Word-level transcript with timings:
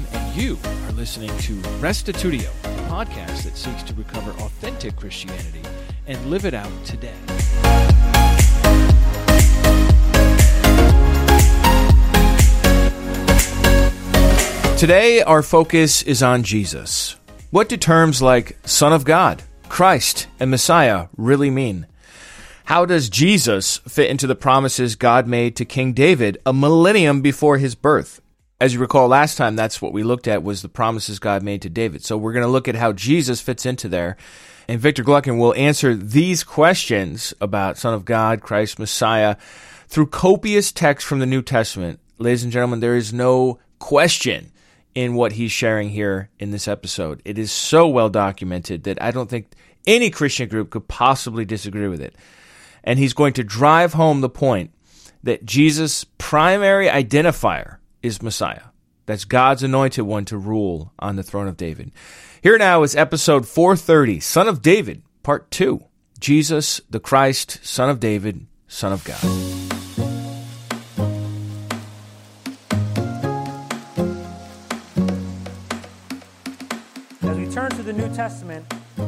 Ryan, 0.00 0.22
and 0.24 0.36
you 0.36 0.58
are 0.86 0.92
listening 0.92 1.36
to 1.38 1.54
Restitutio, 1.80 2.48
a 2.64 2.88
podcast 2.88 3.44
that 3.44 3.56
seeks 3.56 3.82
to 3.84 3.94
recover 3.94 4.30
authentic 4.42 4.96
Christianity 4.96 5.62
and 6.06 6.24
live 6.26 6.44
it 6.44 6.54
out 6.54 6.70
today. 6.84 7.14
Today, 14.76 15.22
our 15.22 15.42
focus 15.42 16.02
is 16.02 16.22
on 16.22 16.42
Jesus. 16.42 17.16
What 17.50 17.68
do 17.68 17.76
terms 17.76 18.22
like 18.22 18.56
Son 18.64 18.92
of 18.92 19.04
God, 19.04 19.42
Christ, 19.68 20.26
and 20.38 20.50
Messiah 20.50 21.08
really 21.16 21.50
mean? 21.50 21.86
How 22.64 22.86
does 22.86 23.10
Jesus 23.10 23.78
fit 23.78 24.08
into 24.08 24.26
the 24.26 24.36
promises 24.36 24.94
God 24.94 25.26
made 25.26 25.56
to 25.56 25.64
King 25.64 25.92
David 25.92 26.38
a 26.46 26.52
millennium 26.52 27.20
before 27.20 27.58
his 27.58 27.74
birth? 27.74 28.22
As 28.60 28.74
you 28.74 28.80
recall 28.80 29.08
last 29.08 29.38
time, 29.38 29.56
that's 29.56 29.80
what 29.80 29.94
we 29.94 30.02
looked 30.02 30.28
at 30.28 30.42
was 30.42 30.60
the 30.60 30.68
promises 30.68 31.18
God 31.18 31.42
made 31.42 31.62
to 31.62 31.70
David. 31.70 32.04
So 32.04 32.18
we're 32.18 32.34
going 32.34 32.44
to 32.44 32.50
look 32.50 32.68
at 32.68 32.74
how 32.74 32.92
Jesus 32.92 33.40
fits 33.40 33.64
into 33.64 33.88
there. 33.88 34.18
And 34.68 34.78
Victor 34.78 35.02
Gluckin 35.02 35.38
will 35.38 35.54
answer 35.54 35.94
these 35.94 36.44
questions 36.44 37.32
about 37.40 37.78
Son 37.78 37.94
of 37.94 38.04
God, 38.04 38.42
Christ, 38.42 38.78
Messiah 38.78 39.36
through 39.88 40.08
copious 40.08 40.72
text 40.72 41.06
from 41.06 41.20
the 41.20 41.26
New 41.26 41.40
Testament. 41.40 42.00
Ladies 42.18 42.42
and 42.42 42.52
gentlemen, 42.52 42.80
there 42.80 42.96
is 42.96 43.14
no 43.14 43.58
question 43.78 44.52
in 44.94 45.14
what 45.14 45.32
he's 45.32 45.52
sharing 45.52 45.88
here 45.88 46.28
in 46.38 46.50
this 46.50 46.68
episode. 46.68 47.22
It 47.24 47.38
is 47.38 47.50
so 47.50 47.88
well 47.88 48.10
documented 48.10 48.82
that 48.82 49.02
I 49.02 49.10
don't 49.10 49.30
think 49.30 49.52
any 49.86 50.10
Christian 50.10 50.50
group 50.50 50.68
could 50.68 50.86
possibly 50.86 51.46
disagree 51.46 51.88
with 51.88 52.02
it. 52.02 52.14
And 52.84 52.98
he's 52.98 53.14
going 53.14 53.32
to 53.34 53.42
drive 53.42 53.94
home 53.94 54.20
the 54.20 54.28
point 54.28 54.72
that 55.22 55.46
Jesus' 55.46 56.04
primary 56.18 56.88
identifier 56.88 57.79
is 58.02 58.22
Messiah. 58.22 58.70
That's 59.06 59.24
God's 59.24 59.62
anointed 59.62 60.04
one 60.04 60.24
to 60.26 60.38
rule 60.38 60.92
on 60.98 61.16
the 61.16 61.22
throne 61.22 61.48
of 61.48 61.56
David. 61.56 61.90
Here 62.42 62.56
now 62.56 62.82
is 62.82 62.94
episode 62.94 63.46
430, 63.46 64.20
Son 64.20 64.48
of 64.48 64.62
David, 64.62 65.02
part 65.22 65.50
2. 65.50 65.84
Jesus, 66.20 66.80
the 66.90 67.00
Christ, 67.00 67.58
Son 67.62 67.88
of 67.88 67.98
David, 67.98 68.46
Son 68.68 68.92
of 68.92 69.02
God. 69.04 69.20
As 77.22 77.36
we 77.38 77.50
turn 77.50 77.70
to 77.70 77.82
the 77.82 77.92
New 77.92 78.14
Testament, 78.14 78.66
I 78.98 79.06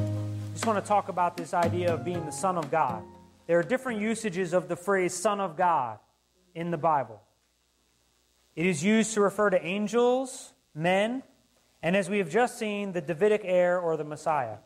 just 0.54 0.66
want 0.66 0.82
to 0.82 0.88
talk 0.88 1.08
about 1.08 1.36
this 1.36 1.54
idea 1.54 1.92
of 1.92 2.04
being 2.04 2.24
the 2.24 2.32
Son 2.32 2.56
of 2.56 2.70
God. 2.70 3.02
There 3.46 3.58
are 3.58 3.62
different 3.62 4.00
usages 4.00 4.52
of 4.52 4.68
the 4.68 4.76
phrase 4.76 5.12
Son 5.12 5.38
of 5.38 5.56
God 5.56 5.98
in 6.54 6.70
the 6.70 6.78
Bible. 6.78 7.20
It 8.54 8.66
is 8.66 8.84
used 8.84 9.14
to 9.14 9.20
refer 9.20 9.50
to 9.50 9.64
angels, 9.64 10.52
men, 10.74 11.22
and 11.82 11.96
as 11.96 12.10
we 12.10 12.18
have 12.18 12.30
just 12.30 12.58
seen, 12.58 12.92
the 12.92 13.00
Davidic 13.00 13.42
heir 13.44 13.78
or 13.78 13.96
the 13.96 14.04
Messiah. 14.04 14.58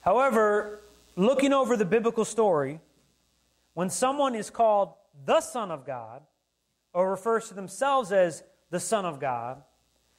However, 0.00 0.80
looking 1.16 1.52
over 1.52 1.76
the 1.76 1.84
biblical 1.84 2.24
story, 2.24 2.80
when 3.72 3.90
someone 3.90 4.34
is 4.34 4.50
called 4.50 4.92
the 5.24 5.40
Son 5.40 5.70
of 5.70 5.86
God, 5.86 6.22
or 6.92 7.10
refers 7.10 7.48
to 7.48 7.54
themselves 7.54 8.12
as 8.12 8.44
the 8.70 8.78
Son 8.78 9.04
of 9.04 9.18
God, 9.18 9.62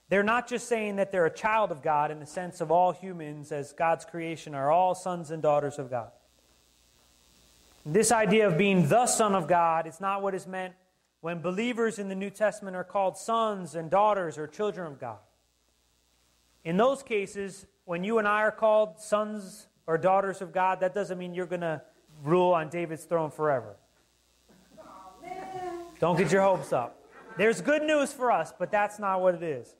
they're 0.09 0.23
not 0.23 0.47
just 0.47 0.67
saying 0.67 0.97
that 0.97 1.11
they're 1.11 1.25
a 1.25 1.33
child 1.33 1.71
of 1.71 1.81
God 1.81 2.11
in 2.11 2.19
the 2.19 2.25
sense 2.25 2.61
of 2.61 2.71
all 2.71 2.91
humans 2.91 3.51
as 3.51 3.73
God's 3.73 4.05
creation 4.05 4.53
are 4.53 4.71
all 4.71 4.93
sons 4.93 5.31
and 5.31 5.41
daughters 5.41 5.79
of 5.79 5.89
God. 5.89 6.11
This 7.85 8.11
idea 8.11 8.47
of 8.47 8.57
being 8.57 8.87
the 8.87 9.07
Son 9.07 9.33
of 9.35 9.47
God 9.47 9.87
is 9.87 10.01
not 10.01 10.21
what 10.21 10.35
is 10.35 10.45
meant 10.45 10.73
when 11.25 11.39
believers 11.39 11.97
in 11.97 12.07
the 12.07 12.13
New 12.13 12.29
Testament 12.29 12.75
are 12.75 12.83
called 12.83 13.17
sons 13.17 13.73
and 13.73 13.89
daughters 13.89 14.37
or 14.37 14.45
children 14.45 14.85
of 14.85 14.99
God. 14.99 15.17
In 16.63 16.77
those 16.77 17.01
cases, 17.01 17.65
when 17.85 18.03
you 18.03 18.19
and 18.19 18.27
I 18.27 18.43
are 18.43 18.51
called 18.51 18.99
sons 18.99 19.65
or 19.87 19.97
daughters 19.97 20.43
of 20.43 20.53
God, 20.53 20.81
that 20.81 20.93
doesn't 20.93 21.17
mean 21.17 21.33
you're 21.33 21.47
going 21.47 21.61
to 21.61 21.81
rule 22.23 22.53
on 22.53 22.69
David's 22.69 23.05
throne 23.05 23.31
forever. 23.31 23.75
Don't 25.99 26.15
get 26.15 26.31
your 26.31 26.43
hopes 26.43 26.71
up. 26.71 27.03
There's 27.39 27.59
good 27.59 27.81
news 27.81 28.13
for 28.13 28.31
us, 28.31 28.53
but 28.59 28.69
that's 28.69 28.99
not 28.99 29.19
what 29.19 29.33
it 29.33 29.41
is. 29.41 29.73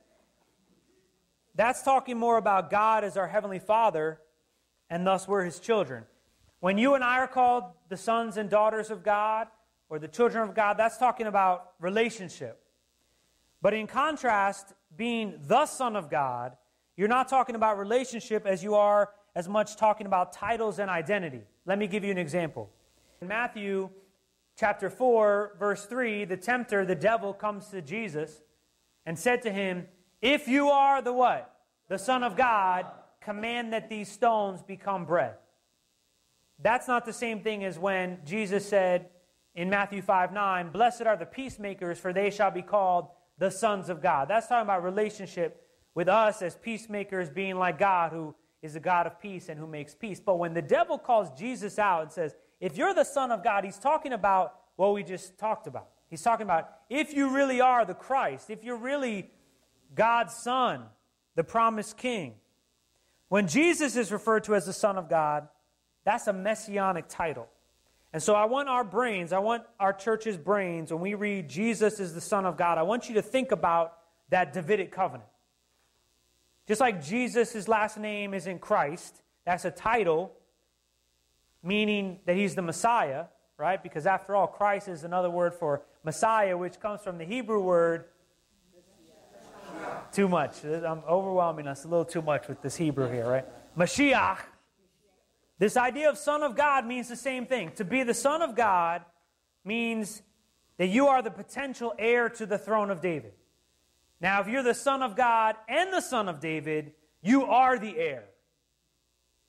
That's 1.53 1.84
talking 1.84 2.18
more 2.18 2.38
about 2.38 2.72
God 2.72 3.03
as 3.03 3.18
our 3.18 3.28
Heavenly 3.28 3.59
Father, 3.59 4.19
and 4.90 5.06
thus 5.06 5.28
we're 5.28 5.44
His 5.44 5.59
children. 5.59 6.06
When 6.59 6.80
you 6.80 6.96
and 6.96 7.03
I 7.03 7.19
are 7.19 7.28
called 7.28 7.66
the 7.88 7.98
sons 7.98 8.36
and 8.36 8.50
daughters 8.50 8.90
of 8.90 9.03
God, 9.03 9.46
or 9.90 10.00
the 10.00 10.07
children 10.07 10.47
of 10.47 10.56
God, 10.56 10.78
that's 10.78 10.97
talking 10.97 11.28
about 11.28 11.72
relationship. 11.79 12.62
But 13.62 13.73
in 13.73 13.88
contrast, 13.88 14.73
being 14.96 15.40
the 15.47 15.66
Son 15.66 15.96
of 15.96 16.09
God, 16.09 16.56
you're 16.97 17.07
not 17.07 17.28
talking 17.28 17.56
about 17.56 17.78
relationship 17.78 18.45
as 18.45 18.63
you 18.63 18.75
are 18.75 19.12
as 19.35 19.50
much 19.50 19.75
talking 19.75 20.07
about 20.07 20.31
titles 20.34 20.79
and 20.79 20.90
identity. 20.90 21.41
Let 21.66 21.78
me 21.78 21.88
give 21.88 22.03
you 22.03 22.12
an 22.12 22.18
example. 22.18 22.69
In 23.22 23.28
Matthew 23.28 23.90
chapter 24.57 24.90
4, 24.90 25.56
verse 25.59 25.85
3, 25.85 26.25
the 26.25 26.38
tempter, 26.38 26.85
the 26.85 26.95
devil, 26.95 27.34
comes 27.34 27.68
to 27.68 27.81
Jesus 27.81 28.41
and 29.06 29.19
said 29.19 29.41
to 29.41 29.51
him, 29.51 29.88
if 30.22 30.47
you 30.47 30.69
are 30.69 31.01
the 31.01 31.13
what? 31.13 31.53
The 31.90 32.00
Son 32.00 32.24
of 32.24 32.35
God, 32.35 32.85
command 33.22 33.74
that 33.74 33.90
these 33.90 34.09
stones 34.09 34.62
become 34.62 35.06
bread. 35.06 35.35
That's 36.62 36.88
not 36.88 37.06
the 37.06 37.13
same 37.13 37.41
thing 37.41 37.66
as 37.66 37.78
when 37.78 38.19
Jesus 38.25 38.68
said 38.68 39.09
in 39.56 39.70
Matthew 39.70 40.02
5 40.02 40.34
9, 40.34 40.70
Blessed 40.70 41.04
are 41.04 41.18
the 41.18 41.26
peacemakers, 41.26 41.98
for 41.98 42.12
they 42.12 42.30
shall 42.30 42.52
be 42.52 42.62
called 42.62 43.08
the 43.38 43.50
sons 43.50 43.90
of 43.90 44.02
God. 44.02 44.28
That's 44.28 44.48
talking 44.48 44.64
about 44.64 44.84
relationship 44.84 45.62
with 45.94 46.08
us 46.08 46.42
as 46.42 46.56
peacemakers 46.56 47.30
being 47.30 47.58
like 47.58 47.80
God, 47.80 48.12
who 48.12 48.36
is 48.62 48.76
a 48.76 48.80
God 48.80 49.08
of 49.08 49.20
peace 49.20 49.50
and 49.50 49.60
who 49.60 49.68
makes 49.68 49.96
peace. 49.96 50.20
But 50.20 50.40
when 50.40 50.54
the 50.54 50.62
devil 50.62 50.98
calls 50.98 51.30
Jesus 51.38 51.80
out 51.80 52.04
and 52.04 52.12
says, 52.12 52.36
If 52.60 52.78
you're 52.78 52.94
the 52.94 53.06
Son 53.06 53.32
of 53.32 53.44
God, 53.44 53.64
he's 53.64 53.80
talking 53.80 54.14
about 54.14 54.56
what 54.76 54.94
we 54.94 55.04
just 55.04 55.38
talked 55.38 55.68
about. 55.68 55.88
He's 56.10 56.22
talking 56.22 56.46
about 56.46 56.70
if 56.90 57.14
you 57.14 57.34
really 57.34 57.62
are 57.62 57.86
the 57.86 57.94
Christ, 57.94 58.50
if 58.50 58.64
you're 58.64 58.78
really 58.78 59.32
God's 59.94 60.34
Son, 60.34 60.84
the 61.36 61.44
promised 61.44 61.98
King. 61.98 62.36
When 63.30 63.48
Jesus 63.48 63.96
is 63.96 64.12
referred 64.12 64.44
to 64.46 64.56
as 64.56 64.66
the 64.66 64.74
Son 64.74 64.98
of 64.98 65.10
God, 65.10 65.48
that's 66.04 66.28
a 66.28 66.34
messianic 66.34 67.06
title. 67.08 67.48
And 68.16 68.24
so 68.24 68.34
I 68.34 68.46
want 68.46 68.70
our 68.70 68.86
brains, 68.86 69.34
I 69.34 69.40
want 69.40 69.64
our 69.78 69.92
church's 69.92 70.38
brains, 70.38 70.90
when 70.90 71.02
we 71.02 71.16
read 71.16 71.50
Jesus 71.50 72.00
is 72.00 72.14
the 72.14 72.22
Son 72.22 72.46
of 72.46 72.56
God, 72.56 72.78
I 72.78 72.84
want 72.84 73.09
you 73.09 73.16
to 73.16 73.22
think 73.22 73.52
about 73.52 73.98
that 74.30 74.53
Davidic 74.53 74.90
covenant. 74.90 75.28
Just 76.66 76.80
like 76.80 77.04
Jesus' 77.04 77.68
last 77.68 77.98
name 77.98 78.34
is 78.34 78.48
in 78.48 78.58
Christ, 78.58 79.22
that's 79.46 79.66
a 79.66 79.70
title, 79.70 80.31
meaning 81.62 82.22
that 82.25 82.38
he's 82.38 82.56
the 82.56 82.62
Messiah, 82.62 83.25
right? 83.58 83.84
Because 83.84 84.08
after 84.08 84.34
all, 84.34 84.48
Christ 84.48 84.88
is 84.88 85.04
another 85.04 85.30
word 85.30 85.54
for 85.54 85.81
Messiah, 86.06 86.58
which 86.58 86.80
comes 86.80 87.02
from 87.02 87.18
the 87.18 87.25
Hebrew 87.25 87.59
word 87.59 88.06
too 90.14 90.30
much. 90.30 90.64
I'm 90.64 91.04
overwhelming 91.06 91.68
us 91.68 91.84
a 91.84 91.90
little 91.90 92.06
too 92.06 92.22
much 92.22 92.48
with 92.48 92.62
this 92.62 92.78
Hebrew 92.78 93.12
here, 93.12 93.28
right? 93.28 93.46
Mashiach. 93.78 94.38
This 95.58 95.78
idea 95.78 96.10
of 96.10 96.18
Son 96.18 96.44
of 96.44 96.56
God 96.56 96.86
means 96.86 97.08
the 97.08 97.16
same 97.16 97.46
thing. 97.46 97.72
To 97.76 97.86
be 97.86 98.04
the 98.04 98.14
Son 98.14 98.42
of 98.42 98.56
God 98.56 99.04
means 99.64 100.22
that 100.78 100.88
you 100.88 101.08
are 101.08 101.22
the 101.22 101.32
potential 101.32 101.94
heir 101.98 102.30
to 102.30 102.46
the 102.46 102.58
throne 102.58 102.92
of 102.92 103.02
David. 103.02 103.34
Now, 104.20 104.42
if 104.42 104.48
you're 104.48 104.64
the 104.64 104.74
Son 104.74 105.02
of 105.02 105.16
God 105.16 105.56
and 105.68 105.94
the 105.94 106.02
Son 106.02 106.28
of 106.28 106.40
David, 106.40 106.94
you 107.22 107.46
are 107.46 107.80
the 107.80 107.98
heir. 107.98 108.26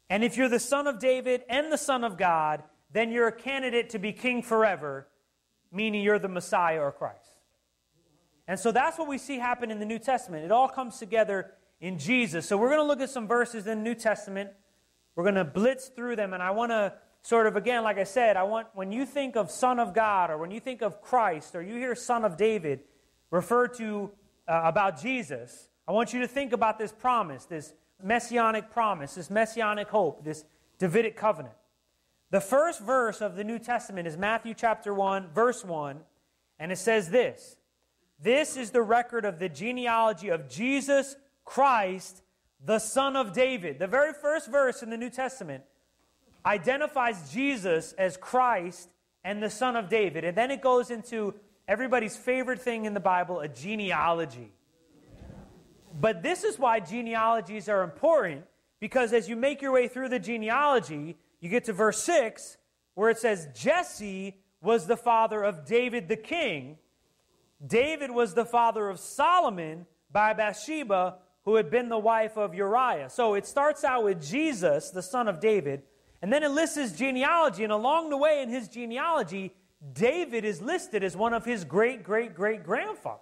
And 0.09 0.23
if 0.23 0.37
you're 0.37 0.49
the 0.49 0.61
Son 0.61 0.87
of 0.87 0.99
David 0.99 1.43
and 1.49 1.73
the 1.73 1.79
Son 1.79 2.05
of 2.05 2.17
God, 2.17 2.63
then 2.93 3.11
you're 3.11 3.29
a 3.29 3.33
candidate 3.33 3.91
to 3.91 3.99
be 3.99 4.13
king 4.13 4.43
forever, 4.43 5.09
meaning 5.73 6.03
you're 6.03 6.19
the 6.19 6.29
Messiah 6.29 6.81
or 6.81 6.93
Christ. 6.93 7.41
And 8.49 8.59
so 8.59 8.71
that's 8.71 8.99
what 8.99 9.09
we 9.09 9.19
see 9.19 9.39
happen 9.39 9.73
in 9.73 9.81
the 9.81 9.87
New 9.87 9.99
Testament. 9.99 10.45
It 10.45 10.53
all 10.53 10.69
comes 10.69 10.99
together 10.99 11.53
in 11.81 11.99
Jesus. 11.99 12.47
So 12.47 12.57
we're 12.57 12.69
going 12.69 12.81
to 12.81 12.87
look 12.87 13.01
at 13.01 13.11
some 13.11 13.27
verses 13.27 13.67
in 13.67 13.79
the 13.79 13.85
New 13.85 13.95
Testament. 13.97 14.51
We're 15.17 15.25
going 15.25 15.35
to 15.35 15.45
blitz 15.45 15.89
through 15.89 16.17
them. 16.17 16.33
And 16.33 16.43
I 16.43 16.53
want 16.53 16.71
to 16.71 16.93
sort 17.23 17.49
of, 17.49 17.57
again, 17.57 17.83
like 17.83 17.99
I 17.99 18.05
said, 18.05 18.37
I 18.37 18.45
want, 18.45 18.69
when 18.75 18.93
you 18.93 19.05
think 19.05 19.35
of 19.35 19.51
Son 19.51 19.81
of 19.81 19.93
God 19.93 20.31
or 20.31 20.39
when 20.39 20.53
you 20.53 20.61
think 20.61 20.83
of 20.83 21.01
Christ 21.01 21.57
or 21.57 21.63
you 21.63 21.75
hear 21.75 21.97
Son 21.97 22.25
of 22.25 22.37
David 22.37 22.81
referred 23.33 23.75
to 23.79 24.13
uh, 24.47 24.61
about 24.65 25.01
Jesus, 25.01 25.69
I 25.89 25.93
want 25.93 26.13
you 26.13 26.21
to 26.21 26.29
think 26.29 26.53
about 26.53 26.79
this 26.79 26.93
promise, 26.93 27.47
this 27.47 27.75
messianic 28.01 28.71
promise, 28.71 29.17
this 29.17 29.31
messianic 29.31 29.89
hope, 29.89 30.25
this 30.25 30.45
Davidic 30.79 31.17
covenant. 31.17 31.55
The 32.31 32.41
first 32.41 32.81
verse 32.81 33.21
of 33.21 33.37
the 33.37 33.45
New 33.45 33.59
Testament 33.59 34.07
is 34.07 34.17
Matthew 34.17 34.53
chapter 34.55 34.93
1, 34.93 35.29
verse 35.35 35.65
1, 35.65 36.01
and 36.59 36.71
it 36.71 36.79
says 36.79 37.11
this 37.11 37.57
this 38.23 38.57
is 38.57 38.71
the 38.71 38.83
record 38.83 39.25
of 39.25 39.39
the 39.39 39.49
genealogy 39.49 40.29
of 40.29 40.49
Jesus 40.49 41.17
Christ, 41.45 42.23
the 42.65 42.79
son 42.79 43.17
of 43.17 43.33
David. 43.33 43.79
The 43.79 43.87
very 43.87 44.13
first 44.13 44.51
verse 44.51 44.83
in 44.83 44.91
the 44.91 44.97
New 44.97 45.11
Testament 45.11 45.65
identifies 46.45 47.31
Jesus 47.33 47.93
as 47.95 48.17
Christ 48.17 48.89
and 49.25 49.43
the 49.43 49.51
son 49.51 49.77
of 49.77 49.89
David. 49.89 50.25
And 50.25 50.37
then 50.37 50.51
it 50.51 50.63
goes 50.63 50.91
into 50.91 51.35
everybody's 51.67 52.17
favorite 52.17 52.61
thing 52.61 52.85
in 52.85 52.95
the 52.95 53.01
Bible, 53.01 53.41
a 53.41 53.49
genealogy. 53.49 54.53
But 55.99 56.23
this 56.23 56.45
is 56.45 56.59
why 56.59 56.81
genealogies 56.81 57.69
are 57.69 57.83
important, 57.83 58.45
because 58.81 59.13
as 59.13 59.29
you 59.29 59.35
make 59.35 59.63
your 59.63 59.73
way 59.73 59.89
through 59.89 60.11
the 60.11 60.19
genealogy, 60.19 61.17
you 61.41 61.49
get 61.49 61.65
to 61.65 61.73
verse 61.73 62.03
6, 62.05 62.59
where 62.95 63.11
it 63.11 63.19
says, 63.19 63.49
Jesse 63.55 64.37
was 64.63 64.87
the 64.87 64.97
father 64.97 65.43
of 65.43 65.65
David 65.65 66.09
the 66.09 66.17
king. 66.17 66.79
David 67.67 68.11
was 68.11 68.35
the 68.35 68.45
father 68.45 68.89
of 68.89 69.01
Solomon 69.01 69.87
by 70.13 70.33
Bathsheba, 70.35 71.17
who 71.47 71.55
had 71.55 71.71
been 71.71 71.89
the 71.89 71.99
wife 71.99 72.37
of 72.37 72.55
Uriah. 72.55 73.09
So 73.09 73.35
it 73.35 73.47
starts 73.47 73.85
out 73.85 74.05
with 74.05 74.23
Jesus, 74.23 74.91
the 74.91 75.01
son 75.01 75.29
of 75.29 75.41
David, 75.41 75.85
and 76.21 76.33
then 76.33 76.43
it 76.43 76.51
lists 76.51 76.77
his 76.77 76.93
genealogy, 76.93 77.63
and 77.63 77.73
along 77.73 78.11
the 78.11 78.17
way 78.17 78.43
in 78.43 78.51
his 78.51 78.69
genealogy, 78.69 79.55
David 79.93 80.45
is 80.45 80.61
listed 80.61 81.05
as 81.05 81.17
one 81.17 81.33
of 81.33 81.45
his 81.45 81.65
great, 81.65 82.03
great, 82.03 82.35
great 82.35 82.65
grandfathers. 82.65 83.21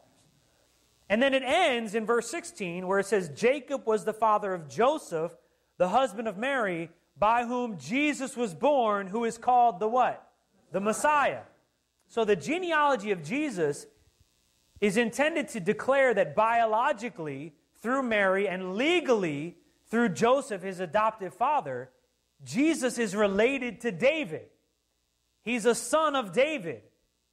And 1.10 1.22
then 1.22 1.34
it 1.34 1.42
ends 1.44 1.94
in 1.94 2.06
verse 2.06 2.30
16 2.30 2.86
where 2.86 2.98
it 2.98 3.06
says, 3.06 3.28
Jacob 3.28 3.86
was 3.86 4.04
the 4.04 4.14
father 4.14 4.54
of 4.54 4.68
Joseph, 4.68 5.36
the 5.76 5.88
husband 5.88 6.26
of 6.26 6.38
Mary, 6.38 6.90
by 7.18 7.44
whom 7.44 7.78
Jesus 7.78 8.36
was 8.36 8.54
born, 8.54 9.06
who 9.06 9.24
is 9.24 9.36
called 9.36 9.80
the 9.80 9.88
what? 9.88 10.26
The 10.72 10.80
Messiah. 10.80 11.42
So 12.08 12.24
the 12.24 12.36
genealogy 12.36 13.10
of 13.10 13.22
Jesus 13.22 13.86
is 14.80 14.96
intended 14.96 15.48
to 15.48 15.60
declare 15.60 16.14
that 16.14 16.34
biologically, 16.34 17.52
through 17.84 18.02
Mary, 18.02 18.48
and 18.48 18.76
legally, 18.76 19.58
through 19.90 20.08
Joseph, 20.08 20.62
his 20.62 20.80
adoptive 20.80 21.34
father, 21.34 21.90
Jesus 22.42 22.96
is 22.98 23.14
related 23.14 23.82
to 23.82 23.92
David. 23.92 24.46
He's 25.42 25.66
a 25.66 25.74
son 25.74 26.16
of 26.16 26.32
David. 26.32 26.80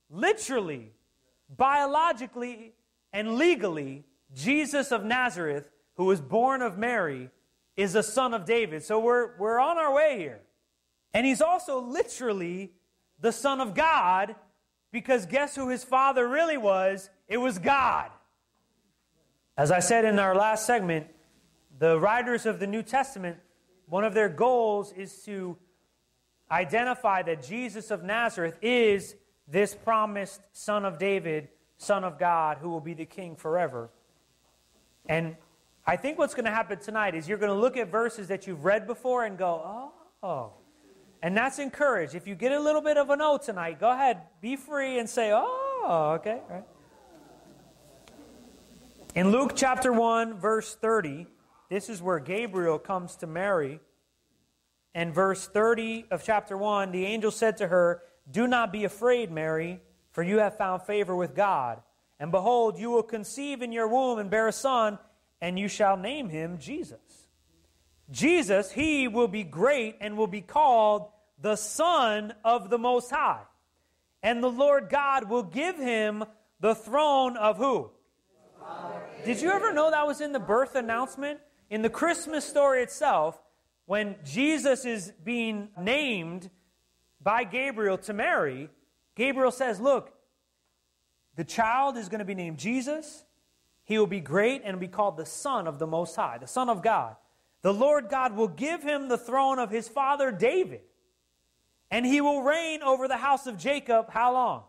Literally, 0.10 0.92
biologically, 1.56 2.74
and 3.14 3.36
legally, 3.36 4.04
Jesus 4.36 4.92
of 4.92 5.06
Nazareth, 5.06 5.70
who 5.96 6.04
was 6.04 6.20
born 6.20 6.62
of 6.62 6.78
Mary, 6.78 7.30
is 7.78 7.96
a 7.96 8.04
son 8.04 8.34
of 8.34 8.44
David. 8.44 8.84
So 8.84 9.00
we're, 9.00 9.38
we're 9.38 9.58
on 9.58 9.78
our 9.78 9.94
way 9.94 10.18
here. 10.18 10.42
And 11.14 11.26
he's 11.26 11.42
also 11.42 11.80
literally 11.80 12.74
the 13.22 13.32
son 13.32 13.62
of 13.62 13.74
God 13.74 14.36
because 14.92 15.26
guess 15.26 15.56
who 15.56 15.70
his 15.70 15.86
father 15.86 16.28
really 16.28 16.58
was? 16.58 17.10
It 17.30 17.38
was 17.38 17.58
God. 17.58 18.12
As 19.62 19.70
I 19.70 19.80
said 19.80 20.06
in 20.06 20.18
our 20.18 20.34
last 20.34 20.66
segment, 20.66 21.06
the 21.78 22.00
writers 22.00 22.48
of 22.48 22.60
the 22.60 22.66
New 22.66 22.82
Testament, 22.82 23.38
one 23.86 24.04
of 24.04 24.16
their 24.16 24.28
goals 24.28 24.92
is 24.92 25.22
to 25.26 25.56
identify 26.50 27.22
that 27.22 27.44
Jesus 27.44 27.92
of 27.92 28.04
Nazareth 28.04 28.58
is 28.64 29.14
this 29.48 29.76
promised 29.76 30.42
son 30.52 30.84
of 30.84 30.98
David 30.98 31.50
Son 31.78 32.04
of 32.04 32.18
God 32.18 32.58
who 32.60 32.70
will 32.70 32.80
be 32.80 32.96
the 32.96 33.06
king 33.06 33.36
forever. 33.36 33.92
And 35.06 35.36
I 35.86 35.96
think 35.96 36.18
what's 36.18 36.34
going 36.34 36.46
to 36.46 36.52
happen 36.52 36.80
tonight 36.80 37.14
is 37.14 37.30
you're 37.30 37.38
going 37.38 37.54
to 37.54 37.62
look 37.62 37.78
at 37.78 37.92
verses 37.92 38.30
that 38.30 38.48
you've 38.48 38.66
read 38.66 38.88
before 38.88 39.26
and 39.26 39.38
go, 39.38 39.92
oh. 40.24 40.54
And 41.22 41.38
that's 41.38 41.60
encouraged. 41.60 42.16
If 42.16 42.26
you 42.26 42.34
get 42.34 42.52
a 42.52 42.60
little 42.60 42.82
bit 42.82 42.98
of 42.98 43.12
an 43.12 43.20
note 43.20 43.44
tonight, 43.44 43.80
go 43.80 43.92
ahead, 43.92 44.24
be 44.42 44.56
free 44.56 44.98
and 44.98 45.08
say, 45.08 45.30
oh, 45.32 46.14
okay, 46.20 46.40
right. 46.50 46.64
In 49.14 49.32
Luke 49.32 49.54
chapter 49.56 49.92
1, 49.92 50.40
verse 50.40 50.76
30, 50.76 51.28
this 51.70 51.90
is 51.90 52.02
where 52.02 52.20
Gabriel 52.20 52.80
comes 52.80 53.16
to 53.18 53.28
Mary. 53.28 53.80
And 54.94 55.14
verse 55.14 55.48
30 55.48 56.06
of 56.12 56.24
chapter 56.24 56.58
1, 56.58 56.92
the 56.92 57.06
angel 57.06 57.32
said 57.32 57.58
to 57.58 57.68
her, 57.68 58.04
Do 58.30 58.48
not 58.48 58.72
be 58.72 58.84
afraid, 58.84 59.32
Mary 59.32 59.82
for 60.12 60.24
you 60.24 60.40
have 60.40 60.58
found 60.58 60.84
favor 60.84 61.16
with 61.16 61.36
God. 61.36 61.82
And 62.20 62.32
behold, 62.32 62.78
you 62.78 62.92
will 62.92 63.04
conceive 63.04 63.62
in 63.62 63.72
your 63.72 63.88
womb 63.88 64.20
and 64.20 64.30
bear 64.30 64.48
a 64.48 64.54
son, 64.54 65.00
and 65.40 65.58
you 65.58 65.68
shall 65.68 65.98
name 65.98 66.30
him 66.30 66.60
Jesus. 66.60 67.00
Jesus, 68.12 68.72
he 68.72 69.08
will 69.08 69.30
be 69.30 69.44
great 69.44 69.98
and 70.02 70.18
will 70.18 70.28
be 70.28 70.42
called 70.42 71.08
the 71.42 71.56
Son 71.56 72.34
of 72.44 72.70
the 72.70 72.78
Most 72.78 73.10
High. 73.10 73.42
And 74.22 74.44
the 74.44 74.52
Lord 74.52 74.90
God 74.90 75.30
will 75.30 75.44
give 75.44 75.78
him 75.78 76.26
the 76.60 76.76
throne 76.76 77.38
of 77.38 77.58
who? 77.58 77.90
Did 79.26 79.42
you 79.42 79.52
ever 79.52 79.72
know 79.72 79.92
that 79.92 80.08
was 80.08 80.22
in 80.22 80.32
the 80.32 80.40
birth 80.40 80.76
announcement? 80.76 81.40
In 81.70 81.82
the 81.82 81.90
Christmas 81.90 82.44
story 82.44 82.82
itself, 82.82 83.42
when 83.86 84.16
Jesus 84.26 84.84
is 84.86 85.14
being 85.24 85.70
named 85.80 86.50
by 87.22 87.44
Gabriel 87.44 87.98
to 88.00 88.14
Mary, 88.14 88.70
Gabriel 89.16 89.52
says, 89.52 89.80
Look, 89.80 90.14
the 91.36 91.44
child 91.44 91.98
is 91.98 92.10
going 92.10 92.20
to 92.20 92.26
be 92.26 92.36
named 92.36 92.58
Jesus. 92.58 93.24
He 93.84 93.98
will 93.98 94.08
be 94.08 94.20
great 94.20 94.62
and 94.64 94.80
be 94.80 94.88
called 94.88 95.18
the 95.18 95.26
Son 95.26 95.68
of 95.68 95.80
the 95.80 95.88
Most 95.88 96.16
High, 96.16 96.38
the 96.38 96.48
Son 96.48 96.70
of 96.70 96.82
God. 96.82 97.16
The 97.62 97.74
Lord 97.74 98.10
God 98.10 98.36
will 98.36 98.48
give 98.48 98.82
him 98.82 99.08
the 99.08 99.18
throne 99.18 99.60
of 99.60 99.70
his 99.70 99.88
father 99.88 100.32
David, 100.32 100.82
and 101.92 102.06
he 102.06 102.22
will 102.22 102.42
reign 102.42 102.82
over 102.82 103.08
the 103.08 103.18
house 103.18 103.46
of 103.46 103.58
Jacob. 103.58 104.10
How 104.10 104.34
long? 104.34 104.64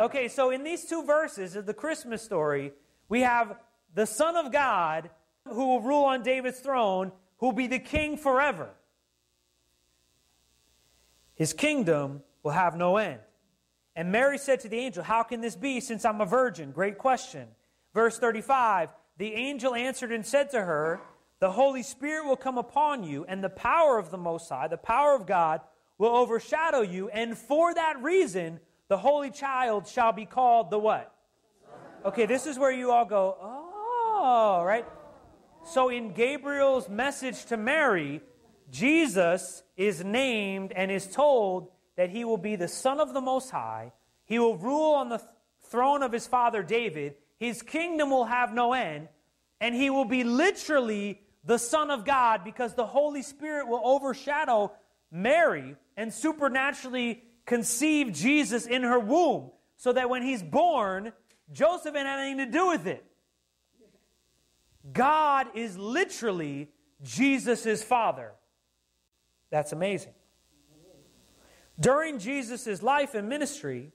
Okay, 0.00 0.28
so 0.28 0.50
in 0.50 0.64
these 0.64 0.86
two 0.86 1.04
verses 1.04 1.54
of 1.54 1.66
the 1.66 1.74
Christmas 1.74 2.22
story, 2.22 2.72
we 3.10 3.20
have 3.20 3.58
the 3.94 4.06
Son 4.06 4.36
of 4.36 4.50
God 4.50 5.10
who 5.46 5.66
will 5.66 5.82
rule 5.82 6.04
on 6.04 6.22
David's 6.22 6.60
throne, 6.60 7.12
who 7.38 7.46
will 7.46 7.52
be 7.52 7.66
the 7.66 7.78
king 7.78 8.16
forever. 8.16 8.70
His 11.34 11.52
kingdom 11.52 12.22
will 12.42 12.52
have 12.52 12.76
no 12.76 12.96
end. 12.96 13.18
And 13.96 14.12
Mary 14.12 14.38
said 14.38 14.60
to 14.60 14.68
the 14.68 14.78
angel, 14.78 15.02
How 15.02 15.24
can 15.24 15.40
this 15.40 15.56
be 15.56 15.80
since 15.80 16.04
I'm 16.04 16.20
a 16.20 16.26
virgin? 16.26 16.70
Great 16.70 16.98
question. 16.98 17.48
Verse 17.92 18.18
35 18.18 18.90
The 19.18 19.34
angel 19.34 19.74
answered 19.74 20.12
and 20.12 20.24
said 20.24 20.50
to 20.50 20.60
her, 20.60 21.00
The 21.40 21.50
Holy 21.50 21.82
Spirit 21.82 22.26
will 22.26 22.36
come 22.36 22.58
upon 22.58 23.02
you, 23.02 23.24
and 23.24 23.42
the 23.42 23.50
power 23.50 23.98
of 23.98 24.10
the 24.10 24.18
Most 24.18 24.48
High, 24.48 24.68
the 24.68 24.76
power 24.76 25.16
of 25.16 25.26
God, 25.26 25.62
will 25.98 26.14
overshadow 26.14 26.82
you. 26.82 27.08
And 27.08 27.36
for 27.36 27.74
that 27.74 28.00
reason, 28.02 28.60
the 28.86 28.98
Holy 28.98 29.30
Child 29.30 29.88
shall 29.88 30.12
be 30.12 30.26
called 30.26 30.70
the 30.70 30.78
what? 30.78 31.12
Okay, 32.02 32.24
this 32.24 32.46
is 32.46 32.58
where 32.58 32.72
you 32.72 32.92
all 32.92 33.04
go, 33.04 33.36
Oh, 33.40 34.62
right? 34.64 34.86
So 35.66 35.90
in 35.90 36.12
Gabriel's 36.14 36.88
message 36.88 37.44
to 37.46 37.58
Mary, 37.58 38.22
Jesus 38.70 39.62
is 39.76 40.02
named 40.02 40.72
and 40.72 40.90
is 40.90 41.06
told 41.06 41.68
that 41.96 42.08
he 42.08 42.24
will 42.24 42.38
be 42.38 42.56
the 42.56 42.68
Son 42.68 43.00
of 43.00 43.12
the 43.12 43.20
Most 43.20 43.50
High. 43.50 43.92
He 44.24 44.38
will 44.38 44.56
rule 44.56 44.94
on 44.94 45.10
the 45.10 45.18
th- 45.18 45.28
throne 45.68 46.02
of 46.02 46.12
his 46.12 46.26
father 46.26 46.62
David. 46.62 47.16
His 47.38 47.60
kingdom 47.60 48.10
will 48.10 48.24
have 48.24 48.54
no 48.54 48.72
end. 48.72 49.08
And 49.60 49.74
he 49.74 49.90
will 49.90 50.06
be 50.06 50.24
literally 50.24 51.20
the 51.44 51.58
Son 51.58 51.90
of 51.90 52.06
God 52.06 52.44
because 52.44 52.74
the 52.74 52.86
Holy 52.86 53.22
Spirit 53.22 53.68
will 53.68 53.82
overshadow 53.84 54.72
Mary 55.10 55.76
and 55.98 56.12
supernaturally 56.12 57.22
conceive 57.44 58.12
Jesus 58.12 58.64
in 58.64 58.82
her 58.84 58.98
womb 58.98 59.50
so 59.76 59.92
that 59.92 60.08
when 60.08 60.22
he's 60.22 60.42
born, 60.42 61.12
Joseph 61.52 61.94
ain't 61.94 62.06
anything 62.06 62.38
to 62.38 62.46
do 62.46 62.68
with 62.68 62.86
it. 62.86 63.04
God 64.92 65.48
is 65.54 65.76
literally 65.76 66.68
Jesus' 67.02 67.82
father. 67.82 68.32
That's 69.50 69.72
amazing. 69.72 70.14
During 71.78 72.18
Jesus' 72.18 72.82
life 72.82 73.14
and 73.14 73.28
ministry, 73.28 73.92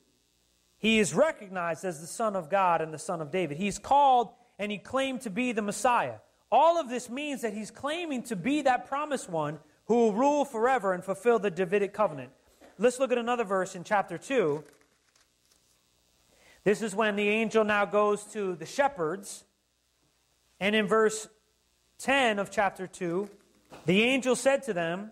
he 0.77 0.99
is 0.99 1.13
recognized 1.13 1.85
as 1.85 2.01
the 2.01 2.07
Son 2.07 2.35
of 2.35 2.49
God 2.49 2.81
and 2.81 2.93
the 2.93 2.99
Son 2.99 3.21
of 3.21 3.31
David. 3.31 3.57
He's 3.57 3.79
called 3.79 4.29
and 4.57 4.71
he 4.71 4.77
claimed 4.77 5.21
to 5.21 5.29
be 5.29 5.51
the 5.51 5.61
Messiah. 5.61 6.15
All 6.51 6.79
of 6.79 6.89
this 6.89 7.09
means 7.09 7.41
that 7.41 7.53
he's 7.53 7.71
claiming 7.71 8.23
to 8.23 8.35
be 8.35 8.61
that 8.63 8.87
promised 8.87 9.29
one 9.29 9.59
who 9.85 9.95
will 9.95 10.13
rule 10.13 10.45
forever 10.45 10.93
and 10.93 11.03
fulfill 11.03 11.39
the 11.39 11.51
Davidic 11.51 11.93
covenant. 11.93 12.31
Let's 12.77 12.99
look 12.99 13.11
at 13.11 13.17
another 13.17 13.43
verse 13.43 13.75
in 13.75 13.83
chapter 13.83 14.17
2. 14.17 14.63
This 16.65 16.81
is 16.81 16.93
when 16.93 17.15
the 17.15 17.29
angel 17.29 17.63
now 17.63 17.85
goes 17.85 18.25
to 18.33 18.55
the 18.55 18.65
shepherds. 18.65 19.45
And 20.59 20.75
in 20.75 20.87
verse 20.87 21.29
10 21.99 22.39
of 22.39 22.51
chapter 22.51 22.87
2, 22.87 23.29
the 23.85 24.03
angel 24.03 24.35
said 24.35 24.63
to 24.63 24.73
them, 24.73 25.11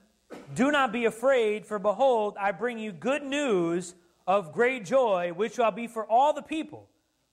do 0.53 0.72
not 0.72 0.91
be 0.91 1.05
afraid, 1.05 1.65
for 1.65 1.79
behold, 1.79 2.36
I 2.39 2.51
bring 2.51 2.79
you 2.79 2.91
good 2.91 3.24
news 3.24 3.93
of 4.25 4.53
great 4.53 4.86
joy, 4.86 5.31
which 5.36 5.55
shall 5.55 5.72
be 5.72 5.88
for 5.88 6.05
all 6.05 6.33
the 6.33 6.41
people. 6.41 6.89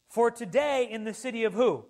For 0.08 0.30
today 0.30 0.88
in 0.90 1.04
the 1.04 1.14
city 1.14 1.44
of 1.44 1.54
who? 1.54 1.84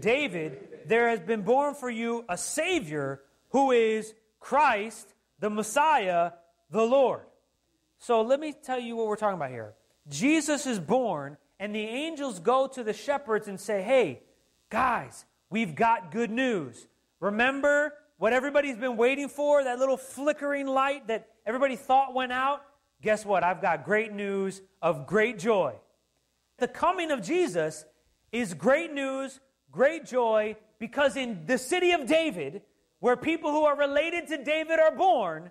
David, 0.00 0.86
there 0.86 1.08
has 1.08 1.20
been 1.20 1.42
born 1.42 1.74
for 1.74 1.90
you 1.90 2.24
a 2.28 2.36
Savior 2.36 3.20
who 3.50 3.72
is 3.72 4.14
Christ, 4.40 5.14
the 5.38 5.50
Messiah, 5.50 6.32
the 6.70 6.82
Lord. 6.82 7.22
So 7.98 8.22
let 8.22 8.40
me 8.40 8.52
tell 8.52 8.78
you 8.78 8.96
what 8.96 9.06
we're 9.06 9.16
talking 9.16 9.36
about 9.36 9.50
here. 9.50 9.74
Jesus 10.08 10.66
is 10.66 10.78
born, 10.78 11.36
and 11.64 11.74
the 11.74 11.80
angels 11.80 12.40
go 12.40 12.66
to 12.66 12.84
the 12.84 12.92
shepherds 12.92 13.48
and 13.48 13.58
say, 13.58 13.80
Hey, 13.80 14.20
guys, 14.68 15.24
we've 15.48 15.74
got 15.74 16.10
good 16.10 16.30
news. 16.30 16.86
Remember 17.20 17.94
what 18.18 18.34
everybody's 18.34 18.76
been 18.76 18.98
waiting 18.98 19.30
for, 19.30 19.64
that 19.64 19.78
little 19.78 19.96
flickering 19.96 20.66
light 20.66 21.08
that 21.08 21.26
everybody 21.46 21.76
thought 21.76 22.12
went 22.12 22.32
out, 22.32 22.60
guess 23.00 23.24
what? 23.24 23.42
I've 23.42 23.62
got 23.62 23.86
great 23.86 24.12
news 24.12 24.60
of 24.82 25.06
great 25.06 25.38
joy. 25.38 25.72
The 26.58 26.68
coming 26.68 27.10
of 27.10 27.22
Jesus 27.22 27.86
is 28.30 28.52
great 28.52 28.92
news, 28.92 29.40
great 29.72 30.04
joy, 30.04 30.56
because 30.78 31.16
in 31.16 31.46
the 31.46 31.56
city 31.56 31.92
of 31.92 32.06
David, 32.06 32.60
where 33.00 33.16
people 33.16 33.52
who 33.52 33.64
are 33.64 33.74
related 33.74 34.26
to 34.28 34.44
David 34.44 34.80
are 34.80 34.94
born, 34.94 35.50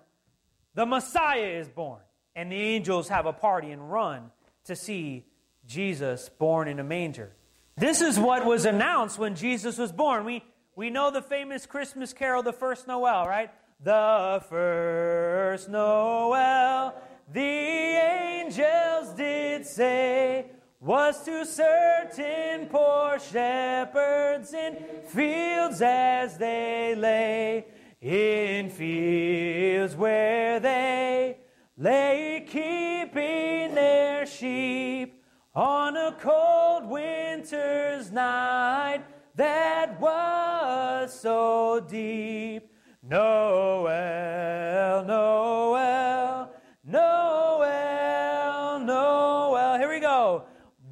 the 0.76 0.86
Messiah 0.86 1.58
is 1.58 1.68
born. 1.68 2.02
And 2.36 2.52
the 2.52 2.60
angels 2.60 3.08
have 3.08 3.26
a 3.26 3.32
party 3.32 3.72
and 3.72 3.90
run 3.90 4.30
to 4.66 4.76
see 4.76 5.24
Jesus 5.66 6.28
born 6.28 6.68
in 6.68 6.78
a 6.78 6.84
manger. 6.84 7.32
This 7.76 8.00
is 8.00 8.18
what 8.18 8.44
was 8.44 8.64
announced 8.66 9.18
when 9.18 9.34
Jesus 9.34 9.78
was 9.78 9.90
born. 9.90 10.24
We, 10.24 10.44
we 10.76 10.90
know 10.90 11.10
the 11.10 11.22
famous 11.22 11.66
Christmas 11.66 12.12
carol, 12.12 12.42
The 12.42 12.52
First 12.52 12.86
Noel, 12.86 13.26
right? 13.26 13.50
The 13.82 14.42
first 14.48 15.68
Noel, 15.68 16.94
the 17.32 17.40
angels 17.40 19.10
did 19.14 19.66
say, 19.66 20.46
was 20.80 21.24
to 21.24 21.44
certain 21.44 22.66
poor 22.68 23.18
shepherds 23.18 24.54
in 24.54 24.76
fields 25.08 25.82
as 25.82 26.38
they 26.38 26.94
lay, 26.96 27.66
in 28.00 28.70
fields 28.70 29.96
where 29.96 30.60
they 30.60 31.38
lay 31.76 32.46
keeping 32.46 33.74
their 33.74 34.24
sheep 34.26 34.93
winter's 37.44 38.10
night 38.10 39.04
that 39.34 40.00
was 40.00 41.20
so 41.20 41.78
deep. 41.90 42.70
Noel, 43.02 43.84
Noel, 45.04 46.50
Noel, 46.86 48.80
Noel. 48.80 49.78
Here 49.78 49.90
we 49.90 50.00
go. 50.00 50.44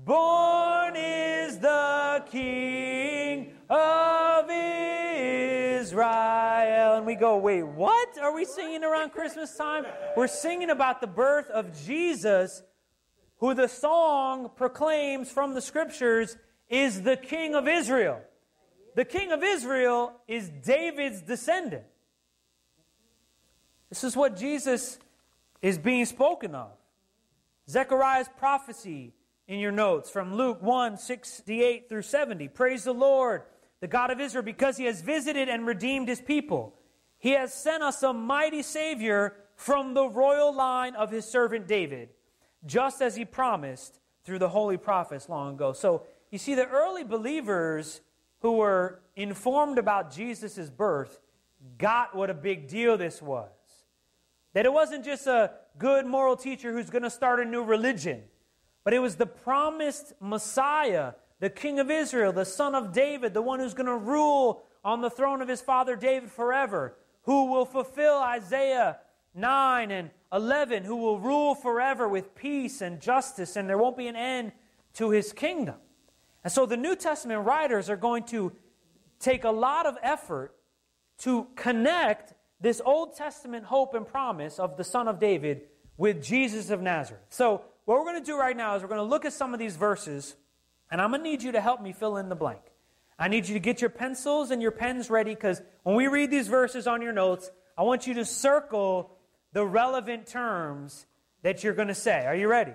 Born 0.05 0.95
is 0.95 1.59
the 1.59 2.23
King 2.31 3.55
of 3.71 4.51
Israel. 5.81 6.03
And 6.99 7.07
we 7.07 7.15
go, 7.15 7.39
wait, 7.39 7.63
what 7.63 8.19
are 8.19 8.35
we 8.35 8.45
singing 8.45 8.85
around 8.85 9.13
Christmas 9.13 9.57
time? 9.57 9.87
We're 10.19 10.27
singing 10.27 10.69
about 10.69 11.01
the 11.01 11.07
birth 11.07 11.49
of 11.49 11.73
Jesus, 11.87 12.63
who 13.43 13.55
the 13.55 13.67
song 13.67 14.49
proclaims 14.55 15.29
from 15.29 15.53
the 15.53 15.61
scriptures 15.61 16.37
is 16.69 17.03
the 17.03 17.17
King 17.17 17.57
of 17.57 17.67
Israel. 17.67 18.21
The 18.95 19.05
King 19.05 19.33
of 19.33 19.43
Israel 19.43 20.13
is 20.29 20.49
David's 20.49 21.23
descendant. 21.23 21.83
This 23.89 24.05
is 24.05 24.17
what 24.17 24.37
Jesus 24.37 24.97
is 25.61 25.77
being 25.77 26.05
spoken 26.05 26.55
of. 26.55 26.71
Zechariah's 27.69 28.29
prophecy 28.39 29.13
in 29.49 29.59
your 29.59 29.73
notes 29.73 30.09
from 30.09 30.37
Luke 30.37 30.63
1 30.63 30.97
68 30.97 31.89
through 31.89 32.03
70. 32.03 32.47
Praise 32.47 32.85
the 32.85 32.95
Lord, 32.95 33.43
the 33.81 33.89
God 33.89 34.13
of 34.13 34.21
Israel, 34.21 34.45
because 34.45 34.77
he 34.77 34.85
has 34.85 35.01
visited 35.01 35.49
and 35.49 35.67
redeemed 35.67 36.07
his 36.07 36.21
people. 36.21 36.77
He 37.19 37.31
has 37.31 37.53
sent 37.53 37.83
us 37.83 38.05
a 38.05 38.13
mighty 38.13 38.63
Savior 38.63 39.35
from 39.57 39.95
the 39.95 40.07
royal 40.07 40.55
line 40.55 40.95
of 40.95 41.11
his 41.11 41.25
servant 41.25 41.67
David, 41.67 42.11
just 42.65 43.03
as 43.03 43.17
he 43.17 43.25
promised 43.25 43.99
through 44.25 44.39
the 44.39 44.49
holy 44.49 44.77
prophets 44.77 45.29
long 45.29 45.55
ago. 45.55 45.73
So 45.73 46.05
you 46.31 46.39
see, 46.39 46.55
the 46.55 46.67
early 46.67 47.05
believers 47.05 48.01
who 48.41 48.53
were 48.53 49.01
informed 49.17 49.79
about 49.79 50.13
Jesus' 50.13 50.71
birth 50.71 51.21
got 51.79 52.15
what 52.15 52.31
a 52.31 52.35
big 52.35 52.69
deal 52.69 52.97
this 52.97 53.21
was. 53.21 53.51
That 54.55 54.67
it 54.67 54.73
wasn't 54.73 55.05
just 55.05 55.27
a 55.27 55.53
good 55.79 56.07
moral 56.07 56.37
teacher 56.37 56.73
who's 56.73 56.91
going 56.91 57.03
to 57.03 57.11
start 57.11 57.41
a 57.41 57.45
new 57.45 57.63
religion. 57.63 58.23
But 58.85 58.95
it 58.95 58.99
was 58.99 59.17
the 59.17 59.27
promised 59.27 60.13
Messiah, 60.21 61.13
the 61.39 61.51
King 61.51 61.79
of 61.79 61.91
Israel, 61.91 62.33
the 62.33 62.45
Son 62.45 62.75
of 62.75 62.93
David, 62.93 63.35
the 63.35 63.43
one 63.43 63.61
who's 63.61 63.75
going 63.75 63.87
to 63.87 63.97
rule 63.97 64.65
on 64.85 65.01
the 65.01 65.11
throne 65.11 65.41
of 65.41 65.49
his 65.49 65.61
father 65.61 65.97
David 65.97 66.31
forever, 66.31 66.97
who 67.23 67.47
will 67.53 67.65
fulfill 67.65 68.19
Isaiah 68.19 68.99
9 69.35 69.91
and 69.91 70.11
11, 70.33 70.85
who 70.85 70.97
will 70.97 71.19
rule 71.19 71.55
forever 71.55 72.09
with 72.09 72.35
peace 72.35 72.81
and 72.81 73.01
justice, 73.01 73.57
and 73.57 73.69
there 73.69 73.79
won't 73.79 73.97
be 73.97 74.07
an 74.07 74.17
end 74.17 74.53
to 74.95 75.11
his 75.11 75.33
kingdom. 75.33 75.77
And 76.45 76.53
so 76.53 76.67
the 76.67 76.77
New 76.77 76.97
Testament 76.97 77.47
writers 77.47 77.89
are 77.89 77.97
going 77.97 78.25
to 78.25 78.53
take 79.21 79.45
a 79.45 79.51
lot 79.51 79.87
of 79.87 79.97
effort 80.03 80.55
to 81.19 81.47
connect 81.55 82.35
this 82.61 82.81
Old 82.85 83.17
Testament 83.17 83.65
hope 83.65 83.95
and 83.95 84.07
promise 84.07 84.59
of 84.59 84.77
the 84.77 84.85
Son 84.85 85.09
of 85.09 85.19
David 85.19 85.63
with 85.97 86.23
Jesus 86.23 86.71
of 86.71 86.81
Nazareth. 86.81 87.23
So 87.29 87.63
what 87.85 87.99
we're 87.99 88.05
going 88.05 88.21
to 88.21 88.27
do 88.27 88.39
right 88.39 88.57
now 88.57 88.77
is 88.77 88.83
we're 88.83 88.89
going 88.89 88.99
to 88.99 89.05
look 89.05 89.25
at 89.25 89.33
some 89.33 89.53
of 89.53 89.59
these 89.59 89.77
verses, 89.77 90.37
and 90.91 91.01
I'm 91.01 91.11
going 91.11 91.23
to 91.23 91.29
need 91.29 91.43
you 91.43 91.53
to 91.53 91.61
help 91.61 91.81
me 91.81 91.93
fill 91.93 92.17
in 92.17 92.29
the 92.29 92.35
blank. 92.35 92.61
I 93.19 93.29
need 93.29 93.47
you 93.47 93.55
to 93.55 93.61
get 93.61 93.81
your 93.81 93.91
pencils 93.91 94.51
and 94.51 94.61
your 94.61 94.71
pens 94.71 95.11
ready 95.11 95.35
because 95.35 95.63
when 95.83 95.97
we 95.97 96.09
read 96.09 96.31
these 96.31 96.49
verses 96.49 96.87
on 96.87 97.03
your 97.03 97.13
notes, 97.13 97.51
I 97.77 97.83
want 97.83 98.07
you 98.07 98.15
to 98.15 98.25
circle 98.25 99.17
the 99.53 99.65
relevant 99.65 100.27
terms 100.27 101.07
that 101.43 101.63
you're 101.63 101.75
going 101.75 101.89
to 101.89 101.95
say. 101.95 102.27
Are 102.27 102.35
you 102.35 102.49
ready? 102.49 102.75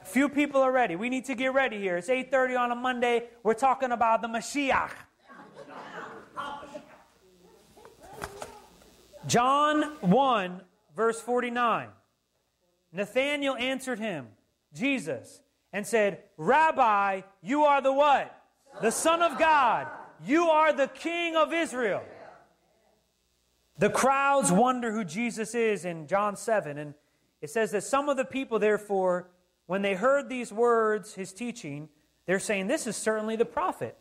A 0.00 0.04
few 0.04 0.28
people 0.28 0.62
are 0.62 0.72
ready. 0.72 0.96
We 0.96 1.10
need 1.10 1.26
to 1.26 1.34
get 1.34 1.52
ready 1.52 1.78
here. 1.78 1.96
It's 1.98 2.08
8:30 2.08 2.58
on 2.58 2.72
a 2.72 2.74
Monday. 2.74 3.24
We're 3.42 3.54
talking 3.54 3.92
about 3.92 4.22
the 4.22 4.28
Mashiach. 4.28 4.92
John 9.26 9.82
1 10.00 10.62
verse 10.96 11.20
49. 11.20 11.88
Nathanael 12.92 13.54
answered 13.54 13.98
him, 13.98 14.28
Jesus, 14.74 15.40
and 15.72 15.86
said, 15.86 16.22
Rabbi, 16.36 17.22
you 17.42 17.64
are 17.64 17.80
the 17.80 17.92
what? 17.92 18.34
The 18.82 18.90
Son 18.90 19.22
of 19.22 19.38
God. 19.38 19.86
You 20.26 20.48
are 20.48 20.72
the 20.72 20.88
King 20.88 21.36
of 21.36 21.52
Israel. 21.52 22.02
The 23.78 23.90
crowds 23.90 24.50
wonder 24.50 24.92
who 24.92 25.04
Jesus 25.04 25.54
is 25.54 25.84
in 25.84 26.06
John 26.06 26.36
7. 26.36 26.78
And 26.78 26.94
it 27.40 27.50
says 27.50 27.70
that 27.70 27.84
some 27.84 28.08
of 28.08 28.16
the 28.16 28.24
people, 28.24 28.58
therefore, 28.58 29.30
when 29.66 29.82
they 29.82 29.94
heard 29.94 30.28
these 30.28 30.52
words, 30.52 31.14
his 31.14 31.32
teaching, 31.32 31.88
they're 32.26 32.40
saying, 32.40 32.66
This 32.66 32.86
is 32.86 32.96
certainly 32.96 33.36
the 33.36 33.44
prophet. 33.44 33.96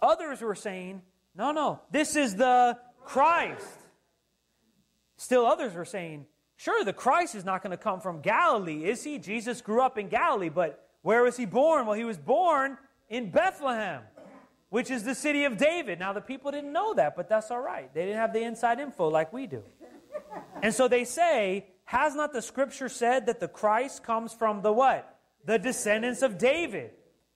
Others 0.00 0.40
were 0.40 0.54
saying, 0.54 1.02
No, 1.36 1.52
no, 1.52 1.80
this 1.90 2.16
is 2.16 2.34
the 2.34 2.76
Christ. 3.04 3.78
Still 5.16 5.46
others 5.46 5.74
were 5.74 5.84
saying, 5.84 6.26
Sure, 6.56 6.84
the 6.84 6.92
Christ 6.92 7.34
is 7.34 7.44
not 7.44 7.62
going 7.62 7.70
to 7.72 7.76
come 7.76 8.00
from 8.00 8.20
Galilee, 8.20 8.84
is 8.84 9.04
he? 9.04 9.18
Jesus 9.18 9.60
grew 9.60 9.80
up 9.80 9.98
in 9.98 10.08
Galilee, 10.08 10.48
but 10.48 10.88
where 11.02 11.22
was 11.22 11.36
he 11.36 11.46
born? 11.46 11.86
Well, 11.86 11.96
he 11.96 12.04
was 12.04 12.18
born 12.18 12.78
in 13.08 13.30
Bethlehem, 13.30 14.02
which 14.74 14.90
is 14.90 15.04
the 15.04 15.14
city 15.14 15.44
of 15.44 15.56
David. 15.56 16.00
Now, 16.00 16.12
the 16.12 16.20
people 16.20 16.50
didn't 16.50 16.72
know 16.72 16.94
that, 16.94 17.14
but 17.14 17.28
that's 17.28 17.52
all 17.52 17.60
right. 17.60 17.94
They 17.94 18.06
didn't 18.06 18.16
have 18.16 18.32
the 18.32 18.42
inside 18.42 18.80
info 18.80 19.08
like 19.08 19.32
we 19.32 19.46
do. 19.46 19.62
And 20.62 20.74
so 20.74 20.88
they 20.88 21.04
say, 21.04 21.66
Has 21.84 22.16
not 22.16 22.32
the 22.32 22.42
scripture 22.42 22.88
said 22.88 23.26
that 23.26 23.38
the 23.38 23.46
Christ 23.46 24.02
comes 24.02 24.34
from 24.34 24.62
the 24.62 24.72
what? 24.72 25.16
The 25.46 25.60
descendants 25.60 26.22
of 26.22 26.38
David, 26.38 26.90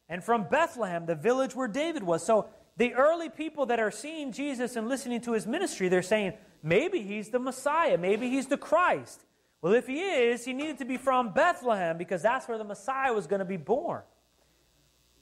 and 0.09 0.25
from 0.25 0.49
Bethlehem, 0.51 1.07
the 1.07 1.15
village 1.15 1.55
where 1.55 1.69
David 1.69 2.03
was. 2.03 2.27
So 2.27 2.49
the 2.77 2.95
early 2.95 3.29
people 3.29 3.67
that 3.67 3.79
are 3.79 3.93
seeing 3.93 4.33
Jesus 4.33 4.75
and 4.75 4.89
listening 4.89 5.21
to 5.21 5.33
his 5.35 5.47
ministry, 5.47 5.89
they're 5.89 6.03
saying, 6.03 6.33
maybe 6.65 7.03
he's 7.03 7.29
the 7.29 7.39
Messiah. 7.39 7.99
Maybe 7.99 8.29
he's 8.31 8.49
the 8.49 8.57
Christ. 8.57 9.25
Well, 9.63 9.75
if 9.75 9.87
he 9.87 10.01
is, 10.01 10.45
he 10.45 10.53
needed 10.53 10.79
to 10.79 10.85
be 10.85 10.97
from 10.97 11.35
Bethlehem 11.35 11.99
because 11.99 12.21
that's 12.21 12.49
where 12.49 12.59
the 12.59 12.65
Messiah 12.65 13.13
was 13.13 13.29
going 13.29 13.39
to 13.39 13.45
be 13.45 13.59
born. 13.59 14.03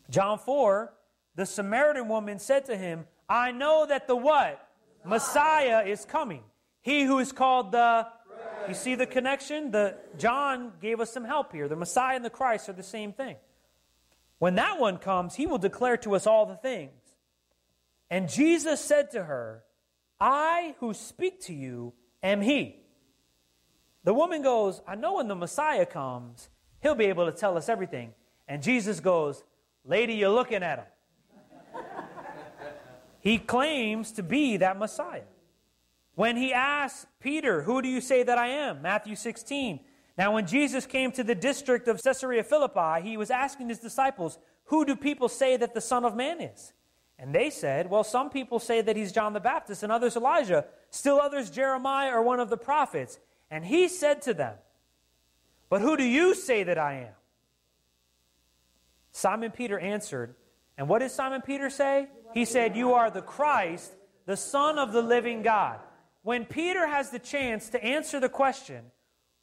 John 0.09 0.39
4, 0.39 0.95
the 1.37 1.47
Samaritan 1.47 2.09
woman 2.09 2.39
said 2.39 2.65
to 2.67 2.77
him, 2.77 3.07
I 3.29 3.53
know 3.53 3.87
that 3.87 4.09
the 4.09 4.17
what? 4.17 4.69
Messiah 5.05 5.85
is 5.87 6.05
coming. 6.05 6.43
He 6.83 7.05
who 7.05 7.19
is 7.19 7.33
called 7.33 7.73
the 7.73 8.07
you 8.69 8.75
see 8.75 8.95
the 8.95 9.07
connection? 9.07 9.71
The 9.71 9.97
John 10.19 10.73
gave 10.81 11.01
us 11.01 11.13
some 11.13 11.25
help 11.25 11.53
here. 11.53 11.69
The 11.69 11.77
Messiah 11.77 12.17
and 12.17 12.25
the 12.25 12.31
Christ 12.31 12.69
are 12.69 12.73
the 12.73 12.83
same 12.83 13.13
thing. 13.13 13.37
When 14.39 14.57
that 14.57 14.79
one 14.79 14.99
comes, 14.99 15.35
he 15.35 15.47
will 15.47 15.59
declare 15.59 15.97
to 15.99 16.15
us 16.15 16.27
all 16.27 16.47
the 16.47 16.57
things. 16.57 16.91
And 18.11 18.29
Jesus 18.29 18.81
said 18.81 19.11
to 19.13 19.25
her, 19.25 19.63
I 20.21 20.75
who 20.81 20.95
speak 20.95 21.41
to 21.43 21.55
you 21.55 21.93
am 22.23 22.41
he. 22.41 22.81
The 24.05 24.15
woman 24.15 24.43
goes, 24.43 24.81
I 24.87 24.95
know 24.95 25.15
when 25.15 25.29
the 25.29 25.35
Messiah 25.35 25.87
comes, 25.87 26.49
he'll 26.81 26.95
be 26.95 27.07
able 27.07 27.27
to 27.27 27.37
tell 27.37 27.57
us 27.57 27.69
everything. 27.69 28.13
And 28.49 28.63
Jesus 28.63 29.01
goes, 29.01 29.43
Lady, 29.85 30.15
you're 30.15 30.31
looking 30.31 30.63
at 30.63 30.79
him. 30.79 30.87
He 33.27 33.39
claims 33.39 34.13
to 34.13 34.23
be 34.23 34.59
that 34.59 34.79
Messiah. 34.79 35.25
When 36.15 36.37
he 36.37 36.53
asks 36.53 37.07
Peter, 37.19 37.63
Who 37.63 37.83
do 37.83 37.89
you 37.89 38.01
say 38.01 38.23
that 38.23 38.39
I 38.39 38.47
am? 38.47 38.83
Matthew 38.83 39.17
16. 39.17 39.81
Now, 40.17 40.33
when 40.33 40.47
Jesus 40.47 40.87
came 40.87 41.11
to 41.11 41.25
the 41.25 41.35
district 41.35 41.89
of 41.89 42.01
Caesarea 42.01 42.45
Philippi, 42.45 43.03
he 43.03 43.17
was 43.17 43.33
asking 43.33 43.69
his 43.69 43.81
disciples, 43.81 44.39
Who 44.67 44.85
do 44.85 44.95
people 44.95 45.29
say 45.29 45.57
that 45.57 45.75
the 45.75 45.81
Son 45.81 46.05
of 46.05 46.15
Man 46.15 46.41
is? 46.41 46.73
And 47.19 47.35
they 47.35 47.51
said, 47.51 47.91
Well, 47.91 48.05
some 48.05 48.31
people 48.31 48.61
say 48.61 48.81
that 48.81 48.95
he's 48.97 49.11
John 49.11 49.33
the 49.33 49.41
Baptist, 49.41 49.83
and 49.83 49.91
others 49.91 50.15
Elijah, 50.15 50.65
still 50.91 51.21
others 51.21 51.51
Jeremiah 51.51 52.13
or 52.13 52.23
one 52.23 52.39
of 52.39 52.49
the 52.49 52.57
prophets. 52.57 53.19
And 53.51 53.65
he 53.65 53.89
said 53.89 54.23
to 54.23 54.35
them, 54.35 54.55
But 55.69 55.81
who 55.81 55.97
do 55.97 56.05
you 56.05 56.33
say 56.33 56.63
that 56.63 56.79
I 56.79 56.93
am? 57.09 57.15
Simon 59.11 59.51
Peter 59.51 59.81
answered 59.81 60.37
And 60.79 60.89
what 60.89 60.99
did 61.01 61.11
Simon 61.11 61.43
Peter 61.43 61.71
say? 61.71 62.09
He 62.35 62.45
said, 62.45 62.77
You 62.77 62.95
are 62.95 63.11
the 63.11 63.23
Christ, 63.23 63.93
the 64.27 64.37
Son 64.37 64.79
of 64.79 64.93
the 64.93 65.03
living 65.03 65.43
God. 65.43 65.81
When 66.23 66.45
Peter 66.45 66.87
has 66.87 67.11
the 67.11 67.19
chance 67.19 67.71
to 67.71 67.83
answer 67.83 68.21
the 68.21 68.29
question, 68.29 68.85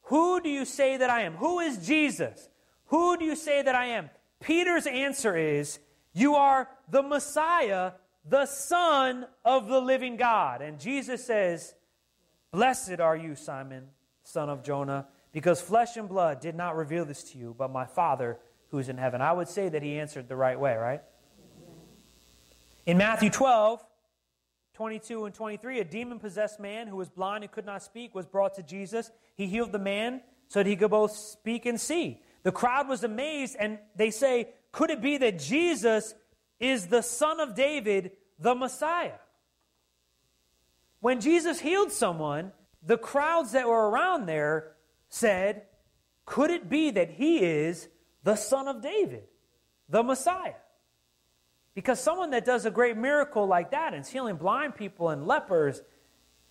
Who 0.04 0.40
do 0.40 0.48
you 0.48 0.64
say 0.64 0.96
that 0.96 1.10
I 1.10 1.22
am? 1.22 1.34
Who 1.34 1.60
is 1.60 1.86
Jesus? 1.86 2.48
Who 2.86 3.16
do 3.16 3.24
you 3.24 3.36
say 3.36 3.62
that 3.62 3.74
I 3.74 3.86
am? 3.86 4.10
Peter's 4.40 4.86
answer 4.86 5.36
is, 5.36 5.78
You 6.12 6.34
are 6.34 6.68
the 6.90 7.02
Messiah, 7.02 7.92
the 8.28 8.46
Son 8.46 9.26
of 9.44 9.68
the 9.68 9.80
living 9.80 10.16
God. 10.16 10.62
And 10.62 10.78
Jesus 10.78 11.24
says, 11.24 11.74
Blessed 12.52 13.00
are 13.00 13.16
you, 13.16 13.34
Simon, 13.34 13.88
son 14.22 14.48
of 14.48 14.62
Jonah, 14.62 15.08
because 15.32 15.60
flesh 15.60 15.96
and 15.96 16.08
blood 16.08 16.40
did 16.40 16.54
not 16.54 16.76
reveal 16.76 17.04
this 17.04 17.24
to 17.32 17.38
you, 17.38 17.54
but 17.58 17.72
my 17.72 17.84
Father 17.84 18.38
who 18.68 18.78
is 18.78 18.88
in 18.88 18.96
heaven. 18.96 19.20
I 19.20 19.32
would 19.32 19.48
say 19.48 19.68
that 19.68 19.82
he 19.82 19.98
answered 19.98 20.28
the 20.28 20.36
right 20.36 20.58
way, 20.58 20.74
right? 20.74 21.02
In 22.86 22.98
Matthew 22.98 23.30
12, 23.30 23.82
22 24.74 25.24
and 25.24 25.34
23, 25.34 25.80
a 25.80 25.84
demon 25.84 26.18
possessed 26.18 26.60
man 26.60 26.86
who 26.86 26.96
was 26.96 27.08
blind 27.08 27.42
and 27.42 27.50
could 27.50 27.64
not 27.64 27.82
speak 27.82 28.14
was 28.14 28.26
brought 28.26 28.54
to 28.54 28.62
Jesus. 28.62 29.10
He 29.36 29.46
healed 29.46 29.72
the 29.72 29.78
man 29.78 30.20
so 30.48 30.60
that 30.60 30.68
he 30.68 30.76
could 30.76 30.90
both 30.90 31.12
speak 31.12 31.64
and 31.64 31.80
see. 31.80 32.20
The 32.42 32.52
crowd 32.52 32.86
was 32.86 33.02
amazed, 33.02 33.56
and 33.58 33.78
they 33.96 34.10
say, 34.10 34.50
Could 34.70 34.90
it 34.90 35.00
be 35.00 35.16
that 35.16 35.38
Jesus 35.38 36.14
is 36.60 36.88
the 36.88 37.00
son 37.00 37.40
of 37.40 37.54
David, 37.54 38.12
the 38.38 38.54
Messiah? 38.54 39.18
When 41.00 41.20
Jesus 41.20 41.60
healed 41.60 41.90
someone, 41.90 42.52
the 42.82 42.98
crowds 42.98 43.52
that 43.52 43.66
were 43.66 43.88
around 43.88 44.26
there 44.26 44.72
said, 45.08 45.62
Could 46.26 46.50
it 46.50 46.68
be 46.68 46.90
that 46.90 47.10
he 47.10 47.38
is 47.38 47.88
the 48.24 48.36
son 48.36 48.68
of 48.68 48.82
David, 48.82 49.24
the 49.88 50.02
Messiah? 50.02 50.54
Because 51.74 51.98
someone 51.98 52.30
that 52.30 52.44
does 52.44 52.66
a 52.66 52.70
great 52.70 52.96
miracle 52.96 53.46
like 53.46 53.72
that 53.72 53.94
and 53.94 54.02
is 54.02 54.08
healing 54.08 54.36
blind 54.36 54.76
people 54.76 55.08
and 55.08 55.26
lepers, 55.26 55.82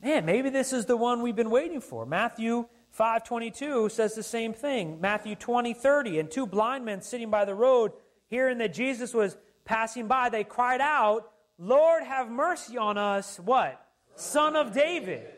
man, 0.01 0.25
maybe 0.25 0.49
this 0.49 0.73
is 0.73 0.85
the 0.85 0.97
one 0.97 1.21
we've 1.21 1.35
been 1.35 1.49
waiting 1.49 1.79
for. 1.79 2.05
Matthew 2.05 2.67
5:22 2.91 3.89
says 3.89 4.15
the 4.15 4.23
same 4.23 4.53
thing. 4.53 4.99
Matthew 4.99 5.35
20:30 5.35 6.19
and 6.19 6.29
two 6.29 6.45
blind 6.45 6.83
men 6.83 7.01
sitting 7.01 7.29
by 7.29 7.45
the 7.45 7.55
road, 7.55 7.93
hearing 8.27 8.57
that 8.57 8.73
Jesus 8.73 9.13
was 9.13 9.37
passing 9.65 10.07
by, 10.07 10.29
they 10.29 10.43
cried 10.43 10.81
out, 10.81 11.31
"Lord, 11.57 12.03
have 12.03 12.29
mercy 12.29 12.77
on 12.77 12.97
us." 12.97 13.39
What? 13.39 13.79
Son 14.15 14.55
of 14.55 14.73
David. 14.73 15.33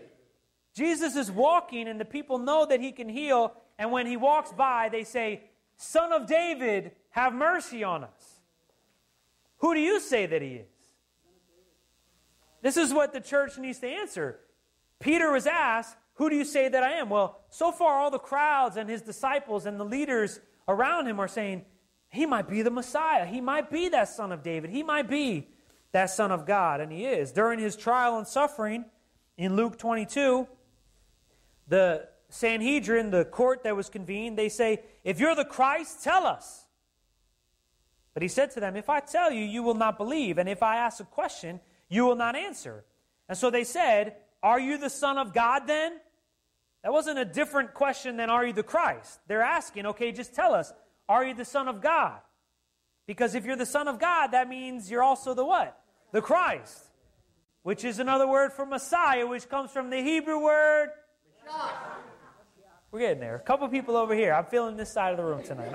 Jesus 0.73 1.15
is 1.15 1.31
walking 1.31 1.87
and 1.87 1.99
the 1.99 2.05
people 2.05 2.39
know 2.39 2.65
that 2.65 2.81
he 2.81 2.91
can 2.91 3.07
heal, 3.07 3.55
and 3.77 3.91
when 3.91 4.07
he 4.07 4.17
walks 4.17 4.51
by, 4.51 4.89
they 4.89 5.03
say, 5.03 5.43
"Son 5.77 6.11
of 6.11 6.25
David, 6.25 6.93
have 7.11 7.33
mercy 7.33 7.83
on 7.83 8.03
us." 8.03 8.34
Who 9.57 9.73
do 9.73 9.79
you 9.79 9.99
say 9.99 10.25
that 10.25 10.41
he 10.41 10.55
is? 10.55 10.67
This 12.61 12.77
is 12.77 12.93
what 12.93 13.13
the 13.13 13.21
church 13.21 13.57
needs 13.57 13.79
to 13.79 13.87
answer. 13.87 14.39
Peter 14.99 15.31
was 15.31 15.45
asked, 15.45 15.95
Who 16.15 16.29
do 16.29 16.35
you 16.35 16.45
say 16.45 16.67
that 16.67 16.83
I 16.83 16.93
am? 16.93 17.09
Well, 17.09 17.39
so 17.49 17.71
far, 17.71 17.99
all 17.99 18.09
the 18.09 18.17
crowds 18.17 18.77
and 18.77 18.89
his 18.89 19.01
disciples 19.01 19.65
and 19.65 19.79
the 19.79 19.85
leaders 19.85 20.39
around 20.67 21.07
him 21.07 21.19
are 21.19 21.27
saying, 21.27 21.63
He 22.09 22.25
might 22.25 22.49
be 22.49 22.63
the 22.63 22.71
Messiah. 22.71 23.25
He 23.25 23.39
might 23.39 23.69
be 23.69 23.89
that 23.89 24.09
son 24.09 24.31
of 24.31 24.41
David. 24.41 24.71
He 24.71 24.81
might 24.81 25.07
be 25.07 25.47
that 25.91 26.09
son 26.09 26.31
of 26.31 26.45
God. 26.45 26.81
And 26.81 26.91
he 26.91 27.05
is. 27.05 27.31
During 27.31 27.59
his 27.59 27.75
trial 27.75 28.17
and 28.17 28.27
suffering 28.27 28.85
in 29.37 29.55
Luke 29.55 29.77
22, 29.77 30.47
the 31.67 32.07
Sanhedrin, 32.29 33.11
the 33.11 33.25
court 33.25 33.63
that 33.63 33.75
was 33.75 33.89
convened, 33.89 34.37
they 34.37 34.49
say, 34.49 34.81
If 35.03 35.19
you're 35.19 35.35
the 35.35 35.45
Christ, 35.45 36.03
tell 36.03 36.25
us. 36.25 36.64
But 38.15 38.23
he 38.23 38.29
said 38.29 38.49
to 38.51 38.61
them, 38.61 38.75
If 38.75 38.89
I 38.89 39.01
tell 39.01 39.29
you, 39.29 39.43
you 39.43 39.61
will 39.61 39.75
not 39.75 39.97
believe, 39.97 40.39
and 40.39 40.49
if 40.49 40.63
I 40.63 40.77
ask 40.77 40.99
a 41.01 41.03
question, 41.03 41.59
you 41.89 42.05
will 42.05 42.15
not 42.15 42.35
answer. 42.35 42.85
And 43.27 43.37
so 43.37 43.51
they 43.51 43.65
said, 43.65 44.15
Are 44.41 44.59
you 44.59 44.77
the 44.77 44.89
Son 44.89 45.19
of 45.19 45.33
God 45.33 45.67
then? 45.67 45.99
That 46.81 46.93
wasn't 46.93 47.19
a 47.19 47.25
different 47.25 47.73
question 47.73 48.15
than, 48.15 48.29
Are 48.29 48.45
you 48.45 48.53
the 48.53 48.63
Christ? 48.63 49.19
They're 49.27 49.41
asking, 49.41 49.85
Okay, 49.85 50.13
just 50.13 50.33
tell 50.33 50.53
us, 50.53 50.71
Are 51.09 51.25
you 51.25 51.33
the 51.33 51.45
Son 51.45 51.67
of 51.67 51.81
God? 51.81 52.19
Because 53.05 53.35
if 53.35 53.45
you're 53.45 53.57
the 53.57 53.65
Son 53.65 53.89
of 53.89 53.99
God, 53.99 54.27
that 54.27 54.47
means 54.47 54.89
you're 54.89 55.03
also 55.03 55.33
the 55.33 55.45
what? 55.45 55.77
The 56.13 56.21
Christ. 56.21 56.85
Which 57.63 57.83
is 57.83 57.99
another 57.99 58.27
word 58.27 58.53
for 58.53 58.65
Messiah, 58.65 59.27
which 59.27 59.49
comes 59.49 59.71
from 59.71 59.89
the 59.89 60.01
Hebrew 60.01 60.41
word. 60.41 60.89
We're 62.91 62.99
getting 62.99 63.19
there. 63.19 63.35
A 63.35 63.39
couple 63.39 63.67
people 63.67 63.97
over 63.97 64.15
here. 64.15 64.33
I'm 64.33 64.45
feeling 64.45 64.77
this 64.77 64.91
side 64.91 65.11
of 65.11 65.17
the 65.17 65.23
room 65.25 65.43
tonight. 65.43 65.73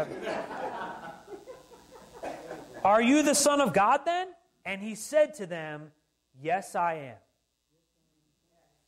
Are 2.84 3.02
you 3.02 3.22
the 3.22 3.34
Son 3.34 3.60
of 3.60 3.72
God 3.72 4.00
then? 4.04 4.28
And 4.64 4.80
he 4.80 4.94
said 4.94 5.34
to 5.34 5.46
them, 5.46 5.92
Yes, 6.40 6.74
I 6.74 6.94
am. 6.94 7.16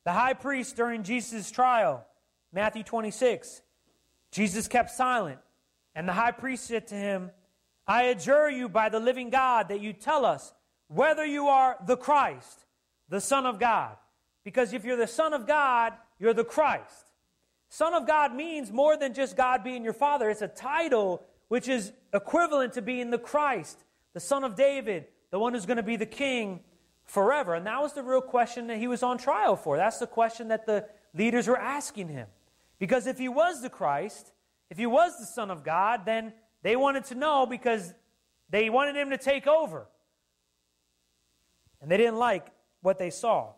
The 0.05 0.13
high 0.13 0.33
priest 0.33 0.77
during 0.77 1.03
Jesus' 1.03 1.51
trial, 1.51 2.05
Matthew 2.53 2.83
26, 2.83 3.63
Jesus 4.31 4.67
kept 4.67 4.91
silent. 4.91 5.39
And 5.95 6.09
the 6.09 6.13
high 6.13 6.33
priest 6.33 6.65
said 6.65 6.89
to 6.89 6.95
him, 6.95 7.31
I 7.87 8.05
adjure 8.05 8.49
you 8.49 8.69
by 8.69 8.89
the 8.89 9.01
living 9.01 9.31
God 9.31 9.69
that 9.69 9.81
you 9.81 9.93
tell 9.93 10.25
us 10.25 10.55
whether 10.89 11.25
you 11.25 11.49
are 11.49 11.77
the 11.87 11.97
Christ, 11.97 12.65
the 13.09 13.21
Son 13.21 13.45
of 13.45 13.59
God. 13.59 13.97
Because 14.45 14.73
if 14.73 14.85
you're 14.85 14.97
the 14.97 15.07
Son 15.07 15.35
of 15.35 15.47
God, 15.47 15.93
you're 16.19 16.35
the 16.35 16.45
Christ. 16.45 17.13
Son 17.69 17.95
of 17.95 18.07
God 18.07 18.35
means 18.35 18.73
more 18.73 18.97
than 18.97 19.15
just 19.15 19.37
God 19.37 19.63
being 19.63 19.85
your 19.85 19.93
Father, 19.93 20.31
it's 20.31 20.43
a 20.43 20.49
title 20.49 21.23
which 21.53 21.69
is 21.69 21.93
equivalent 22.15 22.73
to 22.73 22.81
being 22.81 23.11
the 23.11 23.19
Christ, 23.19 23.85
the 24.15 24.21
Son 24.21 24.43
of 24.43 24.57
David, 24.57 25.05
the 25.31 25.39
one 25.39 25.53
who's 25.53 25.67
going 25.67 25.77
to 25.77 25.83
be 25.83 25.97
the 25.97 26.07
king 26.07 26.61
forever. 27.05 27.55
And 27.55 27.67
that 27.67 27.83
was 27.83 27.93
the 27.93 28.03
real 28.03 28.23
question 28.23 28.69
that 28.69 28.79
he 28.79 28.89
was 28.89 29.03
on 29.03 29.19
trial 29.19 29.55
for. 29.55 29.77
That's 29.77 29.99
the 29.99 30.07
question 30.07 30.49
that 30.49 30.65
the 30.65 30.87
leaders 31.13 31.47
were 31.47 31.59
asking 31.59 32.09
him. 32.09 32.27
Because 32.79 33.07
if 33.07 33.19
he 33.19 33.29
was 33.29 33.61
the 33.61 33.69
Christ, 33.69 34.33
if 34.71 34.79
he 34.79 34.87
was 34.87 35.19
the 35.19 35.27
Son 35.27 35.51
of 35.51 35.63
God, 35.63 36.07
then 36.07 36.33
they 36.63 36.75
wanted 36.75 37.05
to 37.05 37.17
know 37.17 37.45
because 37.45 37.93
they 38.49 38.71
wanted 38.71 38.97
him 38.97 39.11
to 39.11 39.19
take 39.19 39.47
over. 39.47 39.87
And 41.83 41.91
they 41.91 41.99
didn't 41.99 42.17
like 42.17 42.47
what 42.81 42.97
they 42.97 43.11
saw. 43.11 43.53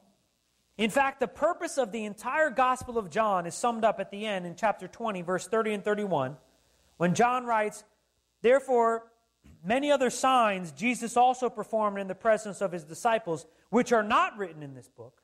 In 0.76 0.90
fact, 0.90 1.20
the 1.20 1.28
purpose 1.28 1.78
of 1.78 1.92
the 1.92 2.06
entire 2.06 2.50
Gospel 2.50 2.98
of 2.98 3.08
John 3.08 3.46
is 3.46 3.54
summed 3.54 3.84
up 3.84 4.00
at 4.00 4.10
the 4.10 4.26
end 4.26 4.46
in 4.46 4.56
chapter 4.56 4.88
20, 4.88 5.22
verse 5.22 5.46
30 5.46 5.74
and 5.74 5.84
31. 5.84 6.36
When 6.96 7.14
John 7.14 7.44
writes, 7.44 7.84
Therefore, 8.42 9.10
many 9.64 9.90
other 9.90 10.10
signs 10.10 10.72
Jesus 10.72 11.16
also 11.16 11.48
performed 11.48 11.98
in 11.98 12.08
the 12.08 12.14
presence 12.14 12.60
of 12.60 12.72
his 12.72 12.84
disciples, 12.84 13.46
which 13.70 13.92
are 13.92 14.02
not 14.02 14.36
written 14.36 14.62
in 14.62 14.74
this 14.74 14.88
book. 14.88 15.22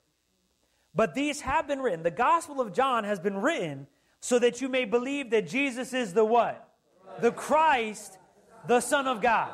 But 0.93 1.13
these 1.13 1.41
have 1.41 1.67
been 1.67 1.79
written. 1.79 2.03
The 2.03 2.11
Gospel 2.11 2.59
of 2.59 2.73
John 2.73 3.03
has 3.03 3.19
been 3.19 3.37
written 3.37 3.87
so 4.19 4.39
that 4.39 4.61
you 4.61 4.69
may 4.69 4.85
believe 4.85 5.29
that 5.31 5.47
Jesus 5.47 5.93
is 5.93 6.13
the 6.13 6.25
what? 6.25 6.67
The 7.21 7.31
Christ, 7.31 8.17
the 8.67 8.81
Son 8.81 9.07
of 9.07 9.21
God. 9.21 9.51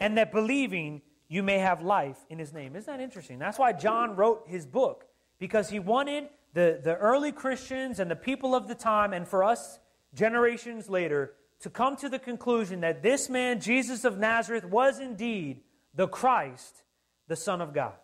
And 0.00 0.16
that 0.18 0.30
believing 0.30 1.02
you 1.28 1.42
may 1.42 1.58
have 1.58 1.82
life 1.82 2.18
in 2.30 2.38
his 2.38 2.52
name. 2.52 2.76
Isn't 2.76 2.92
that 2.92 3.02
interesting? 3.02 3.38
That's 3.38 3.58
why 3.58 3.72
John 3.72 4.14
wrote 4.14 4.44
his 4.46 4.64
book, 4.64 5.06
because 5.38 5.68
he 5.68 5.78
wanted 5.78 6.28
the, 6.54 6.80
the 6.82 6.96
early 6.96 7.32
Christians 7.32 7.98
and 7.98 8.10
the 8.10 8.16
people 8.16 8.54
of 8.54 8.68
the 8.68 8.74
time, 8.74 9.12
and 9.12 9.26
for 9.26 9.42
us 9.42 9.78
generations 10.16 10.88
later 10.88 11.34
to 11.60 11.70
come 11.70 11.96
to 11.96 12.08
the 12.08 12.18
conclusion 12.18 12.80
that 12.80 13.02
this 13.02 13.28
man, 13.28 13.60
Jesus 13.60 14.04
of 14.04 14.18
Nazareth, 14.18 14.64
was 14.64 14.98
indeed 14.98 15.60
the 15.94 16.08
Christ, 16.08 16.82
the 17.28 17.36
Son 17.36 17.60
of 17.60 17.72
God, 17.72 17.94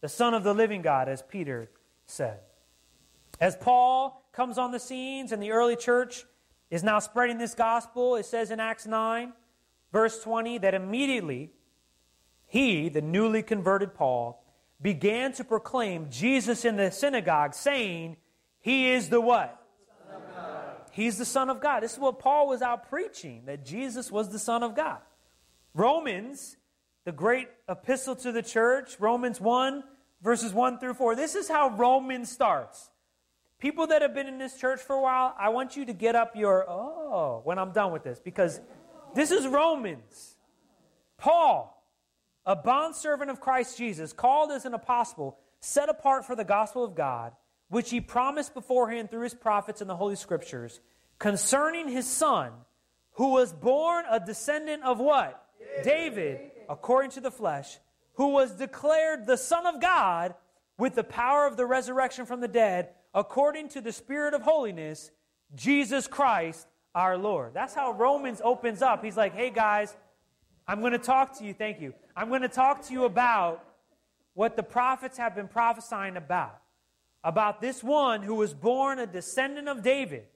the 0.00 0.08
Son 0.08 0.34
of 0.34 0.44
the 0.44 0.54
living 0.54 0.82
God, 0.82 1.08
as 1.08 1.22
Peter 1.22 1.70
said. 2.04 2.40
As 3.40 3.56
Paul 3.56 4.24
comes 4.32 4.58
on 4.58 4.70
the 4.70 4.78
scenes 4.78 5.32
and 5.32 5.42
the 5.42 5.52
early 5.52 5.76
church 5.76 6.24
is 6.70 6.82
now 6.82 6.98
spreading 6.98 7.38
this 7.38 7.54
gospel, 7.54 8.16
it 8.16 8.26
says 8.26 8.50
in 8.50 8.60
Acts 8.60 8.86
9, 8.86 9.32
verse 9.92 10.22
20, 10.22 10.58
that 10.58 10.74
immediately 10.74 11.50
he, 12.46 12.88
the 12.88 13.02
newly 13.02 13.42
converted 13.42 13.94
Paul, 13.94 14.42
began 14.80 15.32
to 15.32 15.44
proclaim 15.44 16.10
Jesus 16.10 16.64
in 16.64 16.76
the 16.76 16.90
synagogue, 16.90 17.54
saying, 17.54 18.16
He 18.60 18.90
is 18.90 19.08
the 19.08 19.20
what? 19.20 19.65
He's 20.96 21.18
the 21.18 21.26
Son 21.26 21.50
of 21.50 21.60
God. 21.60 21.82
This 21.82 21.92
is 21.92 21.98
what 21.98 22.18
Paul 22.18 22.48
was 22.48 22.62
out 22.62 22.88
preaching, 22.88 23.42
that 23.44 23.66
Jesus 23.66 24.10
was 24.10 24.30
the 24.30 24.38
Son 24.38 24.62
of 24.62 24.74
God. 24.74 25.00
Romans, 25.74 26.56
the 27.04 27.12
great 27.12 27.48
epistle 27.68 28.16
to 28.16 28.32
the 28.32 28.40
church, 28.40 28.98
Romans 28.98 29.38
1, 29.38 29.84
verses 30.22 30.54
1 30.54 30.78
through 30.78 30.94
4. 30.94 31.14
This 31.14 31.34
is 31.34 31.50
how 31.50 31.68
Romans 31.68 32.30
starts. 32.30 32.88
People 33.58 33.88
that 33.88 34.00
have 34.00 34.14
been 34.14 34.26
in 34.26 34.38
this 34.38 34.56
church 34.58 34.80
for 34.80 34.96
a 34.96 35.02
while, 35.02 35.34
I 35.38 35.50
want 35.50 35.76
you 35.76 35.84
to 35.84 35.92
get 35.92 36.14
up 36.14 36.34
your, 36.34 36.64
oh, 36.66 37.42
when 37.44 37.58
I'm 37.58 37.72
done 37.72 37.92
with 37.92 38.02
this, 38.02 38.18
because 38.18 38.58
this 39.14 39.30
is 39.30 39.46
Romans. 39.46 40.36
Paul, 41.18 41.86
a 42.46 42.56
bondservant 42.56 43.30
of 43.30 43.38
Christ 43.38 43.76
Jesus, 43.76 44.14
called 44.14 44.50
as 44.50 44.64
an 44.64 44.72
apostle, 44.72 45.36
set 45.60 45.90
apart 45.90 46.24
for 46.24 46.34
the 46.34 46.44
gospel 46.44 46.82
of 46.82 46.94
God 46.94 47.32
which 47.68 47.90
he 47.90 48.00
promised 48.00 48.54
beforehand 48.54 49.10
through 49.10 49.22
his 49.22 49.34
prophets 49.34 49.80
in 49.80 49.88
the 49.88 49.96
Holy 49.96 50.16
Scriptures, 50.16 50.80
concerning 51.18 51.88
his 51.88 52.06
son, 52.06 52.52
who 53.12 53.32
was 53.32 53.52
born 53.52 54.04
a 54.10 54.20
descendant 54.20 54.82
of 54.84 54.98
what? 54.98 55.42
David, 55.82 56.40
according 56.68 57.10
to 57.12 57.20
the 57.20 57.30
flesh, 57.30 57.78
who 58.14 58.28
was 58.28 58.52
declared 58.52 59.26
the 59.26 59.36
Son 59.36 59.66
of 59.66 59.80
God 59.80 60.34
with 60.78 60.94
the 60.94 61.04
power 61.04 61.46
of 61.46 61.56
the 61.56 61.66
resurrection 61.66 62.26
from 62.26 62.40
the 62.40 62.48
dead, 62.48 62.90
according 63.14 63.68
to 63.70 63.80
the 63.80 63.92
Spirit 63.92 64.34
of 64.34 64.42
holiness, 64.42 65.10
Jesus 65.54 66.06
Christ 66.06 66.66
our 66.94 67.18
Lord. 67.18 67.52
That's 67.54 67.74
how 67.74 67.92
Romans 67.92 68.40
opens 68.42 68.80
up. 68.82 69.04
He's 69.04 69.16
like, 69.16 69.34
hey 69.34 69.50
guys, 69.50 69.94
I'm 70.66 70.80
going 70.80 70.92
to 70.92 70.98
talk 70.98 71.38
to 71.38 71.44
you. 71.44 71.52
Thank 71.52 71.80
you. 71.80 71.94
I'm 72.16 72.28
going 72.28 72.42
to 72.42 72.48
talk 72.48 72.86
to 72.86 72.92
you 72.92 73.04
about 73.04 73.62
what 74.34 74.56
the 74.56 74.62
prophets 74.62 75.18
have 75.18 75.34
been 75.34 75.48
prophesying 75.48 76.16
about. 76.16 76.58
About 77.26 77.60
this 77.60 77.82
one 77.82 78.22
who 78.22 78.36
was 78.36 78.54
born 78.54 79.00
a 79.00 79.06
descendant 79.06 79.68
of 79.68 79.82
David, 79.82 80.26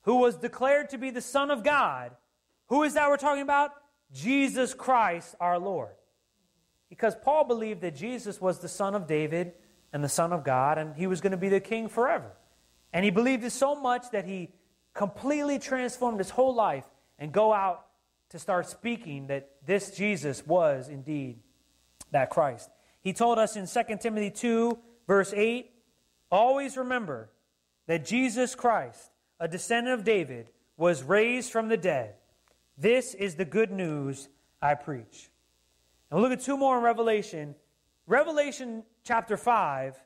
who 0.00 0.16
was 0.16 0.34
declared 0.34 0.90
to 0.90 0.98
be 0.98 1.10
the 1.10 1.20
Son 1.20 1.48
of 1.48 1.62
God. 1.62 2.10
Who 2.66 2.82
is 2.82 2.94
that 2.94 3.08
we're 3.08 3.16
talking 3.18 3.44
about? 3.44 3.70
Jesus 4.12 4.74
Christ 4.74 5.36
our 5.38 5.60
Lord. 5.60 5.94
Because 6.88 7.14
Paul 7.22 7.44
believed 7.44 7.82
that 7.82 7.94
Jesus 7.94 8.40
was 8.40 8.58
the 8.58 8.66
Son 8.66 8.96
of 8.96 9.06
David 9.06 9.52
and 9.92 10.02
the 10.02 10.08
Son 10.08 10.32
of 10.32 10.42
God, 10.42 10.76
and 10.76 10.96
he 10.96 11.06
was 11.06 11.20
going 11.20 11.30
to 11.30 11.36
be 11.36 11.48
the 11.48 11.60
king 11.60 11.86
forever. 11.88 12.32
And 12.92 13.04
he 13.04 13.12
believed 13.12 13.44
it 13.44 13.50
so 13.50 13.76
much 13.76 14.10
that 14.10 14.24
he 14.24 14.50
completely 14.94 15.60
transformed 15.60 16.18
his 16.18 16.30
whole 16.30 16.52
life 16.52 16.84
and 17.16 17.30
go 17.30 17.52
out 17.52 17.86
to 18.30 18.40
start 18.40 18.66
speaking 18.68 19.28
that 19.28 19.50
this 19.64 19.92
Jesus 19.92 20.44
was 20.44 20.88
indeed 20.88 21.38
that 22.10 22.28
Christ. 22.28 22.70
He 23.02 23.12
told 23.12 23.38
us 23.38 23.54
in 23.54 23.68
2 23.68 23.98
Timothy 23.98 24.32
2, 24.32 24.76
verse 25.06 25.32
8 25.32 25.71
always 26.32 26.76
remember 26.76 27.30
that 27.86 28.04
Jesus 28.04 28.54
Christ, 28.56 29.12
a 29.38 29.46
descendant 29.46 30.00
of 30.00 30.04
David, 30.04 30.48
was 30.76 31.02
raised 31.02 31.52
from 31.52 31.68
the 31.68 31.76
dead. 31.76 32.14
This 32.76 33.14
is 33.14 33.36
the 33.36 33.44
good 33.44 33.70
news 33.70 34.28
I 34.60 34.74
preach. 34.74 35.30
And 36.10 36.20
look 36.20 36.32
at 36.32 36.40
two 36.40 36.56
more 36.56 36.78
in 36.78 36.82
Revelation. 36.82 37.54
Revelation 38.06 38.82
chapter 39.04 39.36
5, 39.36 39.96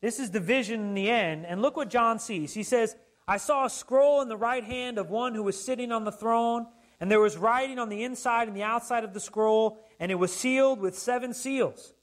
this 0.00 0.20
is 0.20 0.30
the 0.30 0.40
vision 0.40 0.80
in 0.80 0.94
the 0.94 1.10
end. 1.10 1.46
And 1.46 1.62
look 1.62 1.76
what 1.76 1.90
John 1.90 2.18
sees. 2.18 2.54
He 2.54 2.62
says, 2.62 2.96
I 3.26 3.36
saw 3.36 3.66
a 3.66 3.70
scroll 3.70 4.22
in 4.22 4.28
the 4.28 4.36
right 4.36 4.64
hand 4.64 4.98
of 4.98 5.10
one 5.10 5.34
who 5.34 5.42
was 5.42 5.62
sitting 5.62 5.92
on 5.92 6.04
the 6.04 6.12
throne, 6.12 6.66
and 7.00 7.10
there 7.10 7.20
was 7.20 7.36
writing 7.36 7.78
on 7.78 7.88
the 7.88 8.02
inside 8.04 8.48
and 8.48 8.56
the 8.56 8.62
outside 8.62 9.04
of 9.04 9.12
the 9.12 9.20
scroll, 9.20 9.78
and 10.00 10.10
it 10.10 10.16
was 10.16 10.34
sealed 10.34 10.80
with 10.80 10.96
seven 10.96 11.34
seals. 11.34 11.94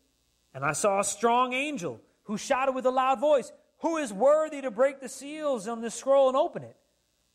And 0.53 0.63
I 0.63 0.73
saw 0.73 0.99
a 0.99 1.03
strong 1.03 1.53
angel 1.53 1.99
who 2.25 2.37
shouted 2.37 2.73
with 2.73 2.85
a 2.85 2.91
loud 2.91 3.19
voice, 3.19 3.51
Who 3.79 3.97
is 3.97 4.13
worthy 4.13 4.61
to 4.61 4.71
break 4.71 4.99
the 4.99 5.09
seals 5.09 5.67
on 5.67 5.81
this 5.81 5.95
scroll 5.95 6.27
and 6.27 6.37
open 6.37 6.63
it? 6.63 6.75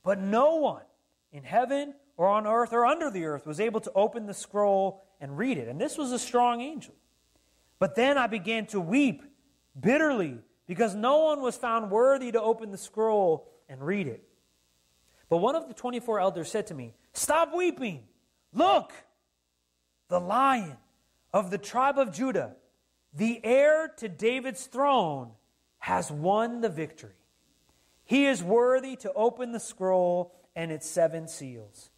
But 0.04 0.20
no 0.20 0.56
one 0.56 0.82
in 1.32 1.42
heaven 1.42 1.94
or 2.16 2.28
on 2.28 2.46
earth 2.46 2.72
or 2.72 2.86
under 2.86 3.10
the 3.10 3.24
earth 3.24 3.46
was 3.46 3.60
able 3.60 3.80
to 3.80 3.92
open 3.94 4.26
the 4.26 4.34
scroll 4.34 5.02
and 5.20 5.36
read 5.36 5.58
it. 5.58 5.68
And 5.68 5.80
this 5.80 5.96
was 5.96 6.12
a 6.12 6.18
strong 6.18 6.60
angel. 6.60 6.94
But 7.78 7.94
then 7.94 8.18
I 8.18 8.26
began 8.26 8.66
to 8.66 8.80
weep 8.80 9.22
bitterly 9.78 10.38
because 10.66 10.94
no 10.94 11.18
one 11.18 11.40
was 11.40 11.56
found 11.56 11.90
worthy 11.90 12.30
to 12.32 12.40
open 12.40 12.70
the 12.70 12.78
scroll 12.78 13.48
and 13.68 13.80
read 13.82 14.06
it. 14.06 14.22
But 15.28 15.38
one 15.38 15.54
of 15.54 15.68
the 15.68 15.74
24 15.74 16.20
elders 16.20 16.50
said 16.50 16.66
to 16.68 16.74
me, 16.74 16.94
Stop 17.12 17.54
weeping. 17.54 18.02
Look, 18.52 18.92
the 20.08 20.20
lion 20.20 20.76
of 21.32 21.50
the 21.50 21.58
tribe 21.58 21.98
of 21.98 22.12
Judah, 22.12 22.56
the 23.12 23.40
heir 23.44 23.88
to 23.98 24.08
David's 24.08 24.66
throne, 24.66 25.32
has 25.78 26.10
won 26.10 26.60
the 26.60 26.68
victory. 26.68 27.14
He 28.04 28.26
is 28.26 28.42
worthy 28.42 28.96
to 28.96 29.12
open 29.14 29.52
the 29.52 29.60
scroll 29.60 30.34
and 30.54 30.70
its 30.70 30.88
seven 30.88 31.26
seals. 31.26 31.90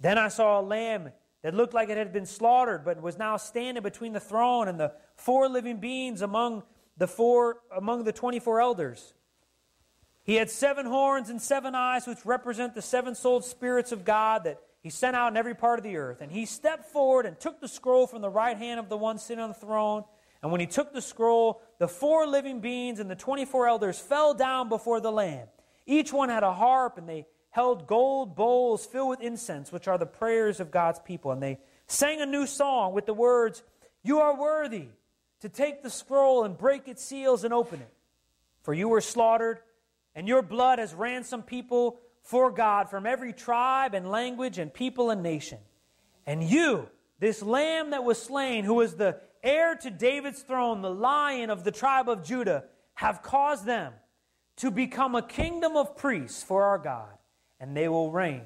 Then 0.00 0.18
I 0.18 0.28
saw 0.28 0.60
a 0.60 0.62
lamb 0.62 1.10
that 1.42 1.54
looked 1.54 1.74
like 1.74 1.88
it 1.88 1.96
had 1.96 2.12
been 2.12 2.26
slaughtered, 2.26 2.84
but 2.84 3.00
was 3.00 3.18
now 3.18 3.36
standing 3.36 3.82
between 3.82 4.12
the 4.12 4.20
throne 4.20 4.68
and 4.68 4.78
the 4.78 4.92
four 5.16 5.48
living 5.48 5.78
beings 5.78 6.22
among 6.22 6.62
the 6.96 7.06
four 7.06 7.58
among 7.74 8.04
the 8.04 8.12
24 8.12 8.60
elders. 8.60 9.14
He 10.24 10.34
had 10.34 10.50
seven 10.50 10.84
horns 10.84 11.30
and 11.30 11.40
seven 11.40 11.74
eyes, 11.74 12.06
which 12.06 12.26
represent 12.26 12.74
the 12.74 12.82
seven 12.82 13.14
souled 13.14 13.44
spirits 13.44 13.92
of 13.92 14.04
God 14.04 14.44
that 14.44 14.60
he 14.82 14.90
sent 14.90 15.16
out 15.16 15.32
in 15.32 15.36
every 15.36 15.54
part 15.54 15.78
of 15.78 15.84
the 15.84 15.96
earth. 15.96 16.20
And 16.20 16.30
he 16.30 16.44
stepped 16.44 16.86
forward 16.86 17.24
and 17.24 17.38
took 17.38 17.60
the 17.60 17.68
scroll 17.68 18.06
from 18.06 18.20
the 18.20 18.28
right 18.28 18.56
hand 18.56 18.78
of 18.78 18.88
the 18.88 18.96
one 18.96 19.18
sitting 19.18 19.42
on 19.42 19.48
the 19.48 19.54
throne. 19.54 20.04
And 20.42 20.52
when 20.52 20.60
he 20.60 20.66
took 20.66 20.92
the 20.92 21.02
scroll, 21.02 21.62
the 21.78 21.88
four 21.88 22.26
living 22.26 22.60
beings 22.60 23.00
and 23.00 23.10
the 23.10 23.16
24 23.16 23.68
elders 23.68 23.98
fell 23.98 24.34
down 24.34 24.68
before 24.68 25.00
the 25.00 25.10
Lamb. 25.10 25.48
Each 25.86 26.12
one 26.12 26.28
had 26.28 26.42
a 26.42 26.52
harp, 26.52 26.98
and 26.98 27.08
they 27.08 27.26
held 27.50 27.86
gold 27.86 28.36
bowls 28.36 28.86
filled 28.86 29.10
with 29.10 29.20
incense, 29.20 29.72
which 29.72 29.88
are 29.88 29.98
the 29.98 30.06
prayers 30.06 30.60
of 30.60 30.70
God's 30.70 31.00
people. 31.00 31.32
And 31.32 31.42
they 31.42 31.58
sang 31.86 32.20
a 32.20 32.26
new 32.26 32.46
song 32.46 32.92
with 32.92 33.06
the 33.06 33.14
words, 33.14 33.62
You 34.02 34.20
are 34.20 34.38
worthy 34.38 34.88
to 35.40 35.48
take 35.48 35.82
the 35.82 35.90
scroll 35.90 36.44
and 36.44 36.56
break 36.56 36.88
its 36.88 37.04
seals 37.04 37.44
and 37.44 37.54
open 37.54 37.80
it. 37.80 37.92
For 38.62 38.74
you 38.74 38.88
were 38.88 39.00
slaughtered 39.00 39.60
and 40.14 40.26
your 40.26 40.42
blood 40.42 40.78
has 40.78 40.94
ransomed 40.94 41.46
people 41.46 42.00
for 42.22 42.50
God 42.50 42.90
from 42.90 43.06
every 43.06 43.32
tribe 43.32 43.94
and 43.94 44.10
language 44.10 44.58
and 44.58 44.72
people 44.72 45.10
and 45.10 45.22
nation. 45.22 45.58
And 46.26 46.42
you, 46.42 46.88
this 47.20 47.40
lamb 47.40 47.90
that 47.90 48.04
was 48.04 48.20
slain, 48.20 48.64
who 48.64 48.74
was 48.74 48.96
the 48.96 49.20
heir 49.42 49.74
to 49.76 49.90
David's 49.90 50.42
throne, 50.42 50.82
the 50.82 50.90
lion 50.90 51.50
of 51.50 51.64
the 51.64 51.70
tribe 51.70 52.08
of 52.08 52.22
Judah, 52.22 52.64
have 52.94 53.22
caused 53.22 53.64
them 53.64 53.92
to 54.56 54.70
become 54.70 55.14
a 55.14 55.22
kingdom 55.22 55.76
of 55.76 55.96
priests 55.96 56.42
for 56.42 56.64
our 56.64 56.78
God, 56.78 57.16
and 57.60 57.76
they 57.76 57.88
will 57.88 58.10
reign 58.10 58.42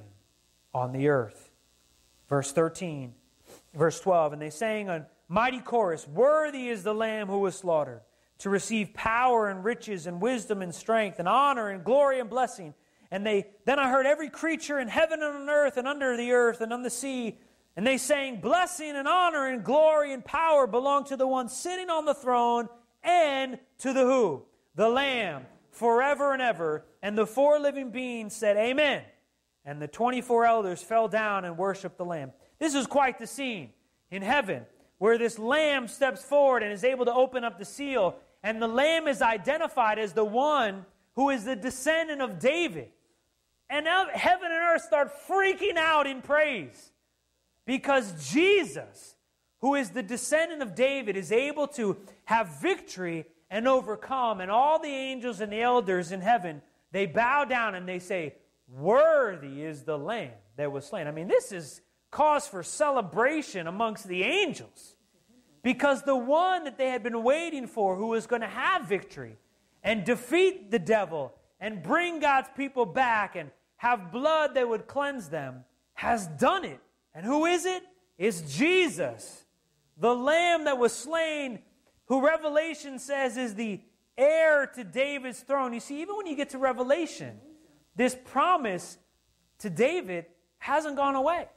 on 0.75 0.93
the 0.93 1.09
earth. 1.09 1.51
Verse 2.29 2.53
13, 2.53 3.15
verse 3.75 4.01
12, 4.01 4.35
and 4.35 4.43
they 4.43 4.51
sang 4.51 4.89
a 4.89 5.07
mighty 5.29 5.61
chorus 5.61 6.07
Worthy 6.07 6.69
is 6.69 6.83
the 6.83 6.95
lamb 6.95 7.29
who 7.29 7.39
was 7.39 7.57
slaughtered 7.57 8.03
to 8.39 8.51
receive 8.51 8.93
power 8.93 9.49
and 9.49 9.65
riches 9.65 10.07
and 10.07 10.21
wisdom 10.21 10.63
and 10.63 10.75
strength 10.75 11.19
and 11.19 11.29
honor 11.29 11.71
and 11.71 11.85
glory 11.85 12.21
and 12.21 12.29
blessing. 12.29 12.75
And 13.11 13.25
they 13.25 13.47
then 13.67 13.79
I 13.79 13.89
heard 13.91 14.07
every 14.07 14.31
creature 14.31 14.81
in 14.81 14.89
heaven 14.89 15.23
and 15.23 15.37
on 15.37 15.49
earth 15.49 15.77
and 15.77 15.87
under 15.87 16.17
the 16.17 16.33
earth 16.33 16.61
and 16.61 16.73
on 16.73 16.83
the 16.83 16.91
sea, 16.91 17.39
and 17.77 17.87
they 17.87 17.99
sang, 17.99 18.41
Blessing 18.41 18.97
and 18.97 19.09
honor 19.09 19.47
and 19.47 19.65
glory 19.65 20.13
and 20.13 20.25
power 20.25 20.67
belong 20.67 21.05
to 21.05 21.17
the 21.17 21.27
one 21.27 21.49
sitting 21.49 21.91
on 21.91 22.05
the 22.05 22.15
throne 22.15 22.69
and 23.03 23.59
to 23.79 23.93
the 23.93 24.05
who? 24.05 24.43
The 24.75 24.89
Lamb, 24.89 25.47
forever 25.71 26.33
and 26.33 26.43
ever. 26.43 26.85
And 27.03 27.17
the 27.17 27.27
four 27.27 27.59
living 27.59 27.91
beings 27.91 28.35
said, 28.35 28.57
Amen. 28.57 29.03
And 29.65 29.81
the 29.81 29.89
24 29.89 30.45
elders 30.45 30.83
fell 30.83 31.09
down 31.09 31.45
and 31.45 31.57
worshiped 31.57 31.99
the 31.99 32.05
Lamb. 32.05 32.33
This 32.59 32.75
is 32.75 32.87
quite 32.87 33.19
the 33.19 33.27
scene 33.27 33.71
in 34.11 34.23
heaven 34.23 34.67
where 34.99 35.19
this 35.19 35.39
Lamb 35.39 35.89
steps 35.89 36.25
forward 36.25 36.63
and 36.63 36.73
is 36.73 36.85
able 36.85 37.05
to 37.05 37.13
open 37.13 37.45
up 37.45 37.59
the 37.59 37.65
seal 37.65 38.17
and 38.43 38.61
the 38.61 38.69
Lamb 38.69 39.07
is 39.07 39.23
identified 39.23 39.99
as 39.99 40.13
the 40.13 40.25
one 40.25 40.85
who 41.15 41.31
is 41.31 41.45
the 41.45 41.57
descendant 41.57 42.21
of 42.21 42.39
David. 42.39 42.89
And 43.71 43.85
now 43.85 44.07
heaven 44.13 44.51
and 44.51 44.61
earth 44.61 44.83
start 44.83 45.13
freaking 45.29 45.77
out 45.77 46.07
in 46.07 46.23
praise 46.23 46.92
because 47.73 48.31
Jesus, 48.31 49.15
who 49.63 49.77
is 49.77 49.89
the 49.89 50.03
descendant 50.03 50.61
of 50.61 50.75
David, 50.75 51.17
is 51.17 51.33
able 51.33 51.67
to 51.69 51.97
have 52.27 52.61
victory 52.61 53.25
and 53.49 53.67
overcome. 53.67 54.43
And 54.43 54.51
all 54.51 54.79
the 54.79 54.91
angels 54.91 55.41
and 55.41 55.51
the 55.51 55.63
elders 55.63 56.13
in 56.13 56.21
heaven, 56.21 56.61
they 56.91 57.07
bow 57.07 57.47
down 57.47 57.75
and 57.75 57.89
they 57.89 57.99
say, 57.99 58.35
Worthy 58.69 59.63
is 59.63 59.85
the 59.85 59.97
Lamb 59.97 60.33
that 60.57 60.71
was 60.71 60.85
slain. 60.85 61.07
I 61.07 61.13
mean, 61.13 61.29
this 61.29 61.51
is 61.51 61.81
cause 62.11 62.47
for 62.47 62.63
celebration 62.63 63.67
amongst 63.67 64.07
the 64.07 64.23
angels. 64.23 64.95
Because 65.63 66.03
the 66.03 66.15
one 66.15 66.65
that 66.65 66.77
they 66.77 66.91
had 66.91 67.03
been 67.03 67.23
waiting 67.23 67.67
for, 67.67 67.97
who 67.97 68.09
was 68.09 68.27
going 68.27 68.43
to 68.43 68.49
have 68.49 68.87
victory 68.87 69.39
and 69.83 70.05
defeat 70.05 70.71
the 70.71 70.79
devil 70.79 71.33
and 71.59 71.83
bring 71.83 72.21
God's 72.21 72.51
people 72.55 72.85
back 72.85 73.35
and 73.35 73.51
have 73.77 74.13
blood 74.13 74.57
that 74.57 74.69
would 74.69 74.87
cleanse 74.87 75.31
them, 75.31 75.65
has 75.95 76.27
done 76.27 76.67
it. 76.67 76.79
And 77.15 77.25
who 77.25 77.45
is 77.47 77.67
it? 77.67 77.83
It's 78.19 78.41
Jesus, 78.57 79.45
the 79.97 80.15
Lamb 80.15 80.65
that 80.65 80.79
was 80.79 80.93
slain, 80.93 81.61
who 82.07 82.25
Revelation 82.25 82.99
says 82.99 83.37
is 83.37 83.55
the 83.55 83.81
heir 84.17 84.67
to 84.75 84.85
David's 84.85 85.41
throne. 85.41 85.73
You 85.73 85.81
see, 85.81 86.01
even 86.03 86.17
when 86.17 86.27
you 86.27 86.37
get 86.37 86.51
to 86.51 86.59
Revelation, 86.59 87.41
this 87.97 88.17
promise 88.25 88.99
to 89.59 89.71
David 89.71 90.27
hasn't 90.59 90.97
gone 90.97 91.15
away. 91.15 91.49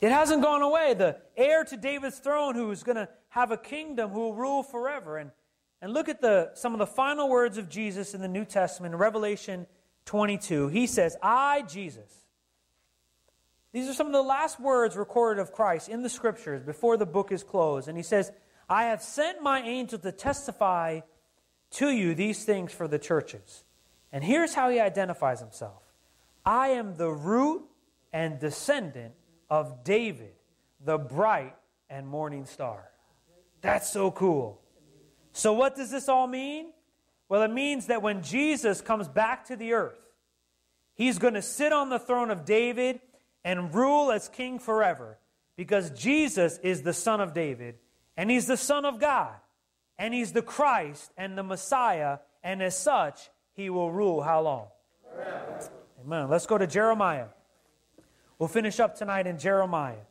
It 0.00 0.10
hasn't 0.10 0.42
gone 0.42 0.62
away. 0.62 0.94
The 0.94 1.18
heir 1.36 1.64
to 1.64 1.76
David's 1.76 2.18
throne 2.18 2.54
who 2.54 2.70
is 2.70 2.82
going 2.82 2.96
to 2.96 3.08
have 3.28 3.50
a 3.50 3.56
kingdom 3.56 4.10
who 4.10 4.20
will 4.20 4.34
rule 4.34 4.62
forever. 4.62 5.18
And, 5.18 5.30
and 5.80 5.92
look 5.92 6.08
at 6.08 6.20
the, 6.20 6.50
some 6.54 6.72
of 6.72 6.78
the 6.78 6.86
final 6.86 7.28
words 7.28 7.56
of 7.56 7.68
Jesus 7.68 8.12
in 8.12 8.20
the 8.20 8.28
New 8.28 8.44
Testament, 8.44 8.94
Revelation 8.96 9.66
22. 10.04 10.68
He 10.68 10.86
says, 10.86 11.16
I, 11.22 11.62
Jesus. 11.62 12.21
These 13.72 13.88
are 13.88 13.94
some 13.94 14.06
of 14.06 14.12
the 14.12 14.22
last 14.22 14.60
words 14.60 14.96
recorded 14.96 15.40
of 15.40 15.52
Christ 15.52 15.88
in 15.88 16.02
the 16.02 16.10
scriptures 16.10 16.62
before 16.62 16.96
the 16.96 17.06
book 17.06 17.32
is 17.32 17.42
closed. 17.42 17.88
And 17.88 17.96
he 17.96 18.02
says, 18.02 18.30
I 18.68 18.84
have 18.84 19.02
sent 19.02 19.42
my 19.42 19.62
angel 19.62 19.98
to 20.00 20.12
testify 20.12 21.00
to 21.72 21.90
you 21.90 22.14
these 22.14 22.44
things 22.44 22.72
for 22.72 22.86
the 22.86 22.98
churches. 22.98 23.64
And 24.12 24.22
here's 24.22 24.52
how 24.54 24.68
he 24.68 24.78
identifies 24.78 25.40
himself 25.40 25.82
I 26.44 26.68
am 26.68 26.96
the 26.96 27.10
root 27.10 27.62
and 28.12 28.38
descendant 28.38 29.14
of 29.48 29.84
David, 29.84 30.34
the 30.84 30.98
bright 30.98 31.56
and 31.88 32.06
morning 32.06 32.44
star. 32.44 32.90
That's 33.62 33.90
so 33.90 34.10
cool. 34.10 34.60
So, 35.32 35.54
what 35.54 35.76
does 35.76 35.90
this 35.90 36.10
all 36.10 36.26
mean? 36.26 36.72
Well, 37.28 37.42
it 37.42 37.50
means 37.50 37.86
that 37.86 38.02
when 38.02 38.22
Jesus 38.22 38.82
comes 38.82 39.08
back 39.08 39.46
to 39.46 39.56
the 39.56 39.72
earth, 39.72 39.98
he's 40.94 41.18
going 41.18 41.34
to 41.34 41.42
sit 41.42 41.72
on 41.72 41.88
the 41.88 41.98
throne 41.98 42.30
of 42.30 42.44
David 42.44 43.00
and 43.44 43.74
rule 43.74 44.10
as 44.12 44.28
king 44.28 44.58
forever 44.58 45.18
because 45.56 45.90
Jesus 45.90 46.58
is 46.62 46.82
the 46.82 46.92
son 46.92 47.20
of 47.20 47.34
David 47.34 47.76
and 48.16 48.30
he's 48.30 48.46
the 48.46 48.56
son 48.56 48.84
of 48.84 49.00
God 49.00 49.34
and 49.98 50.12
he's 50.12 50.32
the 50.32 50.42
Christ 50.42 51.12
and 51.16 51.38
the 51.38 51.42
Messiah, 51.42 52.18
and 52.42 52.62
as 52.62 52.76
such, 52.76 53.30
he 53.54 53.70
will 53.70 53.92
rule 53.92 54.22
how 54.22 54.40
long? 54.40 54.66
Forever. 55.14 55.70
Amen. 56.04 56.28
Let's 56.28 56.46
go 56.46 56.58
to 56.58 56.66
Jeremiah. 56.66 57.26
We'll 58.38 58.48
finish 58.48 58.80
up 58.80 58.96
tonight 58.96 59.28
in 59.28 59.38
Jeremiah. 59.38 60.02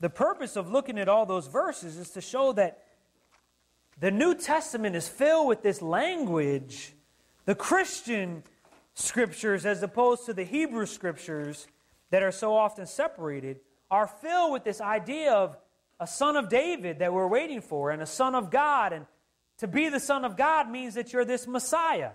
The 0.00 0.10
purpose 0.10 0.54
of 0.54 0.70
looking 0.70 0.98
at 0.98 1.08
all 1.08 1.26
those 1.26 1.48
verses 1.48 1.96
is 1.96 2.10
to 2.10 2.20
show 2.20 2.52
that 2.52 2.84
the 3.98 4.12
New 4.12 4.36
Testament 4.36 4.94
is 4.94 5.08
filled 5.08 5.48
with 5.48 5.62
this 5.62 5.82
language. 5.82 6.92
The 7.46 7.56
Christian 7.56 8.44
scriptures, 8.94 9.66
as 9.66 9.82
opposed 9.82 10.26
to 10.26 10.34
the 10.34 10.44
Hebrew 10.44 10.86
scriptures 10.86 11.66
that 12.10 12.22
are 12.22 12.32
so 12.32 12.54
often 12.54 12.86
separated, 12.86 13.60
are 13.90 14.06
filled 14.06 14.52
with 14.52 14.64
this 14.64 14.80
idea 14.80 15.32
of 15.32 15.56
a 16.00 16.06
son 16.06 16.36
of 16.36 16.48
David 16.48 17.00
that 17.00 17.12
we're 17.12 17.26
waiting 17.26 17.60
for 17.60 17.90
and 17.90 18.00
a 18.02 18.06
son 18.06 18.34
of 18.34 18.50
God. 18.50 18.92
And 18.92 19.06
to 19.58 19.66
be 19.66 19.88
the 19.88 20.00
son 20.00 20.24
of 20.24 20.36
God 20.36 20.70
means 20.70 20.94
that 20.94 21.12
you're 21.12 21.24
this 21.24 21.46
Messiah. 21.46 22.12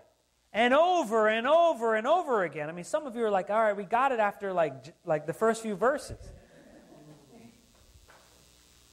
And 0.52 0.74
over 0.74 1.28
and 1.28 1.48
over 1.48 1.96
and 1.96 2.06
over 2.06 2.44
again. 2.44 2.70
I 2.70 2.74
mean, 2.74 2.86
some 2.86 3.08
of 3.08 3.16
you 3.16 3.24
are 3.24 3.32
like, 3.32 3.50
all 3.50 3.60
right, 3.60 3.76
we 3.76 3.84
got 3.84 4.12
it 4.12 4.20
after 4.20 4.54
like, 4.54 4.94
like 5.04 5.26
the 5.26 5.34
first 5.34 5.64
few 5.64 5.76
verses. 5.76 6.20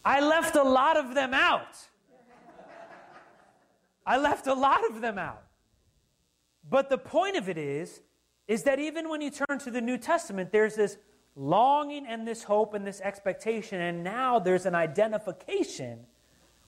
I 0.02 0.20
left 0.20 0.56
a 0.56 0.62
lot 0.62 0.96
of 0.96 1.14
them 1.14 1.34
out. 1.34 1.76
I 4.06 4.16
left 4.16 4.46
a 4.46 4.54
lot 4.54 4.88
of 4.90 5.02
them 5.02 5.18
out. 5.18 5.42
But 6.68 6.88
the 6.88 6.98
point 6.98 7.36
of 7.36 7.48
it 7.48 7.58
is, 7.58 8.00
is 8.50 8.64
that 8.64 8.80
even 8.80 9.08
when 9.08 9.20
you 9.20 9.30
turn 9.30 9.60
to 9.60 9.70
the 9.70 9.80
New 9.80 9.96
Testament, 9.96 10.50
there's 10.50 10.74
this 10.74 10.98
longing 11.36 12.04
and 12.04 12.26
this 12.26 12.42
hope 12.42 12.74
and 12.74 12.84
this 12.84 13.00
expectation, 13.00 13.80
and 13.80 14.02
now 14.02 14.40
there's 14.40 14.66
an 14.66 14.74
identification 14.74 16.00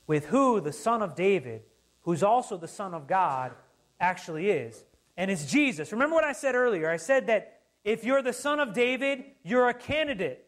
with 0.06 0.26
who 0.26 0.60
the 0.60 0.72
Son 0.72 1.02
of 1.02 1.16
David, 1.16 1.62
who's 2.02 2.22
also 2.22 2.56
the 2.56 2.68
Son 2.68 2.94
of 2.94 3.08
God, 3.08 3.50
actually 3.98 4.48
is. 4.48 4.84
And 5.16 5.28
it's 5.28 5.44
Jesus. 5.44 5.90
Remember 5.90 6.14
what 6.14 6.22
I 6.22 6.34
said 6.34 6.54
earlier? 6.54 6.88
I 6.88 6.98
said 6.98 7.26
that 7.26 7.62
if 7.82 8.04
you're 8.04 8.22
the 8.22 8.32
Son 8.32 8.60
of 8.60 8.74
David, 8.74 9.24
you're 9.42 9.68
a 9.68 9.74
candidate 9.74 10.46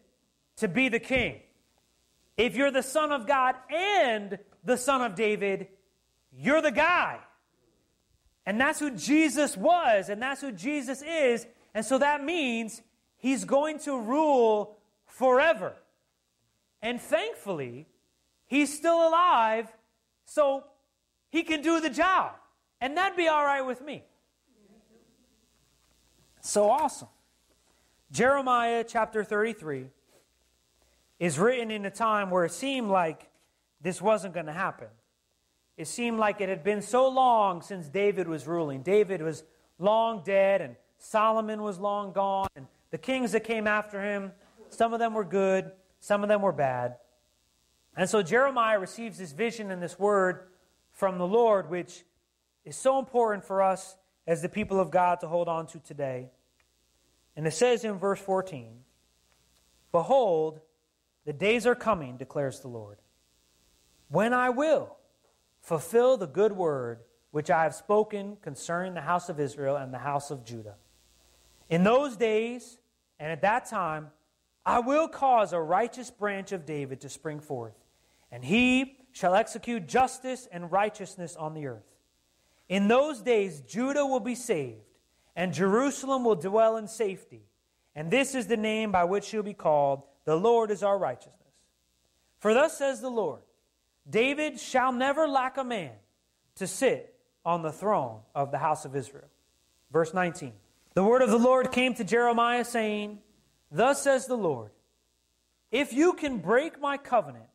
to 0.58 0.68
be 0.68 0.88
the 0.88 1.00
king. 1.00 1.40
If 2.36 2.54
you're 2.54 2.70
the 2.70 2.80
Son 2.80 3.10
of 3.10 3.26
God 3.26 3.56
and 3.74 4.38
the 4.62 4.76
Son 4.76 5.02
of 5.02 5.16
David, 5.16 5.66
you're 6.32 6.62
the 6.62 6.70
guy. 6.70 7.18
And 8.46 8.61
that's 8.61 8.78
who 8.78 8.90
Jesus 8.90 9.57
was, 9.57 10.09
and 10.09 10.20
that's 10.20 10.40
who 10.40 10.52
Jesus 10.52 11.02
is. 11.02 11.46
And 11.74 11.85
so 11.85 11.98
that 11.98 12.22
means 12.22 12.83
He's 13.24 13.46
going 13.46 13.78
to 13.78 13.98
rule 13.98 14.76
forever. 15.07 15.72
And 16.83 17.00
thankfully, 17.00 17.87
he's 18.44 18.70
still 18.76 19.09
alive, 19.09 19.66
so 20.26 20.64
he 21.30 21.42
can 21.42 21.62
do 21.62 21.80
the 21.80 21.88
job. 21.88 22.33
And 22.83 22.98
that'd 22.98 23.16
be 23.16 23.26
all 23.26 23.42
right 23.42 23.62
with 23.62 23.80
me. 23.80 24.04
So 26.42 26.68
awesome. 26.68 27.09
Jeremiah 28.12 28.85
chapter 28.87 29.24
33 29.24 29.87
is 31.18 31.38
written 31.38 31.70
in 31.70 31.87
a 31.87 31.90
time 31.90 32.28
where 32.28 32.44
it 32.44 32.52
seemed 32.52 32.90
like 32.90 33.30
this 33.80 34.02
wasn't 34.02 34.35
going 34.35 34.44
to 34.44 34.52
happen. 34.52 34.88
It 35.76 35.88
seemed 35.88 36.18
like 36.18 36.40
it 36.40 36.48
had 36.48 36.62
been 36.62 36.82
so 36.82 37.08
long 37.08 37.62
since 37.62 37.88
David 37.88 38.28
was 38.28 38.46
ruling. 38.46 38.82
David 38.82 39.22
was 39.22 39.42
long 39.78 40.22
dead, 40.24 40.60
and 40.60 40.76
Solomon 40.98 41.62
was 41.62 41.78
long 41.78 42.12
gone, 42.12 42.48
and 42.54 42.66
the 42.90 42.98
kings 42.98 43.32
that 43.32 43.40
came 43.40 43.66
after 43.66 44.00
him, 44.00 44.32
some 44.68 44.92
of 44.92 45.00
them 45.00 45.14
were 45.14 45.24
good, 45.24 45.72
some 46.00 46.22
of 46.22 46.28
them 46.28 46.42
were 46.42 46.52
bad. 46.52 46.96
And 47.96 48.08
so 48.08 48.22
Jeremiah 48.22 48.78
receives 48.78 49.18
this 49.18 49.32
vision 49.32 49.70
and 49.70 49.82
this 49.82 49.98
word 49.98 50.48
from 50.92 51.18
the 51.18 51.26
Lord, 51.26 51.70
which 51.70 52.04
is 52.64 52.76
so 52.76 52.98
important 52.98 53.44
for 53.44 53.62
us 53.62 53.96
as 54.26 54.42
the 54.42 54.48
people 54.48 54.80
of 54.80 54.90
God 54.90 55.20
to 55.20 55.28
hold 55.28 55.48
on 55.48 55.66
to 55.68 55.78
today. 55.80 56.30
And 57.37 57.46
it 57.46 57.52
says 57.52 57.84
in 57.84 57.98
verse 57.98 58.20
14 58.20 58.80
Behold, 59.92 60.60
the 61.24 61.32
days 61.32 61.66
are 61.66 61.74
coming, 61.74 62.16
declares 62.16 62.60
the 62.60 62.68
Lord, 62.68 62.98
when 64.08 64.32
I 64.32 64.50
will 64.50 64.96
fulfill 65.64 66.16
the 66.16 66.27
good 66.27 66.53
word 66.53 67.00
which 67.33 67.50
I 67.50 67.64
have 67.64 67.74
spoken 67.74 68.37
concerning 68.42 68.94
the 68.94 69.00
house 69.00 69.29
of 69.29 69.40
Israel 69.40 69.77
and 69.77 69.92
the 69.92 69.98
house 69.98 70.31
of 70.31 70.44
Judah. 70.44 70.77
In 71.68 71.83
those 71.83 72.16
days, 72.16 72.79
and 73.18 73.33
at 73.33 73.42
that 73.42 73.66
time, 73.66 74.11
I 74.64 74.79
will 74.79 75.09
cause 75.09 75.53
a 75.53 75.61
righteous 75.61 76.11
branch 76.11 76.53
of 76.53 76.66
David 76.66 77.00
to 77.00 77.09
spring 77.09 77.40
forth, 77.40 77.74
and 78.31 78.44
he 78.44 78.98
shall 79.12 79.35
execute 79.35 79.88
justice 79.88 80.46
and 80.53 80.70
righteousness 80.70 81.35
on 81.35 81.55
the 81.55 81.66
earth. 81.66 81.96
In 82.68 82.88
those 82.88 83.20
days, 83.20 83.61
Judah 83.62 84.07
will 84.07 84.20
be 84.20 84.35
saved, 84.35 84.98
and 85.35 85.53
Jerusalem 85.53 86.24
will 86.24 86.37
dwell 86.37 86.77
in 86.77 86.87
safety. 86.87 87.42
And 87.94 88.11
this 88.11 88.35
is 88.35 88.46
the 88.46 88.57
name 88.57 88.92
by 88.92 89.05
which 89.05 89.24
she'll 89.24 89.42
be 89.42 89.55
called 89.55 90.03
The 90.24 90.37
Lord 90.37 90.70
is 90.70 90.83
our 90.83 90.98
righteousness. 90.98 91.38
For 92.38 92.53
thus 92.53 92.77
says 92.77 93.00
the 93.00 93.11
Lord 93.11 93.40
David 94.08 94.60
shall 94.60 94.92
never 94.92 95.26
lack 95.26 95.56
a 95.56 95.64
man 95.64 95.92
to 96.56 96.66
sit 96.66 97.14
on 97.44 97.62
the 97.62 97.72
throne 97.72 98.20
of 98.34 98.50
the 98.50 98.58
house 98.58 98.84
of 98.84 98.94
Israel. 98.94 99.28
Verse 99.90 100.12
19. 100.12 100.52
The 100.94 101.04
word 101.04 101.22
of 101.22 101.30
the 101.30 101.38
Lord 101.38 101.72
came 101.72 101.94
to 101.94 102.04
Jeremiah, 102.04 102.64
saying, 102.64 103.18
Thus 103.70 104.02
says 104.02 104.26
the 104.26 104.36
Lord, 104.36 104.70
If 105.70 105.92
you 105.92 106.12
can 106.12 106.38
break 106.38 106.80
my 106.80 106.96
covenant 106.96 107.46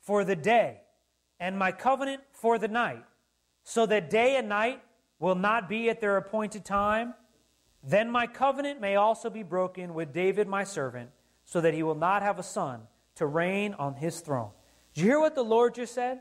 for 0.00 0.24
the 0.24 0.36
day, 0.36 0.80
and 1.38 1.58
my 1.58 1.72
covenant 1.72 2.22
for 2.32 2.58
the 2.58 2.68
night, 2.68 3.04
so 3.62 3.86
that 3.86 4.10
day 4.10 4.36
and 4.36 4.48
night 4.48 4.82
will 5.18 5.34
not 5.34 5.68
be 5.68 5.88
at 5.88 6.00
their 6.00 6.16
appointed 6.16 6.64
time, 6.64 7.14
then 7.82 8.10
my 8.10 8.26
covenant 8.26 8.80
may 8.80 8.96
also 8.96 9.30
be 9.30 9.42
broken 9.42 9.94
with 9.94 10.12
David 10.12 10.48
my 10.48 10.64
servant, 10.64 11.10
so 11.44 11.60
that 11.60 11.74
he 11.74 11.82
will 11.82 11.94
not 11.94 12.22
have 12.22 12.38
a 12.38 12.42
son 12.42 12.82
to 13.16 13.26
reign 13.26 13.74
on 13.74 13.94
his 13.94 14.20
throne. 14.20 14.50
Did 14.94 15.02
you 15.02 15.06
hear 15.08 15.20
what 15.20 15.34
the 15.34 15.44
Lord 15.44 15.74
just 15.74 15.94
said? 15.94 16.20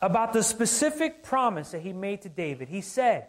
About 0.00 0.32
the 0.32 0.42
specific 0.42 1.22
promise 1.22 1.70
that 1.70 1.80
he 1.80 1.92
made 1.92 2.22
to 2.22 2.28
David. 2.28 2.68
He 2.68 2.80
said, 2.80 3.28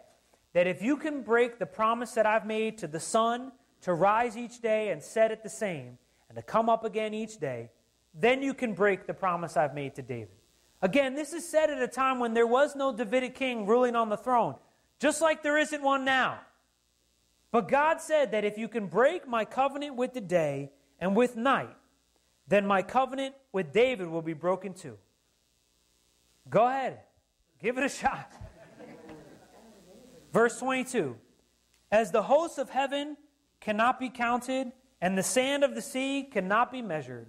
that 0.56 0.66
if 0.66 0.80
you 0.80 0.96
can 0.96 1.20
break 1.20 1.58
the 1.58 1.66
promise 1.66 2.12
that 2.12 2.24
I've 2.24 2.46
made 2.46 2.78
to 2.78 2.86
the 2.86 2.98
sun 2.98 3.52
to 3.82 3.92
rise 3.92 4.38
each 4.38 4.62
day 4.62 4.88
and 4.88 5.02
set 5.02 5.30
it 5.30 5.42
the 5.42 5.50
same, 5.50 5.98
and 6.30 6.36
to 6.36 6.40
come 6.40 6.70
up 6.70 6.82
again 6.82 7.12
each 7.12 7.36
day, 7.36 7.68
then 8.14 8.42
you 8.42 8.54
can 8.54 8.72
break 8.72 9.06
the 9.06 9.12
promise 9.12 9.58
I've 9.58 9.74
made 9.74 9.94
to 9.96 10.02
David. 10.02 10.38
Again, 10.80 11.14
this 11.14 11.34
is 11.34 11.46
said 11.46 11.68
at 11.68 11.82
a 11.82 11.86
time 11.86 12.20
when 12.20 12.32
there 12.32 12.46
was 12.46 12.74
no 12.74 12.90
Davidic 12.90 13.34
king 13.34 13.66
ruling 13.66 13.94
on 13.94 14.08
the 14.08 14.16
throne, 14.16 14.54
just 14.98 15.20
like 15.20 15.42
there 15.42 15.58
isn't 15.58 15.82
one 15.82 16.06
now. 16.06 16.40
But 17.50 17.68
God 17.68 18.00
said 18.00 18.30
that 18.32 18.46
if 18.46 18.56
you 18.56 18.66
can 18.66 18.86
break 18.86 19.28
my 19.28 19.44
covenant 19.44 19.96
with 19.96 20.14
the 20.14 20.22
day 20.22 20.70
and 20.98 21.14
with 21.14 21.36
night, 21.36 21.76
then 22.48 22.66
my 22.66 22.82
covenant 22.82 23.34
with 23.52 23.72
David 23.72 24.08
will 24.08 24.22
be 24.22 24.32
broken 24.32 24.74
too. 24.74 24.98
Go 26.48 26.66
ahead, 26.66 27.00
give 27.60 27.76
it 27.78 27.84
a 27.84 27.88
shot. 27.88 28.30
Verse 30.32 30.58
22 30.58 31.16
As 31.90 32.12
the 32.12 32.22
hosts 32.22 32.58
of 32.58 32.70
heaven 32.70 33.16
cannot 33.60 33.98
be 33.98 34.08
counted, 34.08 34.72
and 35.00 35.16
the 35.16 35.22
sand 35.22 35.64
of 35.64 35.74
the 35.74 35.82
sea 35.82 36.22
cannot 36.22 36.72
be 36.72 36.82
measured, 36.82 37.26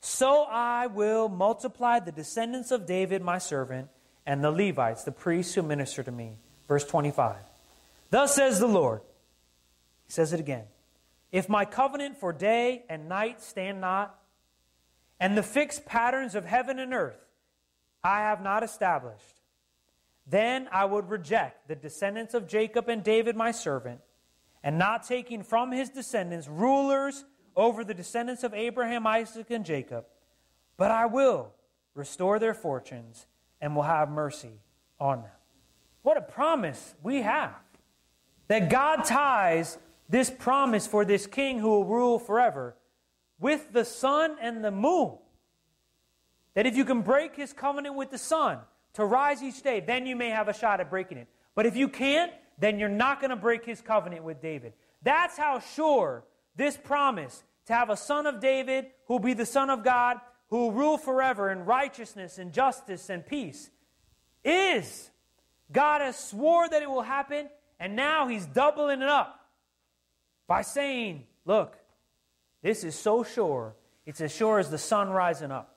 so 0.00 0.44
I 0.44 0.86
will 0.86 1.28
multiply 1.28 2.00
the 2.00 2.12
descendants 2.12 2.70
of 2.70 2.86
David, 2.86 3.22
my 3.22 3.38
servant, 3.38 3.88
and 4.26 4.42
the 4.42 4.50
Levites, 4.50 5.04
the 5.04 5.12
priests 5.12 5.54
who 5.54 5.62
minister 5.62 6.02
to 6.02 6.12
me. 6.12 6.38
Verse 6.68 6.84
25. 6.84 7.36
Thus 8.10 8.34
says 8.34 8.60
the 8.60 8.68
Lord. 8.68 9.00
He 10.06 10.12
says 10.12 10.32
it 10.32 10.40
again. 10.40 10.64
If 11.32 11.48
my 11.48 11.64
covenant 11.64 12.16
for 12.16 12.32
day 12.32 12.84
and 12.88 13.08
night 13.08 13.40
stand 13.42 13.80
not, 13.80 14.19
and 15.20 15.36
the 15.36 15.42
fixed 15.42 15.84
patterns 15.84 16.34
of 16.34 16.46
heaven 16.46 16.78
and 16.78 16.94
earth 16.94 17.20
I 18.02 18.20
have 18.20 18.42
not 18.42 18.62
established, 18.62 19.42
then 20.26 20.68
I 20.72 20.86
would 20.86 21.10
reject 21.10 21.68
the 21.68 21.76
descendants 21.76 22.32
of 22.32 22.48
Jacob 22.48 22.88
and 22.88 23.04
David, 23.04 23.36
my 23.36 23.50
servant, 23.50 24.00
and 24.62 24.78
not 24.78 25.06
taking 25.06 25.42
from 25.42 25.70
his 25.70 25.90
descendants 25.90 26.48
rulers 26.48 27.24
over 27.54 27.84
the 27.84 27.92
descendants 27.92 28.42
of 28.42 28.54
Abraham, 28.54 29.06
Isaac, 29.06 29.50
and 29.50 29.64
Jacob, 29.64 30.06
but 30.76 30.90
I 30.90 31.06
will 31.06 31.52
restore 31.94 32.38
their 32.38 32.54
fortunes 32.54 33.26
and 33.60 33.76
will 33.76 33.82
have 33.82 34.08
mercy 34.08 34.60
on 34.98 35.22
them. 35.22 35.32
What 36.02 36.16
a 36.16 36.22
promise 36.22 36.94
we 37.02 37.22
have 37.22 37.54
that 38.48 38.70
God 38.70 39.04
ties 39.04 39.78
this 40.08 40.30
promise 40.30 40.86
for 40.86 41.04
this 41.04 41.26
king 41.26 41.58
who 41.58 41.68
will 41.68 41.84
rule 41.84 42.18
forever 42.18 42.74
with 43.40 43.72
the 43.72 43.84
sun 43.84 44.36
and 44.40 44.62
the 44.62 44.70
moon. 44.70 45.16
That 46.54 46.66
if 46.66 46.76
you 46.76 46.84
can 46.84 47.02
break 47.02 47.34
his 47.34 47.52
covenant 47.52 47.96
with 47.96 48.10
the 48.10 48.18
sun 48.18 48.58
to 48.94 49.04
rise 49.04 49.42
each 49.42 49.62
day, 49.62 49.80
then 49.80 50.06
you 50.06 50.14
may 50.14 50.28
have 50.28 50.48
a 50.48 50.54
shot 50.54 50.80
at 50.80 50.90
breaking 50.90 51.18
it. 51.18 51.28
But 51.54 51.66
if 51.66 51.76
you 51.76 51.88
can't, 51.88 52.32
then 52.58 52.78
you're 52.78 52.88
not 52.88 53.20
going 53.20 53.30
to 53.30 53.36
break 53.36 53.64
his 53.64 53.80
covenant 53.80 54.22
with 54.22 54.42
David. 54.42 54.74
That's 55.02 55.36
how 55.36 55.60
sure 55.60 56.24
this 56.56 56.76
promise 56.76 57.42
to 57.66 57.72
have 57.72 57.88
a 57.88 57.96
son 57.96 58.26
of 58.26 58.40
David 58.40 58.86
who 59.06 59.14
will 59.14 59.20
be 59.20 59.34
the 59.34 59.46
son 59.46 59.70
of 59.70 59.82
God, 59.82 60.18
who 60.48 60.58
will 60.58 60.72
rule 60.72 60.98
forever 60.98 61.50
in 61.50 61.64
righteousness 61.64 62.38
and 62.38 62.52
justice 62.52 63.08
and 63.08 63.24
peace 63.24 63.70
is. 64.44 65.10
God 65.72 66.00
has 66.00 66.18
swore 66.18 66.68
that 66.68 66.82
it 66.82 66.90
will 66.90 67.02
happen, 67.02 67.48
and 67.78 67.94
now 67.94 68.26
he's 68.26 68.44
doubling 68.46 69.02
it 69.02 69.08
up 69.08 69.48
by 70.46 70.62
saying, 70.62 71.24
Look, 71.46 71.76
this 72.62 72.84
is 72.84 72.94
so 72.94 73.22
sure, 73.22 73.74
it's 74.06 74.20
as 74.20 74.34
sure 74.34 74.58
as 74.58 74.70
the 74.70 74.78
sun 74.78 75.10
rising 75.10 75.50
up. 75.50 75.76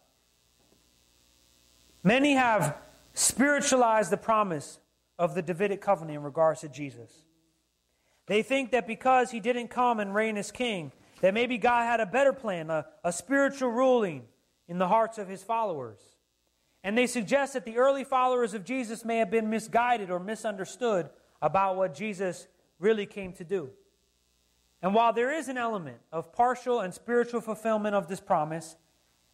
Many 2.04 2.34
have 2.34 2.78
spiritualized 3.14 4.12
the 4.12 4.18
promise 4.18 4.80
of 5.18 5.36
the 5.36 5.42
Davidic 5.42 5.82
covenant 5.82 6.18
in 6.18 6.24
regards 6.24 6.62
to 6.62 6.70
Jesus. 6.70 7.24
They 8.26 8.42
think 8.42 8.72
that 8.72 8.88
because 8.88 9.32
he 9.32 9.40
didn't 9.40 9.70
come 9.70 10.00
and 10.00 10.14
reign 10.14 10.38
as 10.38 10.52
king, 10.52 10.92
that 11.22 11.34
maybe 11.34 11.58
God 11.58 11.84
had 11.84 12.00
a 12.00 12.06
better 12.06 12.34
plan, 12.34 12.70
a, 12.70 12.86
a 13.04 13.14
spiritual 13.14 13.70
ruling 13.70 14.24
in 14.68 14.78
the 14.78 14.88
hearts 14.88 15.18
of 15.18 15.28
his 15.28 15.44
followers. 15.44 16.00
And 16.84 16.98
they 16.98 17.08
suggest 17.08 17.54
that 17.54 17.64
the 17.64 17.78
early 17.78 18.04
followers 18.04 18.54
of 18.54 18.66
Jesus 18.66 19.06
may 19.06 19.18
have 19.18 19.32
been 19.32 19.50
misguided 19.50 20.12
or 20.12 20.20
misunderstood 20.20 21.10
about 21.42 21.78
what 21.78 21.94
Jesus 21.94 22.48
really 22.80 23.06
came 23.06 23.32
to 23.34 23.46
do. 23.46 23.70
And 24.84 24.94
while 24.94 25.14
there 25.14 25.34
is 25.34 25.48
an 25.48 25.58
element 25.58 25.98
of 26.12 26.34
partial 26.34 26.82
and 26.82 26.94
spiritual 26.94 27.40
fulfillment 27.40 27.96
of 27.96 28.10
this 28.10 28.20
promise, 28.20 28.76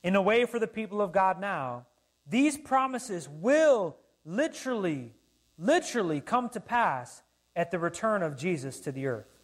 in 0.03 0.15
a 0.15 0.21
way 0.21 0.45
for 0.45 0.59
the 0.59 0.67
people 0.67 1.01
of 1.01 1.11
God 1.11 1.41
now, 1.41 1.87
these 2.27 2.55
promises 2.55 3.27
will 3.27 3.97
literally, 4.23 5.11
literally 5.57 6.21
come 6.21 6.49
to 6.49 6.59
pass 6.59 7.23
at 7.55 7.71
the 7.71 7.79
return 7.79 8.21
of 8.21 8.37
Jesus 8.37 8.79
to 8.81 8.91
the 8.91 9.07
earth. 9.07 9.39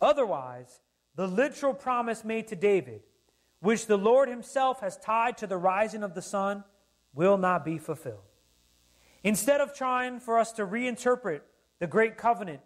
Otherwise, 0.00 0.80
the 1.16 1.26
literal 1.26 1.72
promise 1.72 2.22
made 2.22 2.46
to 2.48 2.56
David, 2.56 3.00
which 3.60 3.86
the 3.86 3.96
Lord 3.98 4.28
himself 4.28 4.80
has 4.80 4.98
tied 4.98 5.38
to 5.38 5.46
the 5.46 5.56
rising 5.56 6.02
of 6.02 6.14
the 6.14 6.22
sun, 6.22 6.64
will 7.14 7.38
not 7.38 7.64
be 7.64 7.78
fulfilled. 7.78 8.28
Instead 9.24 9.62
of 9.62 9.74
trying 9.74 10.20
for 10.20 10.38
us 10.38 10.52
to 10.52 10.66
reinterpret 10.66 11.40
the 11.78 11.86
great 11.86 12.18
covenant 12.18 12.60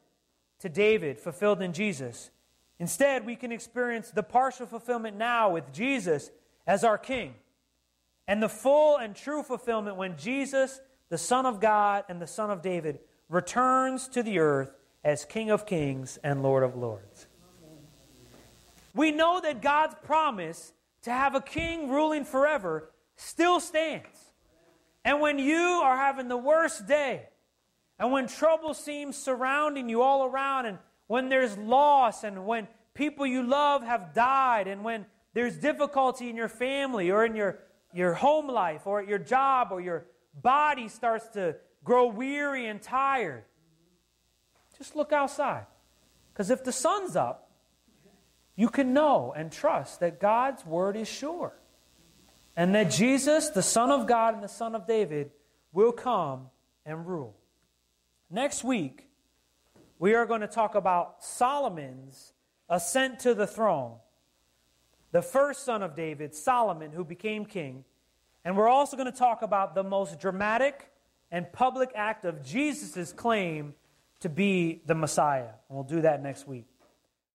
to 0.59 0.69
David 0.69 1.21
fulfilled 1.21 1.63
in 1.63 1.73
Jesus, 1.73 2.31
instead 2.79 3.27
we 3.27 3.37
can 3.37 3.53
experience 3.53 4.11
the 4.11 4.23
partial 4.23 4.67
fulfillment 4.67 5.17
now 5.17 5.51
with 5.51 5.73
Jesus 5.73 6.31
as 6.67 6.85
our 6.85 6.99
King, 6.99 7.35
and 8.27 8.43
the 8.43 8.49
full 8.49 8.97
and 8.97 9.15
true 9.15 9.43
fulfillment 9.43 9.97
when 9.97 10.17
Jesus, 10.17 10.81
the 11.09 11.19
Son 11.19 11.47
of 11.47 11.61
God 11.61 12.05
and 12.09 12.21
the 12.21 12.27
Son 12.27 12.51
of 12.51 12.63
David, 12.63 13.01
returns 13.29 14.09
to 14.09 14.23
the 14.23 14.39
earth 14.39 14.75
as 15.03 15.25
King 15.25 15.51
of 15.51 15.67
kings 15.67 16.19
and 16.25 16.43
Lord 16.43 16.63
of 16.63 16.77
lords. 16.77 17.27
We 18.95 19.11
know 19.11 19.41
that 19.41 19.61
God's 19.61 19.97
promise 20.03 20.73
to 21.03 21.11
have 21.11 21.35
a 21.35 21.41
king 21.41 21.91
ruling 21.91 22.25
forever 22.25 22.91
still 23.17 23.61
stands. 23.61 24.33
And 25.05 25.21
when 25.21 25.39
you 25.39 25.81
are 25.83 25.97
having 25.97 26.29
the 26.29 26.37
worst 26.37 26.87
day, 26.87 27.29
and 27.99 28.11
when 28.11 28.27
trouble 28.27 28.73
seems 28.73 29.17
surrounding 29.17 29.89
you 29.89 30.03
all 30.03 30.25
around, 30.25 30.67
and 30.67 30.79
when 31.07 31.29
there's 31.29 31.57
loss, 31.59 32.25
and 32.25 32.47
when 32.47 32.69
people 32.95 33.27
you 33.27 33.43
love 33.43 33.83
have 33.83 34.14
died, 34.14 34.69
and 34.69 34.85
when 34.85 35.07
there's 35.35 35.57
difficulty 35.57 36.31
in 36.31 36.37
your 36.37 36.49
family 36.49 37.11
or 37.11 37.25
in 37.25 37.35
your, 37.35 37.59
your 37.93 38.14
home 38.14 38.49
life 38.49 38.87
or 38.87 39.01
at 39.01 39.09
your 39.09 39.19
job 39.19 39.69
or 39.71 39.81
your 39.81 40.07
body 40.40 40.88
starts 40.88 41.27
to 41.29 41.57
grow 41.83 42.07
weary 42.07 42.67
and 42.67 42.81
tired, 42.81 43.45
just 44.79 44.97
look 44.97 45.12
outside. 45.12 45.67
Because 46.33 46.51
if 46.51 46.64
the 46.64 46.73
sun's 46.73 47.17
up, 47.17 47.51
you 48.57 48.69
can 48.69 48.93
know 48.93 49.33
and 49.37 49.51
trust 49.51 50.01
that 50.01 50.21
God's 50.21 50.64
word 50.64 50.97
is 50.97 51.09
sure 51.09 51.55
and 52.57 52.75
that 52.75 52.90
Jesus, 52.90 53.51
the 53.51 53.62
Son 53.62 53.90
of 53.90 54.07
God 54.07 54.35
and 54.35 54.43
the 54.43 54.49
Son 54.49 54.75
of 54.75 54.87
David, 54.87 55.31
will 55.73 55.93
come 55.93 56.51
and 56.87 57.07
rule. 57.07 57.37
Next 58.31 58.62
week, 58.62 59.09
we 60.05 60.12
are 60.12 60.27
going 60.27 60.43
to 60.43 60.47
talk 60.47 60.75
about 60.75 61.25
Solomon's 61.25 62.35
ascent 62.69 63.21
to 63.21 63.33
the 63.33 63.47
throne, 63.47 63.95
the 65.12 65.23
first 65.23 65.64
son 65.64 65.83
of 65.83 65.97
David, 65.97 66.35
Solomon, 66.35 66.93
who 66.93 67.05
became 67.05 67.47
king. 67.47 67.87
And 68.45 68.55
we're 68.55 68.69
also 68.69 68.99
going 68.99 69.11
to 69.11 69.19
talk 69.19 69.40
about 69.40 69.75
the 69.75 69.83
most 69.83 70.21
dramatic 70.21 70.90
and 71.31 71.51
public 71.51 71.88
act 71.95 72.27
of 72.27 72.45
Jesus' 72.45 73.14
claim 73.14 73.73
to 74.21 74.29
be 74.29 74.83
the 74.85 74.95
Messiah. 74.95 75.49
And 75.71 75.75
we'll 75.79 75.85
do 75.85 76.03
that 76.03 76.23
next 76.23 76.47
week. 76.47 76.67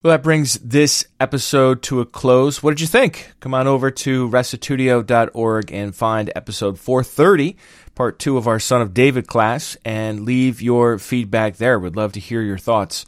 Well, 0.02 0.12
that 0.14 0.24
brings 0.24 0.54
this 0.60 1.06
episode 1.20 1.84
to 1.84 2.00
a 2.00 2.06
close. 2.06 2.64
What 2.64 2.72
did 2.72 2.80
you 2.80 2.88
think? 2.88 3.34
Come 3.42 3.54
on 3.54 3.68
over 3.68 3.92
to 3.92 4.30
restitutio.org 4.30 5.74
and 5.74 5.94
find 5.94 6.32
episode 6.34 6.80
430, 6.80 7.58
part 7.96 8.18
two 8.18 8.38
of 8.38 8.48
our 8.48 8.62
Son 8.62 8.82
of 8.82 8.94
David 8.94 9.28
class, 9.28 9.76
and 9.84 10.22
leave 10.22 10.62
your 10.62 11.00
feedback 11.00 11.58
there. 11.58 11.78
We'd 11.78 11.98
love 11.98 12.14
to 12.14 12.22
hear 12.22 12.42
your 12.42 12.58
thoughts. 12.58 13.06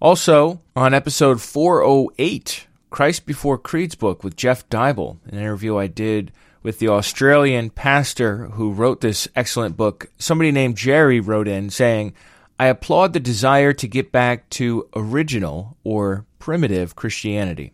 Also, 0.00 0.62
on 0.74 0.94
episode 0.94 1.42
408, 1.42 2.68
Christ 2.88 3.26
Before 3.26 3.58
Creed's 3.58 3.94
book 3.94 4.24
with 4.24 4.34
Jeff 4.34 4.66
Deuble, 4.70 5.18
an 5.26 5.36
interview 5.36 5.76
I 5.76 5.88
did 5.88 6.32
with 6.62 6.78
the 6.78 6.88
Australian 6.88 7.68
pastor 7.68 8.46
who 8.46 8.72
wrote 8.72 9.02
this 9.02 9.28
excellent 9.36 9.76
book, 9.76 10.06
somebody 10.18 10.52
named 10.52 10.78
Jerry 10.78 11.20
wrote 11.20 11.48
in 11.48 11.68
saying, 11.68 12.14
I 12.58 12.66
applaud 12.66 13.12
the 13.12 13.20
desire 13.20 13.72
to 13.72 13.88
get 13.88 14.12
back 14.12 14.48
to 14.50 14.88
original 14.94 15.76
or 15.82 16.24
primitive 16.38 16.94
Christianity. 16.94 17.72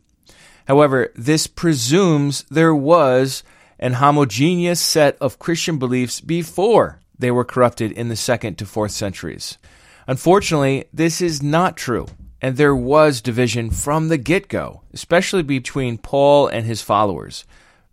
However, 0.66 1.12
this 1.14 1.46
presumes 1.46 2.44
there 2.50 2.74
was 2.74 3.42
an 3.78 3.94
homogeneous 3.94 4.80
set 4.80 5.18
of 5.20 5.38
Christian 5.38 5.78
beliefs 5.78 6.20
before 6.20 7.00
they 7.18 7.30
were 7.30 7.44
corrupted 7.44 7.92
in 7.92 8.08
the 8.08 8.16
second 8.16 8.56
to 8.58 8.66
fourth 8.66 8.92
centuries. 8.92 9.58
Unfortunately, 10.06 10.84
this 10.92 11.20
is 11.20 11.42
not 11.42 11.76
true, 11.76 12.06
and 12.40 12.56
there 12.56 12.74
was 12.74 13.20
division 13.20 13.70
from 13.70 14.08
the 14.08 14.18
get 14.18 14.48
go, 14.48 14.82
especially 14.92 15.42
between 15.42 15.98
Paul 15.98 16.46
and 16.46 16.64
his 16.64 16.82
followers 16.82 17.44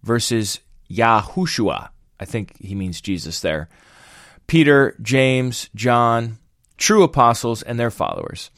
versus 0.04 0.60
Yahushua. 0.90 1.90
I 2.20 2.26
think 2.26 2.58
he 2.60 2.76
means 2.76 3.02
Jesus 3.02 3.42
there. 3.42 3.70
Peter, 4.48 4.96
James, 5.02 5.70
John, 5.76 6.38
true 6.78 7.04
apostles 7.04 7.62
and 7.62 7.80
their 7.80 7.92
followers. 7.92 8.52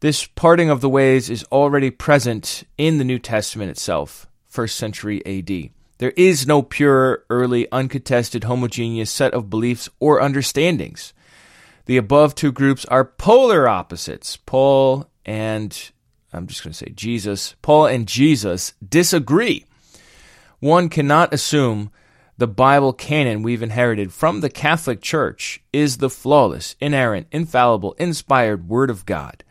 This 0.00 0.26
parting 0.26 0.68
of 0.68 0.80
the 0.80 0.88
ways 0.88 1.30
is 1.30 1.44
already 1.52 1.90
present 1.90 2.64
in 2.76 2.98
the 2.98 3.04
New 3.04 3.18
Testament 3.18 3.70
itself, 3.70 4.26
first 4.48 4.76
century 4.76 5.24
AD. 5.24 5.70
There 5.98 6.12
is 6.16 6.46
no 6.46 6.62
pure, 6.62 7.24
early, 7.30 7.70
uncontested, 7.70 8.44
homogeneous 8.44 9.10
set 9.10 9.32
of 9.34 9.48
beliefs 9.48 9.88
or 10.00 10.20
understandings. 10.20 11.12
The 11.86 11.96
above 11.96 12.34
two 12.34 12.50
groups 12.50 12.84
are 12.86 13.04
polar 13.04 13.68
opposites. 13.68 14.36
Paul 14.36 15.08
and, 15.24 15.90
I'm 16.32 16.48
just 16.48 16.64
going 16.64 16.72
to 16.72 16.78
say 16.78 16.92
Jesus, 16.94 17.54
Paul 17.62 17.86
and 17.86 18.08
Jesus 18.08 18.72
disagree. 18.86 19.64
One 20.58 20.88
cannot 20.88 21.32
assume 21.32 21.92
the 22.42 22.48
Bible 22.48 22.92
canon 22.92 23.44
we've 23.44 23.62
inherited 23.62 24.12
from 24.12 24.40
the 24.40 24.50
Catholic 24.50 25.00
Church 25.00 25.62
is 25.72 25.98
the 25.98 26.10
flawless, 26.10 26.74
inerrant, 26.80 27.28
infallible, 27.30 27.92
inspired 28.00 28.68
Word 28.68 28.90
of 28.90 29.06
God. 29.06 29.44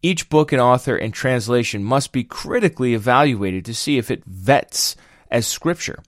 Each 0.00 0.28
book 0.28 0.52
and 0.52 0.62
author 0.62 0.94
and 0.94 1.12
translation 1.12 1.82
must 1.82 2.12
be 2.12 2.22
critically 2.22 2.94
evaluated 2.94 3.64
to 3.64 3.74
see 3.74 3.98
if 3.98 4.12
it 4.12 4.24
vets 4.24 4.94
as 5.28 5.44
Scripture. 5.44 6.04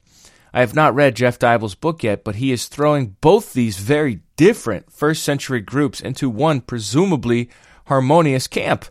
I 0.54 0.60
have 0.60 0.76
not 0.76 0.94
read 0.94 1.16
Jeff 1.16 1.40
Deuble's 1.40 1.74
book 1.74 2.04
yet, 2.04 2.22
but 2.22 2.36
he 2.36 2.52
is 2.52 2.66
throwing 2.68 3.16
both 3.20 3.52
these 3.52 3.78
very 3.78 4.20
different 4.36 4.92
first 4.92 5.24
century 5.24 5.60
groups 5.60 6.00
into 6.00 6.30
one 6.30 6.60
presumably 6.60 7.50
harmonious 7.86 8.46
camp. 8.46 8.84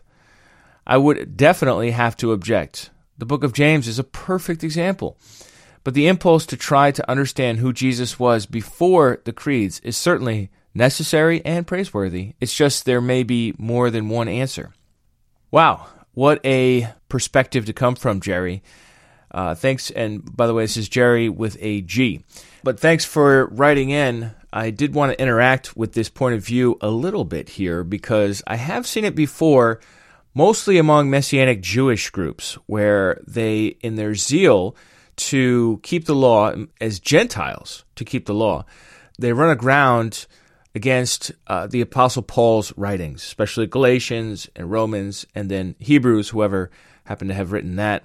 I 0.86 0.98
would 0.98 1.34
definitely 1.34 1.92
have 1.92 2.14
to 2.18 2.32
object. 2.32 2.90
The 3.16 3.24
book 3.24 3.42
of 3.42 3.54
James 3.54 3.88
is 3.88 3.98
a 3.98 4.04
perfect 4.04 4.62
example. 4.62 5.16
But 5.84 5.94
the 5.94 6.06
impulse 6.06 6.46
to 6.46 6.56
try 6.56 6.90
to 6.90 7.10
understand 7.10 7.58
who 7.58 7.72
Jesus 7.72 8.18
was 8.18 8.46
before 8.46 9.20
the 9.24 9.32
creeds 9.32 9.80
is 9.80 9.96
certainly 9.96 10.50
necessary 10.74 11.44
and 11.44 11.66
praiseworthy. 11.66 12.34
It's 12.40 12.54
just 12.54 12.84
there 12.84 13.00
may 13.00 13.22
be 13.22 13.54
more 13.58 13.90
than 13.90 14.08
one 14.08 14.28
answer. 14.28 14.72
Wow, 15.50 15.86
what 16.12 16.44
a 16.44 16.88
perspective 17.08 17.66
to 17.66 17.72
come 17.72 17.94
from, 17.94 18.20
Jerry. 18.20 18.62
Uh, 19.30 19.54
thanks, 19.54 19.90
and 19.90 20.36
by 20.36 20.46
the 20.46 20.54
way, 20.54 20.64
this 20.64 20.76
is 20.76 20.88
Jerry 20.88 21.28
with 21.28 21.56
a 21.60 21.82
G. 21.82 22.24
But 22.62 22.80
thanks 22.80 23.04
for 23.04 23.46
writing 23.46 23.90
in. 23.90 24.32
I 24.52 24.70
did 24.70 24.94
want 24.94 25.12
to 25.12 25.20
interact 25.20 25.76
with 25.76 25.92
this 25.92 26.08
point 26.08 26.34
of 26.34 26.44
view 26.44 26.78
a 26.80 26.88
little 26.88 27.24
bit 27.24 27.50
here 27.50 27.84
because 27.84 28.42
I 28.46 28.56
have 28.56 28.86
seen 28.86 29.04
it 29.04 29.14
before 29.14 29.80
mostly 30.34 30.78
among 30.78 31.10
Messianic 31.10 31.60
Jewish 31.60 32.10
groups, 32.10 32.54
where 32.66 33.20
they, 33.26 33.76
in 33.82 33.96
their 33.96 34.14
zeal 34.14 34.76
to 35.18 35.80
keep 35.82 36.06
the 36.06 36.14
law 36.14 36.54
as 36.80 37.00
Gentiles, 37.00 37.84
to 37.96 38.04
keep 38.04 38.26
the 38.26 38.34
law, 38.34 38.64
they 39.18 39.32
run 39.32 39.50
aground 39.50 40.26
against 40.74 41.32
uh, 41.46 41.66
the 41.66 41.80
Apostle 41.80 42.22
Paul's 42.22 42.72
writings, 42.76 43.22
especially 43.22 43.66
Galatians 43.66 44.48
and 44.54 44.70
Romans, 44.70 45.26
and 45.34 45.50
then 45.50 45.74
Hebrews, 45.78 46.28
whoever 46.28 46.70
happened 47.04 47.30
to 47.30 47.34
have 47.34 47.52
written 47.52 47.76
that. 47.76 48.04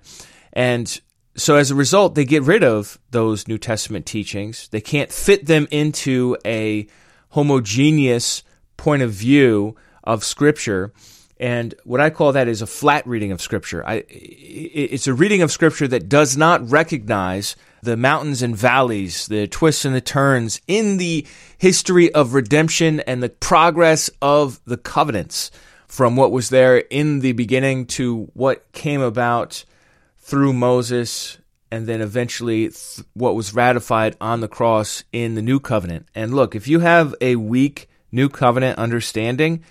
And 0.53 0.99
so 1.35 1.55
as 1.55 1.71
a 1.71 1.75
result, 1.75 2.15
they 2.15 2.25
get 2.25 2.43
rid 2.43 2.63
of 2.63 2.99
those 3.11 3.47
New 3.47 3.57
Testament 3.57 4.05
teachings. 4.05 4.67
They 4.69 4.81
can't 4.81 5.11
fit 5.11 5.45
them 5.45 5.67
into 5.71 6.37
a 6.45 6.87
homogeneous 7.29 8.43
point 8.77 9.01
of 9.01 9.11
view 9.11 9.75
of 10.03 10.23
Scripture. 10.23 10.93
And 11.39 11.73
what 11.83 11.99
I 11.99 12.09
call 12.09 12.31
that 12.33 12.47
is 12.47 12.61
a 12.61 12.67
flat 12.67 13.05
reading 13.07 13.31
of 13.31 13.41
Scripture. 13.41 13.85
I, 13.85 14.03
it's 14.07 15.07
a 15.07 15.13
reading 15.13 15.41
of 15.41 15.51
Scripture 15.51 15.87
that 15.87 16.07
does 16.07 16.37
not 16.37 16.69
recognize 16.69 17.55
the 17.81 17.97
mountains 17.97 18.41
and 18.41 18.55
valleys, 18.55 19.27
the 19.27 19.47
twists 19.47 19.83
and 19.83 19.93
the 19.93 20.01
turns 20.01 20.61
in 20.67 20.97
the 20.97 21.25
history 21.57 22.13
of 22.13 22.33
redemption 22.33 23.01
and 23.01 23.21
the 23.21 23.29
progress 23.29 24.09
of 24.21 24.61
the 24.65 24.77
covenants 24.77 25.51
from 25.87 26.15
what 26.15 26.31
was 26.31 26.49
there 26.49 26.77
in 26.77 27.19
the 27.19 27.33
beginning 27.33 27.85
to 27.85 28.29
what 28.33 28.71
came 28.71 29.01
about 29.01 29.65
through 30.19 30.53
Moses 30.53 31.37
and 31.69 31.87
then 31.87 32.01
eventually 32.01 32.69
th- 32.69 33.05
what 33.13 33.35
was 33.35 33.53
ratified 33.53 34.15
on 34.21 34.39
the 34.39 34.47
cross 34.47 35.03
in 35.11 35.35
the 35.35 35.41
new 35.41 35.59
covenant. 35.59 36.07
And 36.15 36.33
look, 36.33 36.55
if 36.55 36.67
you 36.67 36.79
have 36.79 37.15
a 37.19 37.35
weak 37.35 37.89
new 38.11 38.29
covenant 38.29 38.77
understanding, 38.77 39.63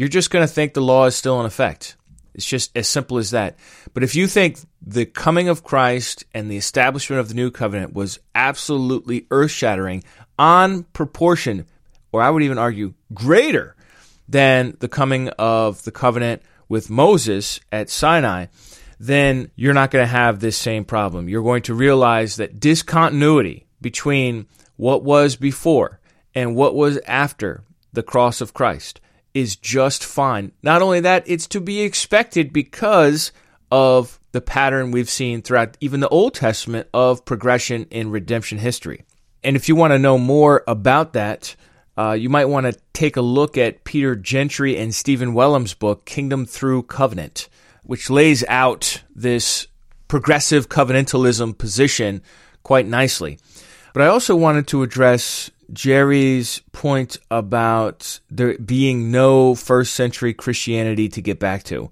you're 0.00 0.08
just 0.08 0.30
going 0.30 0.42
to 0.42 0.50
think 0.50 0.72
the 0.72 0.80
law 0.80 1.04
is 1.04 1.14
still 1.14 1.38
in 1.40 1.46
effect. 1.46 1.94
It's 2.32 2.46
just 2.46 2.74
as 2.74 2.88
simple 2.88 3.18
as 3.18 3.32
that. 3.32 3.58
But 3.92 4.02
if 4.02 4.14
you 4.14 4.26
think 4.26 4.58
the 4.80 5.04
coming 5.04 5.50
of 5.50 5.62
Christ 5.62 6.24
and 6.32 6.50
the 6.50 6.56
establishment 6.56 7.20
of 7.20 7.28
the 7.28 7.34
new 7.34 7.50
covenant 7.50 7.92
was 7.92 8.18
absolutely 8.34 9.26
earth 9.30 9.50
shattering, 9.50 10.02
on 10.38 10.84
proportion, 10.84 11.66
or 12.12 12.22
I 12.22 12.30
would 12.30 12.42
even 12.42 12.56
argue 12.56 12.94
greater 13.12 13.76
than 14.26 14.74
the 14.80 14.88
coming 14.88 15.28
of 15.38 15.82
the 15.82 15.92
covenant 15.92 16.40
with 16.66 16.88
Moses 16.88 17.60
at 17.70 17.90
Sinai, 17.90 18.46
then 18.98 19.50
you're 19.54 19.74
not 19.74 19.90
going 19.90 20.02
to 20.02 20.10
have 20.10 20.40
this 20.40 20.56
same 20.56 20.86
problem. 20.86 21.28
You're 21.28 21.42
going 21.42 21.64
to 21.64 21.74
realize 21.74 22.36
that 22.36 22.58
discontinuity 22.58 23.66
between 23.82 24.46
what 24.76 25.04
was 25.04 25.36
before 25.36 26.00
and 26.34 26.56
what 26.56 26.74
was 26.74 26.98
after 27.06 27.64
the 27.92 28.02
cross 28.02 28.40
of 28.40 28.54
Christ 28.54 28.98
is 29.34 29.56
just 29.56 30.04
fine. 30.04 30.52
Not 30.62 30.82
only 30.82 31.00
that, 31.00 31.24
it's 31.26 31.46
to 31.48 31.60
be 31.60 31.82
expected 31.82 32.52
because 32.52 33.32
of 33.70 34.18
the 34.32 34.40
pattern 34.40 34.90
we've 34.90 35.10
seen 35.10 35.42
throughout 35.42 35.76
even 35.80 36.00
the 36.00 36.08
Old 36.08 36.34
Testament 36.34 36.88
of 36.92 37.24
progression 37.24 37.86
in 37.90 38.10
redemption 38.10 38.58
history. 38.58 39.04
And 39.42 39.56
if 39.56 39.68
you 39.68 39.76
want 39.76 39.92
to 39.92 39.98
know 39.98 40.18
more 40.18 40.62
about 40.66 41.12
that, 41.14 41.56
uh, 41.96 42.12
you 42.12 42.28
might 42.28 42.46
want 42.46 42.66
to 42.66 42.78
take 42.92 43.16
a 43.16 43.22
look 43.22 43.56
at 43.56 43.84
Peter 43.84 44.14
Gentry 44.16 44.76
and 44.76 44.94
Stephen 44.94 45.34
Wellum's 45.34 45.74
book, 45.74 46.04
Kingdom 46.04 46.46
Through 46.46 46.84
Covenant 46.84 47.48
which 47.90 48.08
lays 48.08 48.44
out 48.46 49.02
this 49.16 49.66
progressive 50.06 50.68
covenantalism 50.68 51.58
position 51.58 52.22
quite 52.62 52.86
nicely. 52.86 53.36
But 53.92 54.02
I 54.02 54.06
also 54.06 54.36
wanted 54.36 54.66
to 54.68 54.82
address 54.82 55.50
Jerry's 55.72 56.60
point 56.72 57.18
about 57.30 58.20
there 58.30 58.58
being 58.58 59.10
no 59.10 59.54
first 59.54 59.94
century 59.94 60.34
Christianity 60.34 61.08
to 61.10 61.22
get 61.22 61.38
back 61.38 61.62
to. 61.64 61.90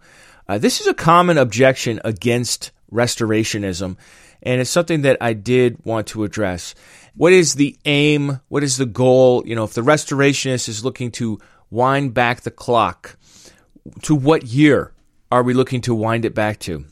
Uh, 0.48 0.58
this 0.58 0.80
is 0.80 0.86
a 0.86 0.94
common 0.94 1.38
objection 1.38 2.00
against 2.04 2.70
restorationism, 2.92 3.96
and 4.42 4.60
it's 4.60 4.70
something 4.70 5.02
that 5.02 5.18
I 5.20 5.32
did 5.32 5.84
want 5.84 6.06
to 6.08 6.24
address. 6.24 6.74
What 7.14 7.32
is 7.32 7.54
the 7.54 7.76
aim? 7.84 8.40
What 8.48 8.62
is 8.62 8.76
the 8.76 8.86
goal? 8.86 9.42
You 9.46 9.56
know, 9.56 9.64
if 9.64 9.74
the 9.74 9.82
restorationist 9.82 10.68
is 10.68 10.84
looking 10.84 11.10
to 11.12 11.40
wind 11.70 12.14
back 12.14 12.42
the 12.42 12.50
clock, 12.50 13.16
to 14.02 14.14
what 14.14 14.44
year 14.44 14.92
are 15.30 15.42
we 15.42 15.54
looking 15.54 15.80
to 15.82 15.94
wind 15.94 16.24
it 16.24 16.34
back 16.34 16.58
to? 16.60 16.84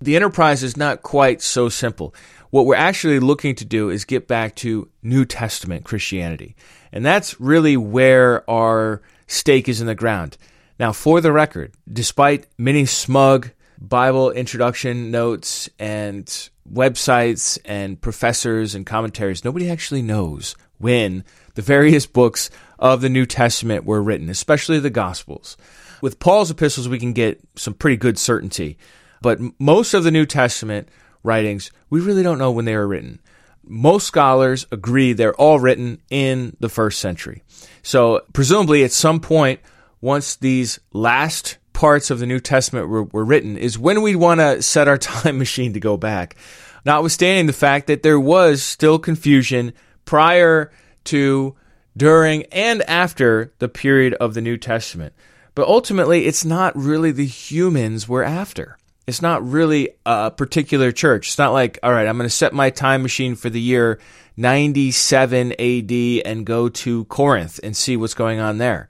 The 0.00 0.16
enterprise 0.16 0.62
is 0.62 0.76
not 0.76 1.02
quite 1.02 1.40
so 1.40 1.68
simple. 1.68 2.14
What 2.50 2.66
we're 2.66 2.76
actually 2.76 3.18
looking 3.18 3.54
to 3.56 3.64
do 3.64 3.90
is 3.90 4.04
get 4.04 4.28
back 4.28 4.54
to 4.56 4.88
New 5.02 5.24
Testament 5.24 5.84
Christianity. 5.84 6.56
And 6.92 7.04
that's 7.04 7.40
really 7.40 7.76
where 7.76 8.48
our 8.48 9.02
stake 9.26 9.68
is 9.68 9.80
in 9.80 9.86
the 9.86 9.94
ground. 9.94 10.36
Now, 10.78 10.92
for 10.92 11.20
the 11.20 11.32
record, 11.32 11.74
despite 11.90 12.46
many 12.58 12.86
smug 12.86 13.50
Bible 13.78 14.30
introduction 14.30 15.10
notes 15.10 15.68
and 15.78 16.26
websites 16.70 17.58
and 17.64 18.00
professors 18.00 18.74
and 18.74 18.86
commentaries, 18.86 19.44
nobody 19.44 19.70
actually 19.70 20.02
knows 20.02 20.54
when 20.78 21.24
the 21.54 21.62
various 21.62 22.06
books 22.06 22.50
of 22.78 23.00
the 23.00 23.08
New 23.08 23.26
Testament 23.26 23.84
were 23.84 24.02
written, 24.02 24.28
especially 24.28 24.78
the 24.78 24.90
Gospels. 24.90 25.56
With 26.02 26.18
Paul's 26.18 26.50
epistles, 26.50 26.88
we 26.88 26.98
can 26.98 27.14
get 27.14 27.40
some 27.56 27.74
pretty 27.74 27.96
good 27.96 28.18
certainty. 28.18 28.76
But 29.22 29.40
most 29.58 29.94
of 29.94 30.04
the 30.04 30.10
New 30.10 30.26
Testament 30.26 30.88
writings, 31.26 31.70
we 31.90 32.00
really 32.00 32.22
don't 32.22 32.38
know 32.38 32.50
when 32.50 32.64
they 32.64 32.76
were 32.76 32.86
written. 32.86 33.20
Most 33.64 34.06
scholars 34.06 34.66
agree 34.70 35.12
they're 35.12 35.34
all 35.34 35.58
written 35.58 36.00
in 36.08 36.56
the 36.60 36.68
first 36.68 37.00
century. 37.00 37.42
So, 37.82 38.22
presumably, 38.32 38.84
at 38.84 38.92
some 38.92 39.20
point, 39.20 39.60
once 40.00 40.36
these 40.36 40.78
last 40.92 41.58
parts 41.72 42.10
of 42.10 42.20
the 42.20 42.26
New 42.26 42.40
Testament 42.40 42.88
were, 42.88 43.04
were 43.04 43.24
written, 43.24 43.58
is 43.58 43.78
when 43.78 44.02
we 44.02 44.14
want 44.16 44.40
to 44.40 44.62
set 44.62 44.88
our 44.88 44.98
time 44.98 45.38
machine 45.38 45.72
to 45.74 45.80
go 45.80 45.96
back. 45.96 46.36
Notwithstanding 46.84 47.46
the 47.46 47.52
fact 47.52 47.88
that 47.88 48.04
there 48.04 48.20
was 48.20 48.62
still 48.62 48.98
confusion 48.98 49.72
prior 50.04 50.70
to, 51.04 51.56
during, 51.96 52.44
and 52.44 52.82
after 52.82 53.52
the 53.58 53.68
period 53.68 54.14
of 54.14 54.34
the 54.34 54.40
New 54.40 54.56
Testament. 54.56 55.12
But 55.56 55.66
ultimately, 55.66 56.26
it's 56.26 56.44
not 56.44 56.76
really 56.76 57.10
the 57.10 57.26
humans 57.26 58.08
we're 58.08 58.22
after. 58.22 58.78
It's 59.06 59.22
not 59.22 59.48
really 59.48 59.90
a 60.04 60.30
particular 60.30 60.90
church. 60.90 61.28
It's 61.28 61.38
not 61.38 61.52
like, 61.52 61.78
all 61.82 61.92
right, 61.92 62.06
I'm 62.06 62.16
going 62.16 62.28
to 62.28 62.34
set 62.34 62.52
my 62.52 62.70
time 62.70 63.02
machine 63.02 63.36
for 63.36 63.48
the 63.48 63.60
year 63.60 64.00
97 64.36 65.52
AD 65.52 65.92
and 66.26 66.44
go 66.44 66.68
to 66.68 67.04
Corinth 67.04 67.60
and 67.62 67.76
see 67.76 67.96
what's 67.96 68.14
going 68.14 68.40
on 68.40 68.58
there. 68.58 68.88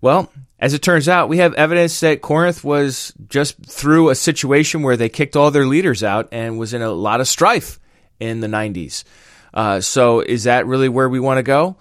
Well, 0.00 0.32
as 0.58 0.74
it 0.74 0.82
turns 0.82 1.08
out, 1.08 1.28
we 1.28 1.38
have 1.38 1.54
evidence 1.54 2.00
that 2.00 2.22
Corinth 2.22 2.64
was 2.64 3.12
just 3.28 3.64
through 3.64 4.10
a 4.10 4.14
situation 4.14 4.82
where 4.82 4.96
they 4.96 5.08
kicked 5.08 5.36
all 5.36 5.50
their 5.50 5.66
leaders 5.66 6.02
out 6.02 6.28
and 6.32 6.58
was 6.58 6.74
in 6.74 6.82
a 6.82 6.90
lot 6.90 7.20
of 7.20 7.28
strife 7.28 7.78
in 8.18 8.40
the 8.40 8.48
90s. 8.48 9.04
Uh, 9.54 9.80
so, 9.80 10.20
is 10.20 10.44
that 10.44 10.66
really 10.66 10.88
where 10.88 11.08
we 11.08 11.20
want 11.20 11.38
to 11.38 11.42
go? 11.42 11.76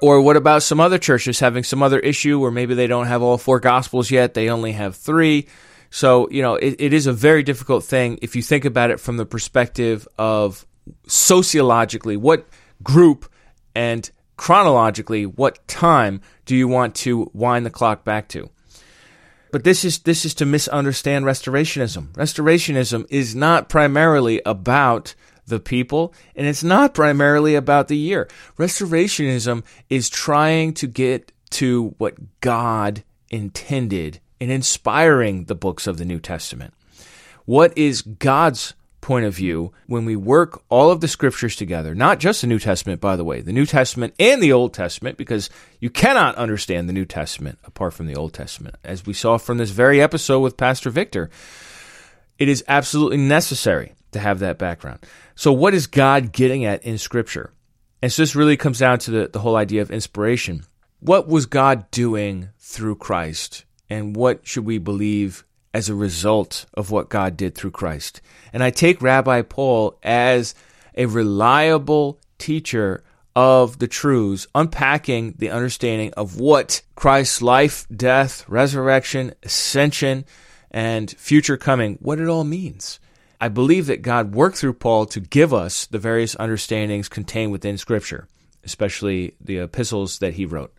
Or 0.00 0.20
what 0.20 0.36
about 0.36 0.62
some 0.62 0.80
other 0.80 0.98
churches 0.98 1.40
having 1.40 1.64
some 1.64 1.82
other 1.82 1.98
issue 1.98 2.38
where 2.38 2.50
maybe 2.50 2.74
they 2.74 2.86
don't 2.86 3.06
have 3.06 3.22
all 3.22 3.38
four 3.38 3.60
gospels 3.60 4.10
yet, 4.10 4.34
they 4.34 4.50
only 4.50 4.72
have 4.72 4.96
three? 4.96 5.46
So, 5.94 6.28
you 6.28 6.42
know, 6.42 6.56
it, 6.56 6.74
it 6.80 6.92
is 6.92 7.06
a 7.06 7.12
very 7.12 7.44
difficult 7.44 7.84
thing 7.84 8.18
if 8.20 8.34
you 8.34 8.42
think 8.42 8.64
about 8.64 8.90
it 8.90 8.98
from 8.98 9.16
the 9.16 9.24
perspective 9.24 10.08
of 10.18 10.66
sociologically, 11.06 12.16
what 12.16 12.48
group 12.82 13.30
and 13.76 14.10
chronologically, 14.36 15.24
what 15.24 15.64
time 15.68 16.20
do 16.46 16.56
you 16.56 16.66
want 16.66 16.96
to 16.96 17.30
wind 17.32 17.64
the 17.64 17.70
clock 17.70 18.02
back 18.02 18.26
to? 18.30 18.50
But 19.52 19.62
this 19.62 19.84
is 19.84 20.00
this 20.00 20.24
is 20.24 20.34
to 20.34 20.44
misunderstand 20.44 21.26
restorationism. 21.26 22.08
Restorationism 22.14 23.06
is 23.08 23.36
not 23.36 23.68
primarily 23.68 24.42
about 24.44 25.14
the 25.46 25.60
people, 25.60 26.12
and 26.34 26.48
it's 26.48 26.64
not 26.64 26.92
primarily 26.92 27.54
about 27.54 27.86
the 27.86 27.96
year. 27.96 28.28
Restorationism 28.58 29.62
is 29.88 30.10
trying 30.10 30.74
to 30.74 30.88
get 30.88 31.30
to 31.50 31.94
what 31.98 32.40
God 32.40 33.04
intended 33.30 34.18
in 34.44 34.50
inspiring 34.50 35.44
the 35.44 35.54
books 35.54 35.86
of 35.86 35.96
the 35.96 36.04
New 36.04 36.20
Testament. 36.20 36.74
What 37.46 37.76
is 37.78 38.02
God's 38.02 38.74
point 39.00 39.24
of 39.24 39.34
view 39.34 39.72
when 39.86 40.04
we 40.04 40.16
work 40.16 40.62
all 40.68 40.90
of 40.90 41.00
the 41.00 41.08
scriptures 41.08 41.56
together, 41.56 41.94
not 41.94 42.20
just 42.20 42.42
the 42.42 42.46
New 42.46 42.58
Testament, 42.58 43.00
by 43.00 43.16
the 43.16 43.24
way, 43.24 43.40
the 43.40 43.54
New 43.54 43.64
Testament 43.64 44.12
and 44.18 44.42
the 44.42 44.52
Old 44.52 44.74
Testament, 44.74 45.16
because 45.16 45.48
you 45.80 45.88
cannot 45.88 46.34
understand 46.36 46.88
the 46.88 46.92
New 46.92 47.06
Testament 47.06 47.58
apart 47.64 47.94
from 47.94 48.06
the 48.06 48.16
Old 48.16 48.34
Testament. 48.34 48.76
As 48.84 49.06
we 49.06 49.14
saw 49.14 49.38
from 49.38 49.56
this 49.56 49.70
very 49.70 50.02
episode 50.02 50.40
with 50.40 50.58
Pastor 50.58 50.90
Victor, 50.90 51.30
it 52.38 52.48
is 52.48 52.62
absolutely 52.68 53.16
necessary 53.16 53.94
to 54.12 54.18
have 54.18 54.40
that 54.40 54.58
background. 54.58 55.00
So, 55.36 55.54
what 55.54 55.72
is 55.72 55.86
God 55.86 56.32
getting 56.32 56.66
at 56.66 56.84
in 56.84 56.98
Scripture? 56.98 57.50
And 58.02 58.12
so, 58.12 58.20
this 58.20 58.36
really 58.36 58.58
comes 58.58 58.78
down 58.78 58.98
to 59.00 59.10
the, 59.10 59.28
the 59.28 59.40
whole 59.40 59.56
idea 59.56 59.80
of 59.80 59.90
inspiration. 59.90 60.64
What 61.00 61.28
was 61.28 61.46
God 61.46 61.90
doing 61.90 62.50
through 62.58 62.96
Christ? 62.96 63.64
And 63.90 64.16
what 64.16 64.46
should 64.46 64.64
we 64.64 64.78
believe 64.78 65.44
as 65.72 65.88
a 65.88 65.94
result 65.94 66.66
of 66.74 66.90
what 66.90 67.08
God 67.08 67.36
did 67.36 67.54
through 67.54 67.72
Christ? 67.72 68.20
And 68.52 68.62
I 68.62 68.70
take 68.70 69.02
Rabbi 69.02 69.42
Paul 69.42 69.98
as 70.02 70.54
a 70.94 71.06
reliable 71.06 72.20
teacher 72.38 73.02
of 73.36 73.78
the 73.78 73.88
truths, 73.88 74.46
unpacking 74.54 75.34
the 75.38 75.50
understanding 75.50 76.12
of 76.16 76.38
what 76.38 76.82
Christ's 76.94 77.42
life, 77.42 77.86
death, 77.94 78.48
resurrection, 78.48 79.34
ascension, 79.42 80.24
and 80.70 81.10
future 81.10 81.56
coming, 81.56 81.98
what 82.00 82.20
it 82.20 82.28
all 82.28 82.44
means. 82.44 83.00
I 83.40 83.48
believe 83.48 83.86
that 83.86 84.02
God 84.02 84.34
worked 84.34 84.56
through 84.56 84.74
Paul 84.74 85.06
to 85.06 85.20
give 85.20 85.52
us 85.52 85.86
the 85.86 85.98
various 85.98 86.36
understandings 86.38 87.08
contained 87.08 87.52
within 87.52 87.76
Scripture, 87.76 88.28
especially 88.64 89.34
the 89.40 89.58
epistles 89.58 90.18
that 90.20 90.34
he 90.34 90.46
wrote. 90.46 90.72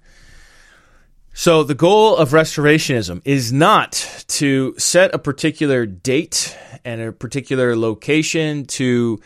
So, 1.38 1.64
the 1.64 1.76
goal 1.76 2.16
of 2.16 2.30
restorationism 2.30 3.22
is 3.26 3.52
not 3.52 4.24
to 4.28 4.74
set 4.78 5.14
a 5.14 5.20
particular 5.20 5.86
date 5.86 6.58
and 6.86 7.02
a 7.02 7.12
particular 7.12 7.76
location 7.76 8.66
to 8.68 9.20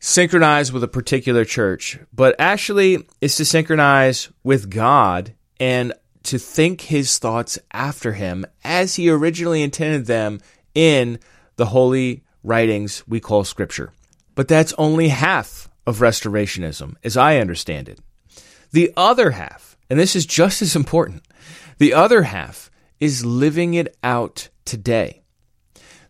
synchronize 0.00 0.72
with 0.72 0.82
a 0.82 0.88
particular 0.88 1.44
church, 1.44 2.00
but 2.12 2.34
actually 2.40 3.06
is 3.20 3.36
to 3.36 3.44
synchronize 3.44 4.28
with 4.42 4.70
God 4.70 5.34
and 5.60 5.92
to 6.24 6.36
think 6.36 6.80
his 6.80 7.16
thoughts 7.16 7.60
after 7.70 8.14
him 8.14 8.44
as 8.64 8.96
he 8.96 9.08
originally 9.08 9.62
intended 9.62 10.06
them 10.06 10.40
in 10.74 11.20
the 11.54 11.66
holy 11.66 12.24
writings 12.42 13.04
we 13.06 13.20
call 13.20 13.44
scripture. 13.44 13.92
But 14.34 14.48
that's 14.48 14.74
only 14.78 15.08
half 15.08 15.70
of 15.86 15.98
restorationism, 15.98 16.96
as 17.04 17.16
I 17.16 17.36
understand 17.38 17.88
it. 17.88 18.00
The 18.72 18.92
other 18.96 19.30
half, 19.30 19.78
and 19.88 19.96
this 19.96 20.16
is 20.16 20.26
just 20.26 20.60
as 20.60 20.74
important, 20.74 21.22
the 21.78 21.94
other 21.94 22.22
half 22.22 22.70
is 23.00 23.24
living 23.24 23.74
it 23.74 23.96
out 24.02 24.48
today. 24.64 25.22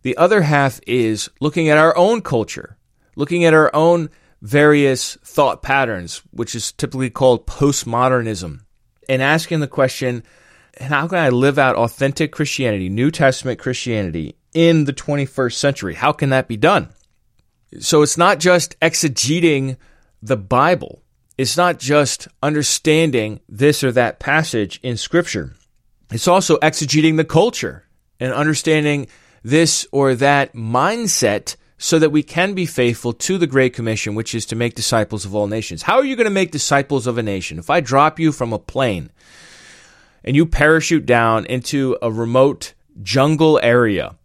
The 0.03 0.17
other 0.17 0.43
half 0.43 0.81
is 0.87 1.29
looking 1.41 1.69
at 1.69 1.79
our 1.79 1.97
own 1.97 2.23
culture, 2.23 2.79
looking 3.17 3.45
at 3.45 3.55
our 3.55 3.75
own 3.75 4.11
various 4.41 5.17
thought 5.25 5.63
patterns, 5.63 6.23
which 6.31 6.55
is 6.55 6.73
typically 6.73 7.11
called 7.11 7.47
postmodernism, 7.47 8.61
and 9.09 9.23
asking 9.23 9.61
the 9.61 9.67
question 9.67 10.23
how 10.81 11.09
can 11.09 11.19
I 11.19 11.31
live 11.31 11.59
out 11.59 11.77
authentic 11.77 12.33
Christianity, 12.33 12.89
New 12.89 13.11
Testament 13.11 13.59
Christianity, 13.59 14.37
in 14.53 14.85
the 14.85 14.93
21st 14.93 15.55
century? 15.55 15.95
How 15.95 16.13
can 16.13 16.31
that 16.31 16.49
be 16.49 16.57
done? 16.57 16.91
So 17.81 18.03
it's 18.03 18.19
not 18.19 18.39
just 18.39 18.79
exegeting 18.81 19.77
the 20.23 20.37
Bible, 20.37 21.03
it's 21.37 21.57
not 21.57 21.79
just 21.79 22.29
understanding 22.43 23.41
this 23.49 23.83
or 23.83 23.93
that 23.93 24.19
passage 24.19 24.81
in 24.83 24.97
Scripture, 24.97 25.56
it's 26.11 26.29
also 26.29 26.57
exegeting 26.59 27.17
the 27.17 27.25
culture 27.25 27.85
and 28.21 28.33
understanding 28.33 29.09
this 29.43 29.87
or 29.93 30.15
that 30.15 30.55
mindset 30.55 31.57
so 31.79 31.99
that 31.99 32.11
we 32.11 32.23
can 32.23 32.55
be 32.55 32.67
faithful 32.67 33.13
to 33.13 33.39
the 33.39 33.47
Great 33.47 33.75
Commission, 33.75 34.15
which 34.15 34.35
is 34.35 34.47
to 34.47 34.57
make 34.57 34.75
disciples 34.75 35.25
of 35.25 35.35
all 35.35 35.47
nations. 35.47 35.83
How 35.83 35.97
are 35.97 36.05
you 36.05 36.17
going 36.17 36.25
to 36.25 36.31
make 36.31 36.51
disciples 36.51 37.07
of 37.07 37.19
a 37.19 37.23
nation? 37.23 37.59
If 37.59 37.69
I 37.69 37.81
drop 37.81 38.19
you 38.19 38.33
from 38.33 38.53
a 38.53 38.59
plane 38.59 39.11
and 40.25 40.35
you 40.35 40.47
parachute 40.47 41.07
down 41.07 41.45
into 41.47 41.99
a 42.01 42.11
remote 42.11 42.73
jungle 43.03 43.61
area, 43.63 44.17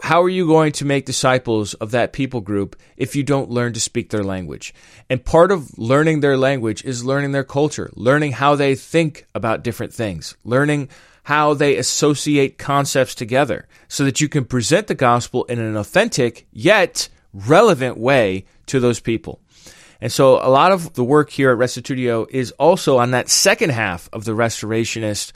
how 0.00 0.22
are 0.22 0.28
you 0.28 0.46
going 0.46 0.72
to 0.72 0.84
make 0.84 1.06
disciples 1.06 1.74
of 1.74 1.90
that 1.92 2.12
people 2.12 2.40
group 2.40 2.76
if 2.96 3.16
you 3.16 3.22
don't 3.22 3.50
learn 3.50 3.72
to 3.72 3.80
speak 3.80 4.10
their 4.10 4.22
language? 4.22 4.74
And 5.08 5.24
part 5.24 5.50
of 5.50 5.76
learning 5.78 6.20
their 6.20 6.36
language 6.36 6.84
is 6.84 7.04
learning 7.04 7.32
their 7.32 7.44
culture, 7.44 7.90
learning 7.94 8.32
how 8.32 8.54
they 8.54 8.74
think 8.74 9.26
about 9.34 9.64
different 9.64 9.94
things, 9.94 10.36
learning 10.44 10.90
how 11.24 11.54
they 11.54 11.76
associate 11.76 12.58
concepts 12.58 13.14
together 13.14 13.66
so 13.88 14.04
that 14.04 14.20
you 14.20 14.28
can 14.28 14.44
present 14.44 14.86
the 14.86 14.94
gospel 14.94 15.44
in 15.44 15.58
an 15.58 15.76
authentic 15.76 16.46
yet 16.52 17.08
relevant 17.32 17.98
way 17.98 18.44
to 18.66 18.78
those 18.78 19.00
people. 19.00 19.40
And 20.00 20.12
so 20.12 20.34
a 20.36 20.50
lot 20.50 20.70
of 20.70 20.92
the 20.94 21.04
work 21.04 21.30
here 21.30 21.50
at 21.50 21.58
Restitutio 21.58 22.26
is 22.30 22.50
also 22.52 22.98
on 22.98 23.12
that 23.12 23.30
second 23.30 23.70
half 23.70 24.08
of 24.12 24.24
the 24.24 24.32
restorationist 24.32 25.32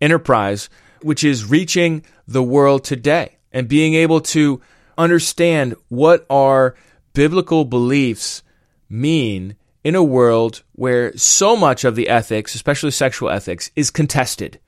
enterprise, 0.00 0.70
which 1.02 1.22
is 1.22 1.44
reaching 1.44 2.04
the 2.26 2.42
world 2.42 2.84
today 2.84 3.36
and 3.52 3.68
being 3.68 3.94
able 3.94 4.20
to 4.20 4.62
understand 4.96 5.74
what 5.88 6.24
our 6.30 6.74
biblical 7.12 7.66
beliefs 7.66 8.42
mean 8.88 9.56
in 9.84 9.94
a 9.94 10.02
world 10.02 10.62
where 10.72 11.14
so 11.16 11.54
much 11.54 11.84
of 11.84 11.94
the 11.94 12.08
ethics, 12.08 12.54
especially 12.54 12.90
sexual 12.90 13.28
ethics, 13.28 13.70
is 13.76 13.90
contested. 13.90 14.58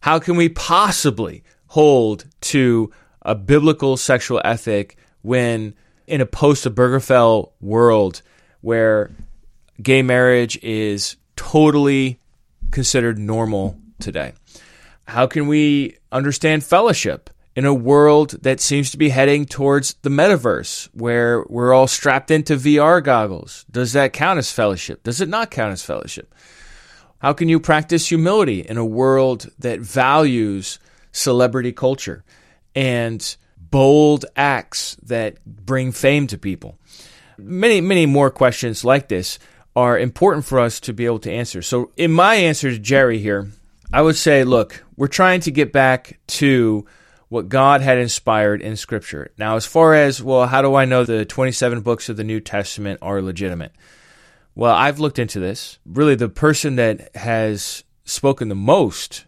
How 0.00 0.18
can 0.18 0.36
we 0.36 0.48
possibly 0.48 1.42
hold 1.68 2.24
to 2.40 2.90
a 3.22 3.34
biblical 3.34 3.96
sexual 3.96 4.40
ethic 4.44 4.96
when 5.22 5.74
in 6.06 6.20
a 6.20 6.26
post 6.26 6.64
Obergefell 6.64 7.52
world 7.60 8.22
where 8.60 9.10
gay 9.82 10.02
marriage 10.02 10.58
is 10.62 11.16
totally 11.36 12.20
considered 12.70 13.18
normal 13.18 13.78
today? 14.00 14.32
How 15.06 15.26
can 15.26 15.46
we 15.46 15.96
understand 16.12 16.64
fellowship 16.64 17.30
in 17.56 17.64
a 17.64 17.74
world 17.74 18.30
that 18.42 18.60
seems 18.60 18.90
to 18.90 18.96
be 18.96 19.08
heading 19.08 19.44
towards 19.44 19.94
the 20.02 20.10
metaverse 20.10 20.88
where 20.92 21.44
we're 21.48 21.72
all 21.72 21.86
strapped 21.86 22.30
into 22.30 22.56
VR 22.56 23.02
goggles? 23.02 23.64
Does 23.70 23.94
that 23.94 24.12
count 24.12 24.38
as 24.38 24.52
fellowship? 24.52 25.02
Does 25.02 25.20
it 25.20 25.28
not 25.28 25.50
count 25.50 25.72
as 25.72 25.82
fellowship? 25.82 26.34
How 27.20 27.32
can 27.32 27.48
you 27.48 27.58
practice 27.58 28.08
humility 28.08 28.60
in 28.60 28.76
a 28.76 28.84
world 28.84 29.50
that 29.58 29.80
values 29.80 30.78
celebrity 31.10 31.72
culture 31.72 32.24
and 32.74 33.36
bold 33.58 34.24
acts 34.36 34.96
that 35.02 35.44
bring 35.44 35.90
fame 35.92 36.26
to 36.28 36.38
people? 36.38 36.78
Many, 37.36 37.80
many 37.80 38.06
more 38.06 38.30
questions 38.30 38.84
like 38.84 39.08
this 39.08 39.38
are 39.74 39.98
important 39.98 40.44
for 40.44 40.58
us 40.58 40.80
to 40.80 40.92
be 40.92 41.06
able 41.06 41.18
to 41.20 41.32
answer. 41.32 41.62
So, 41.62 41.92
in 41.96 42.12
my 42.12 42.34
answer 42.34 42.70
to 42.70 42.78
Jerry 42.78 43.18
here, 43.18 43.48
I 43.92 44.02
would 44.02 44.16
say, 44.16 44.44
look, 44.44 44.84
we're 44.96 45.06
trying 45.06 45.40
to 45.40 45.50
get 45.50 45.72
back 45.72 46.18
to 46.26 46.86
what 47.28 47.48
God 47.48 47.80
had 47.80 47.98
inspired 47.98 48.60
in 48.60 48.76
Scripture. 48.76 49.30
Now, 49.38 49.56
as 49.56 49.66
far 49.66 49.94
as, 49.94 50.22
well, 50.22 50.46
how 50.46 50.62
do 50.62 50.74
I 50.74 50.84
know 50.84 51.04
the 51.04 51.24
27 51.24 51.80
books 51.80 52.08
of 52.08 52.16
the 52.16 52.24
New 52.24 52.40
Testament 52.40 52.98
are 53.02 53.22
legitimate? 53.22 53.72
Well, 54.58 54.74
I've 54.74 54.98
looked 54.98 55.20
into 55.20 55.38
this. 55.38 55.78
Really, 55.86 56.16
the 56.16 56.28
person 56.28 56.74
that 56.76 57.14
has 57.14 57.84
spoken 58.04 58.48
the 58.48 58.56
most 58.56 59.24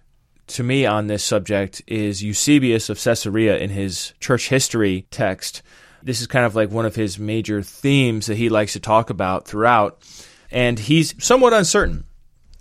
to 0.48 0.64
me 0.64 0.84
on 0.84 1.06
this 1.06 1.22
subject 1.22 1.80
is 1.86 2.20
Eusebius 2.20 2.90
of 2.90 3.00
Caesarea 3.00 3.56
in 3.56 3.70
his 3.70 4.12
church 4.18 4.48
history 4.48 5.06
text. 5.12 5.62
This 6.02 6.20
is 6.20 6.26
kind 6.26 6.44
of 6.44 6.56
like 6.56 6.72
one 6.72 6.84
of 6.84 6.96
his 6.96 7.16
major 7.20 7.62
themes 7.62 8.26
that 8.26 8.38
he 8.38 8.48
likes 8.48 8.72
to 8.72 8.80
talk 8.80 9.08
about 9.08 9.46
throughout. 9.46 10.02
And 10.50 10.80
he's 10.80 11.14
somewhat 11.24 11.52
uncertain 11.52 12.06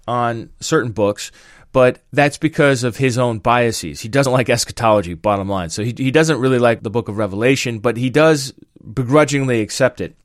on 0.08 0.52
certain 0.60 0.92
books, 0.92 1.32
but 1.72 2.04
that's 2.14 2.38
because 2.38 2.84
of 2.84 2.98
his 2.98 3.18
own 3.18 3.40
biases. 3.40 4.02
He 4.02 4.10
doesn't 4.10 4.32
like 4.32 4.48
eschatology, 4.48 5.16
bottom 5.16 5.50
line. 5.50 5.72
So 5.72 5.84
he, 5.84 5.96
he 5.98 6.12
doesn't 6.12 6.40
really 6.40 6.60
like 6.60 6.84
the 6.84 6.92
book 6.92 7.10
of 7.10 7.18
Revelation, 7.18 7.80
but 7.80 7.98
he 7.98 8.12
does 8.12 8.54
begrudgingly 8.94 9.62
accept 9.62 10.02
it. 10.02 10.19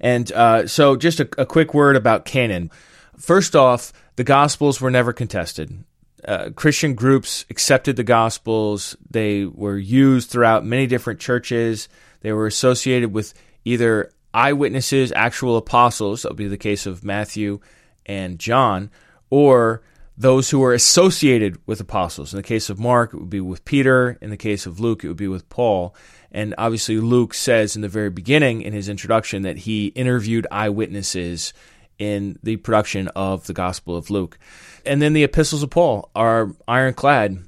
And 0.00 0.30
uh, 0.32 0.66
so, 0.66 0.96
just 0.96 1.20
a, 1.20 1.28
a, 1.38 1.46
quick 1.46 1.74
word 1.74 1.96
about 1.96 2.24
canon. 2.24 2.70
First 3.18 3.56
off, 3.56 3.92
the 4.16 4.24
Gospels 4.24 4.80
were 4.80 4.90
never 4.90 5.12
contested. 5.12 5.84
Uh, 6.26 6.50
Christian 6.50 6.94
groups 6.94 7.44
accepted 7.50 7.96
the 7.96 8.04
Gospels. 8.04 8.96
They 9.10 9.44
were 9.44 9.78
used 9.78 10.30
throughout 10.30 10.64
many 10.64 10.86
different 10.86 11.20
churches. 11.20 11.88
They 12.20 12.32
were 12.32 12.46
associated 12.46 13.12
with 13.12 13.32
either 13.64 14.12
eyewitnesses, 14.34 15.12
actual 15.12 15.56
apostles, 15.56 16.22
that 16.22 16.30
would 16.30 16.36
be 16.36 16.48
the 16.48 16.58
case 16.58 16.84
of 16.84 17.04
Matthew 17.04 17.60
and 18.04 18.38
John, 18.38 18.90
or 19.30 19.82
those 20.18 20.50
who 20.50 20.58
were 20.58 20.74
associated 20.74 21.58
with 21.66 21.80
apostles. 21.80 22.32
In 22.32 22.38
the 22.38 22.42
case 22.42 22.70
of 22.70 22.78
Mark, 22.78 23.12
it 23.12 23.18
would 23.18 23.30
be 23.30 23.40
with 23.40 23.64
Peter. 23.64 24.18
In 24.20 24.30
the 24.30 24.36
case 24.36 24.66
of 24.66 24.80
Luke, 24.80 25.04
it 25.04 25.08
would 25.08 25.16
be 25.16 25.28
with 25.28 25.48
Paul. 25.48 25.94
And 26.36 26.54
obviously, 26.58 26.98
Luke 26.98 27.32
says 27.32 27.76
in 27.76 27.82
the 27.82 27.88
very 27.88 28.10
beginning 28.10 28.60
in 28.60 28.74
his 28.74 28.90
introduction 28.90 29.40
that 29.44 29.56
he 29.56 29.86
interviewed 29.86 30.46
eyewitnesses 30.50 31.54
in 31.98 32.38
the 32.42 32.58
production 32.58 33.08
of 33.16 33.46
the 33.46 33.54
Gospel 33.54 33.96
of 33.96 34.10
Luke. 34.10 34.38
And 34.84 35.00
then 35.00 35.14
the 35.14 35.24
epistles 35.24 35.62
of 35.62 35.70
Paul 35.70 36.10
are 36.14 36.50
ironclad 36.68 37.38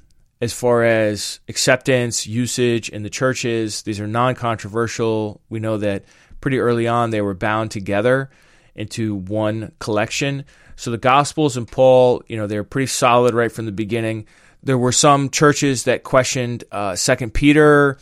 as 0.41 0.53
far 0.53 0.83
as 0.83 1.39
acceptance, 1.47 2.25
usage 2.25 2.89
in 2.89 3.03
the 3.03 3.11
churches. 3.11 3.83
These 3.83 3.99
are 3.99 4.07
non 4.07 4.33
controversial. 4.33 5.39
We 5.49 5.59
know 5.59 5.77
that 5.77 6.05
pretty 6.41 6.57
early 6.57 6.87
on 6.87 7.11
they 7.11 7.21
were 7.21 7.35
bound 7.35 7.69
together 7.69 8.31
into 8.73 9.13
one 9.13 9.71
collection. 9.77 10.45
So 10.77 10.89
the 10.89 10.97
Gospels 10.97 11.57
and 11.57 11.67
Paul, 11.67 12.23
you 12.25 12.37
know, 12.37 12.47
they're 12.47 12.63
pretty 12.63 12.87
solid 12.87 13.35
right 13.35 13.51
from 13.51 13.67
the 13.67 13.71
beginning. 13.71 14.25
There 14.63 14.79
were 14.79 14.91
some 14.91 15.29
churches 15.29 15.83
that 15.83 16.01
questioned 16.01 16.63
uh, 16.71 16.95
Second 16.95 17.35
Peter 17.35 17.99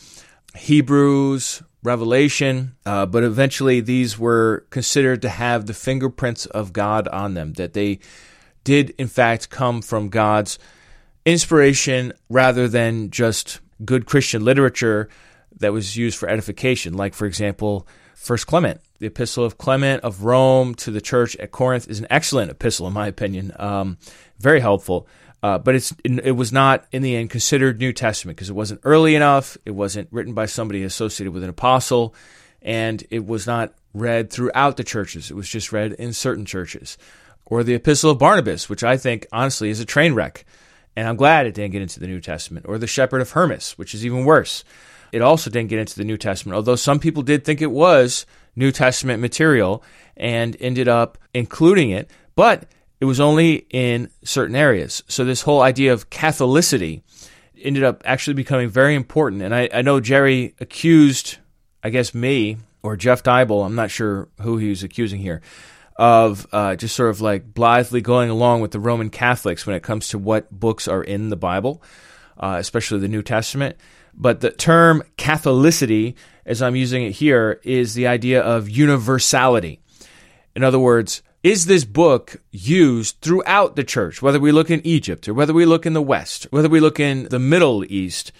Hebrews, 0.55 1.61
Revelation, 1.83 2.75
uh, 2.85 3.05
but 3.05 3.23
eventually 3.23 3.79
these 3.79 4.17
were 4.17 4.65
considered 4.69 5.21
to 5.21 5.29
have 5.29 5.65
the 5.65 5.73
fingerprints 5.73 6.45
of 6.45 6.73
God 6.73 7.07
on 7.07 7.33
them, 7.33 7.53
that 7.53 7.73
they 7.73 7.99
did 8.63 8.91
in 8.97 9.07
fact 9.07 9.49
come 9.49 9.81
from 9.81 10.09
God's 10.09 10.59
inspiration 11.25 12.13
rather 12.29 12.67
than 12.67 13.11
just 13.11 13.59
good 13.85 14.05
Christian 14.05 14.43
literature 14.43 15.09
that 15.59 15.73
was 15.73 15.95
used 15.95 16.17
for 16.17 16.27
edification. 16.27 16.93
Like, 16.93 17.13
for 17.13 17.25
example, 17.25 17.87
First 18.15 18.47
Clement. 18.47 18.81
The 18.99 19.07
Epistle 19.07 19.45
of 19.45 19.57
Clement 19.57 20.03
of 20.03 20.23
Rome 20.23 20.73
to 20.75 20.91
the 20.91 21.01
church 21.01 21.35
at 21.37 21.51
Corinth 21.51 21.87
is 21.87 21.99
an 21.99 22.07
excellent 22.09 22.49
epistle, 22.49 22.87
in 22.87 22.93
my 22.93 23.07
opinion. 23.07 23.51
Um, 23.57 23.97
very 24.39 24.59
helpful. 24.59 25.07
Uh, 25.43 25.57
but 25.57 25.75
it's 25.75 25.93
it 26.03 26.35
was 26.35 26.51
not 26.51 26.85
in 26.91 27.03
the 27.03 27.15
end 27.15 27.29
considered 27.29 27.79
New 27.79 27.93
Testament 27.93 28.35
because 28.35 28.49
it 28.49 28.55
wasn't 28.55 28.81
early 28.83 29.15
enough. 29.15 29.57
It 29.65 29.71
wasn't 29.71 30.07
written 30.11 30.33
by 30.33 30.47
somebody 30.47 30.83
associated 30.83 31.31
with 31.31 31.43
an 31.43 31.49
apostle, 31.49 32.15
and 32.61 33.05
it 33.11 33.25
was 33.25 33.45
not 33.45 33.73
read 33.93 34.31
throughout 34.31 34.77
the 34.77 34.83
churches. 34.83 35.29
It 35.29 35.35
was 35.35 35.47
just 35.47 35.71
read 35.71 35.93
in 35.93 36.13
certain 36.13 36.45
churches, 36.45 36.97
or 37.45 37.63
the 37.63 37.75
Epistle 37.75 38.11
of 38.11 38.19
Barnabas, 38.19 38.67
which 38.67 38.83
I 38.83 38.97
think 38.97 39.27
honestly 39.31 39.69
is 39.69 39.79
a 39.79 39.85
train 39.85 40.15
wreck, 40.15 40.43
and 40.95 41.07
I'm 41.07 41.15
glad 41.15 41.45
it 41.45 41.53
didn't 41.53 41.71
get 41.71 41.83
into 41.83 41.99
the 41.99 42.07
New 42.07 42.19
Testament, 42.19 42.65
or 42.67 42.79
the 42.79 42.87
Shepherd 42.87 43.21
of 43.21 43.31
Hermas, 43.31 43.77
which 43.77 43.93
is 43.93 44.05
even 44.05 44.25
worse. 44.25 44.63
It 45.11 45.21
also 45.21 45.49
didn't 45.49 45.69
get 45.69 45.79
into 45.79 45.95
the 45.95 46.03
New 46.03 46.17
Testament, 46.17 46.55
although 46.55 46.75
some 46.75 46.99
people 46.99 47.21
did 47.21 47.45
think 47.45 47.61
it 47.61 47.71
was 47.71 48.25
New 48.55 48.71
Testament 48.71 49.21
material 49.21 49.83
and 50.17 50.57
ended 50.59 50.87
up 50.87 51.17
including 51.33 51.91
it, 51.91 52.09
but 52.35 52.65
it 52.99 53.05
was 53.05 53.19
only 53.19 53.67
in 53.69 54.09
certain 54.23 54.55
areas. 54.55 55.03
So 55.07 55.23
this 55.23 55.41
whole 55.41 55.61
idea 55.61 55.93
of 55.93 56.09
Catholicity 56.09 57.01
ended 57.61 57.83
up 57.83 58.01
actually 58.05 58.33
becoming 58.33 58.69
very 58.69 58.95
important. 58.95 59.41
And 59.41 59.53
I, 59.53 59.69
I 59.73 59.81
know 59.81 59.99
Jerry 59.99 60.55
accused, 60.59 61.37
I 61.83 61.89
guess, 61.89 62.13
me 62.13 62.57
or 62.83 62.95
Jeff 62.95 63.23
Deuble, 63.23 63.63
I'm 63.63 63.75
not 63.75 63.91
sure 63.91 64.29
who 64.41 64.57
he 64.57 64.69
was 64.69 64.83
accusing 64.83 65.19
here, 65.19 65.41
of 65.95 66.47
uh, 66.51 66.75
just 66.75 66.95
sort 66.95 67.09
of 67.09 67.21
like 67.21 67.53
blithely 67.53 68.01
going 68.01 68.29
along 68.29 68.61
with 68.61 68.71
the 68.71 68.79
Roman 68.79 69.09
Catholics 69.09 69.65
when 69.65 69.75
it 69.75 69.83
comes 69.83 70.09
to 70.09 70.17
what 70.17 70.51
books 70.51 70.87
are 70.87 71.03
in 71.03 71.29
the 71.29 71.35
Bible, 71.35 71.81
uh, 72.39 72.57
especially 72.59 72.99
the 72.99 73.07
New 73.07 73.23
Testament. 73.23 73.77
But 74.13 74.41
the 74.41 74.51
term 74.51 75.03
Catholicity, 75.17 76.15
as 76.45 76.61
I'm 76.61 76.75
using 76.75 77.03
it 77.03 77.11
here, 77.11 77.59
is 77.63 77.93
the 77.93 78.07
idea 78.07 78.41
of 78.41 78.69
universality. 78.69 79.79
In 80.55 80.63
other 80.63 80.79
words, 80.79 81.21
is 81.43 81.65
this 81.65 81.85
book 81.85 82.41
used 82.51 83.21
throughout 83.21 83.75
the 83.75 83.83
church, 83.83 84.21
whether 84.21 84.39
we 84.39 84.51
look 84.51 84.69
in 84.69 84.85
Egypt 84.85 85.27
or 85.27 85.33
whether 85.33 85.53
we 85.53 85.65
look 85.65 85.85
in 85.85 85.93
the 85.93 86.01
West, 86.01 86.47
whether 86.49 86.69
we 86.69 86.79
look 86.79 86.99
in 86.99 87.23
the 87.29 87.39
Middle 87.39 87.85
East, 87.91 88.31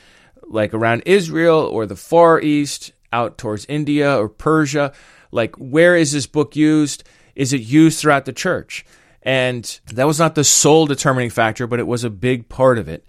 like 0.44 0.74
around 0.74 1.04
Israel 1.06 1.60
or 1.60 1.86
the 1.86 1.96
Far 1.96 2.42
East, 2.42 2.92
out 3.14 3.38
towards 3.38 3.66
India 3.66 4.18
or 4.18 4.28
Persia? 4.28 4.94
Like, 5.32 5.56
where 5.56 5.96
is 5.96 6.12
this 6.12 6.28
book 6.28 6.56
used? 6.56 7.04
Is 7.36 7.54
it 7.54 7.62
used 7.62 8.00
throughout 8.00 8.26
the 8.26 8.34
church? 8.34 8.86
And 9.22 9.80
that 9.88 10.08
was 10.08 10.20
not 10.20 10.36
the 10.36 10.44
sole 10.44 10.86
determining 10.86 11.30
factor, 11.30 11.68
but 11.68 11.80
it 11.80 11.88
was 11.88 12.04
a 12.04 12.10
big 12.10 12.50
part 12.50 12.78
of 12.78 12.88
it 12.88 13.06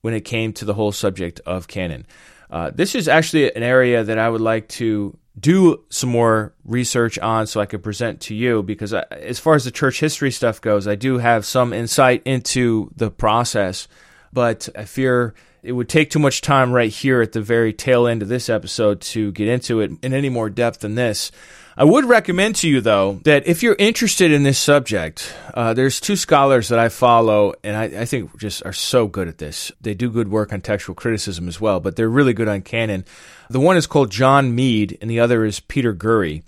when 0.00 0.14
it 0.14 0.24
came 0.24 0.52
to 0.54 0.64
the 0.64 0.74
whole 0.74 0.92
subject 0.92 1.40
of 1.46 1.68
canon. 1.68 2.06
Uh, 2.50 2.70
this 2.74 2.94
is 2.94 3.08
actually 3.08 3.54
an 3.54 3.62
area 3.62 4.02
that 4.02 4.18
I 4.18 4.28
would 4.28 4.40
like 4.40 4.68
to 4.70 5.16
do 5.40 5.82
some 5.88 6.10
more 6.10 6.52
research 6.64 7.18
on 7.18 7.46
so 7.46 7.60
I 7.60 7.66
could 7.66 7.82
present 7.82 8.20
to 8.22 8.34
you 8.34 8.62
because 8.62 8.92
I, 8.92 9.02
as 9.10 9.38
far 9.38 9.54
as 9.54 9.64
the 9.64 9.70
church 9.70 10.00
history 10.00 10.30
stuff 10.30 10.60
goes, 10.60 10.86
I 10.86 10.94
do 10.94 11.18
have 11.18 11.46
some 11.46 11.72
insight 11.72 12.22
into 12.24 12.90
the 12.96 13.10
process, 13.10 13.88
but 14.32 14.68
I 14.76 14.84
fear 14.84 15.34
it 15.62 15.72
would 15.72 15.88
take 15.88 16.10
too 16.10 16.18
much 16.18 16.40
time 16.40 16.72
right 16.72 16.90
here 16.90 17.20
at 17.20 17.32
the 17.32 17.42
very 17.42 17.72
tail 17.72 18.06
end 18.06 18.22
of 18.22 18.28
this 18.28 18.48
episode 18.48 19.00
to 19.00 19.32
get 19.32 19.48
into 19.48 19.80
it 19.80 19.90
in 20.02 20.14
any 20.14 20.28
more 20.28 20.48
depth 20.48 20.80
than 20.80 20.94
this. 20.94 21.30
I 21.76 21.84
would 21.84 22.04
recommend 22.04 22.56
to 22.56 22.68
you, 22.68 22.80
though, 22.80 23.20
that 23.24 23.46
if 23.46 23.62
you're 23.62 23.76
interested 23.78 24.32
in 24.32 24.42
this 24.42 24.58
subject, 24.58 25.34
uh, 25.54 25.72
there's 25.72 26.00
two 26.00 26.16
scholars 26.16 26.68
that 26.68 26.78
I 26.78 26.88
follow, 26.88 27.54
and 27.62 27.76
I, 27.76 28.02
I, 28.02 28.04
think 28.04 28.36
just 28.38 28.64
are 28.66 28.72
so 28.72 29.06
good 29.06 29.28
at 29.28 29.38
this. 29.38 29.72
They 29.80 29.94
do 29.94 30.10
good 30.10 30.28
work 30.28 30.52
on 30.52 30.60
textual 30.60 30.94
criticism 30.94 31.48
as 31.48 31.60
well, 31.60 31.80
but 31.80 31.96
they're 31.96 32.10
really 32.10 32.34
good 32.34 32.48
on 32.48 32.62
canon. 32.62 33.04
The 33.50 33.58
one 33.58 33.76
is 33.76 33.88
called 33.88 34.12
John 34.12 34.54
Meade, 34.54 34.96
and 35.00 35.10
the 35.10 35.18
other 35.18 35.44
is 35.44 35.58
Peter 35.58 35.92
Gurry. 35.92 36.44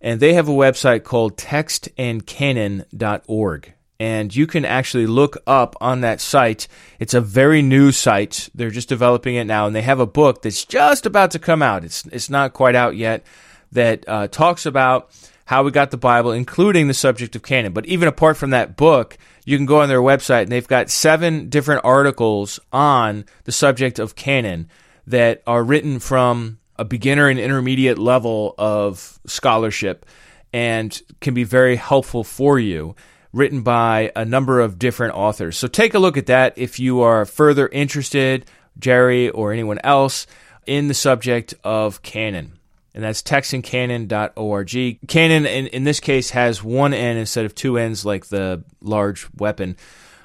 And 0.00 0.20
they 0.20 0.34
have 0.34 0.48
a 0.48 0.52
website 0.52 1.02
called 1.02 1.36
textandcanon.org. 1.36 3.72
And 3.98 4.36
you 4.36 4.46
can 4.46 4.64
actually 4.64 5.08
look 5.08 5.36
up 5.48 5.74
on 5.80 6.02
that 6.02 6.20
site. 6.20 6.68
It's 7.00 7.14
a 7.14 7.20
very 7.20 7.60
new 7.60 7.90
site. 7.90 8.50
They're 8.54 8.70
just 8.70 8.88
developing 8.88 9.34
it 9.34 9.46
now, 9.46 9.66
and 9.66 9.74
they 9.74 9.82
have 9.82 9.98
a 9.98 10.06
book 10.06 10.42
that's 10.42 10.64
just 10.64 11.06
about 11.06 11.32
to 11.32 11.40
come 11.40 11.60
out. 11.60 11.84
It's, 11.84 12.06
it's 12.06 12.30
not 12.30 12.52
quite 12.52 12.76
out 12.76 12.94
yet 12.94 13.24
that 13.72 14.08
uh, 14.08 14.28
talks 14.28 14.64
about 14.64 15.10
how 15.46 15.64
we 15.64 15.72
got 15.72 15.90
the 15.90 15.96
Bible, 15.96 16.30
including 16.30 16.86
the 16.86 16.94
subject 16.94 17.34
of 17.34 17.42
canon. 17.42 17.72
But 17.72 17.86
even 17.86 18.06
apart 18.06 18.36
from 18.36 18.50
that 18.50 18.76
book, 18.76 19.18
you 19.44 19.56
can 19.56 19.66
go 19.66 19.80
on 19.80 19.88
their 19.88 20.00
website 20.00 20.42
and 20.42 20.52
they've 20.52 20.68
got 20.68 20.88
seven 20.88 21.48
different 21.48 21.84
articles 21.84 22.60
on 22.72 23.24
the 23.42 23.50
subject 23.50 23.98
of 23.98 24.14
canon 24.14 24.68
that 25.06 25.42
are 25.46 25.62
written 25.62 25.98
from 25.98 26.58
a 26.76 26.84
beginner 26.84 27.28
and 27.28 27.38
intermediate 27.38 27.98
level 27.98 28.54
of 28.58 29.18
scholarship 29.26 30.06
and 30.52 31.00
can 31.20 31.34
be 31.34 31.44
very 31.44 31.76
helpful 31.76 32.24
for 32.24 32.58
you, 32.58 32.94
written 33.32 33.62
by 33.62 34.12
a 34.14 34.24
number 34.24 34.60
of 34.60 34.78
different 34.78 35.14
authors. 35.14 35.56
So 35.56 35.66
take 35.66 35.94
a 35.94 35.98
look 35.98 36.16
at 36.16 36.26
that 36.26 36.56
if 36.56 36.78
you 36.78 37.00
are 37.00 37.24
further 37.24 37.68
interested, 37.68 38.46
Jerry 38.78 39.30
or 39.30 39.52
anyone 39.52 39.78
else, 39.84 40.26
in 40.66 40.88
the 40.88 40.94
subject 40.94 41.54
of 41.64 42.02
canon 42.02 42.58
and 42.94 43.02
that's 43.02 43.22
textandcanon.org. 43.22 45.08
Canon, 45.08 45.46
in, 45.46 45.66
in 45.66 45.84
this 45.84 46.00
case, 46.00 46.30
has 46.30 46.62
one 46.62 46.94
N 46.94 47.16
instead 47.16 47.44
of 47.44 47.54
two 47.54 47.76
N's 47.76 48.04
like 48.04 48.26
the 48.26 48.62
large 48.80 49.26
weapon. 49.34 49.76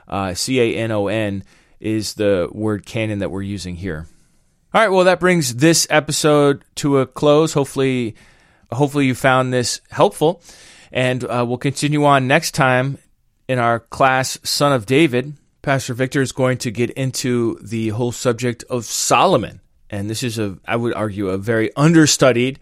Uh, 0.08 0.36
C 0.36 0.60
A 0.60 0.76
N 0.78 0.92
O 0.92 1.08
N 1.08 1.44
is 1.80 2.14
the 2.14 2.48
word 2.52 2.86
canon 2.86 3.20
that 3.20 3.32
we're 3.32 3.42
using 3.42 3.76
here. 3.76 4.06
All 4.74 4.82
right, 4.82 4.90
well, 4.90 5.06
that 5.06 5.20
brings 5.20 5.56
this 5.56 5.88
episode 5.90 6.64
to 6.76 7.00
a 7.00 7.08
close. 7.08 7.54
Hopefully, 7.54 8.16
hopefully 8.72 9.08
you 9.08 9.16
found 9.16 9.52
this 9.52 9.82
helpful, 9.90 10.42
and 10.92 11.24
uh, 11.24 11.44
we'll 11.48 11.58
continue 11.58 12.06
on 12.06 12.28
next 12.28 12.52
time 12.52 12.98
in 13.48 13.58
our 13.58 13.80
class, 13.80 14.38
Son 14.44 14.72
of 14.72 14.86
David. 14.86 15.34
Pastor 15.62 15.94
Victor 15.94 16.22
is 16.22 16.32
going 16.32 16.60
to 16.60 16.72
get 16.72 16.92
into 16.92 17.58
the 17.62 17.90
whole 17.90 18.12
subject 18.12 18.64
of 18.70 18.86
Solomon 18.86 19.60
and 19.90 20.10
this 20.10 20.24
is 20.24 20.38
a 20.38 20.58
I 20.66 20.76
would 20.76 20.94
argue 20.94 21.30
a 21.30 21.38
very 21.38 21.76
understudied 21.76 22.60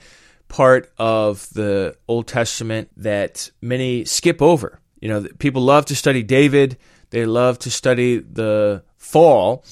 part 0.48 0.92
of 0.98 1.50
the 1.54 1.96
Old 2.08 2.28
Testament 2.28 2.90
that 2.98 3.52
many 3.62 4.06
skip 4.06 4.42
over. 4.42 4.80
You 5.02 5.10
know, 5.10 5.28
people 5.38 5.62
love 5.62 5.86
to 5.88 5.96
study 5.96 6.24
David, 6.24 6.78
they 7.10 7.26
love 7.26 7.60
to 7.60 7.72
study 7.72 8.20
the 8.20 8.84
fall 8.98 9.66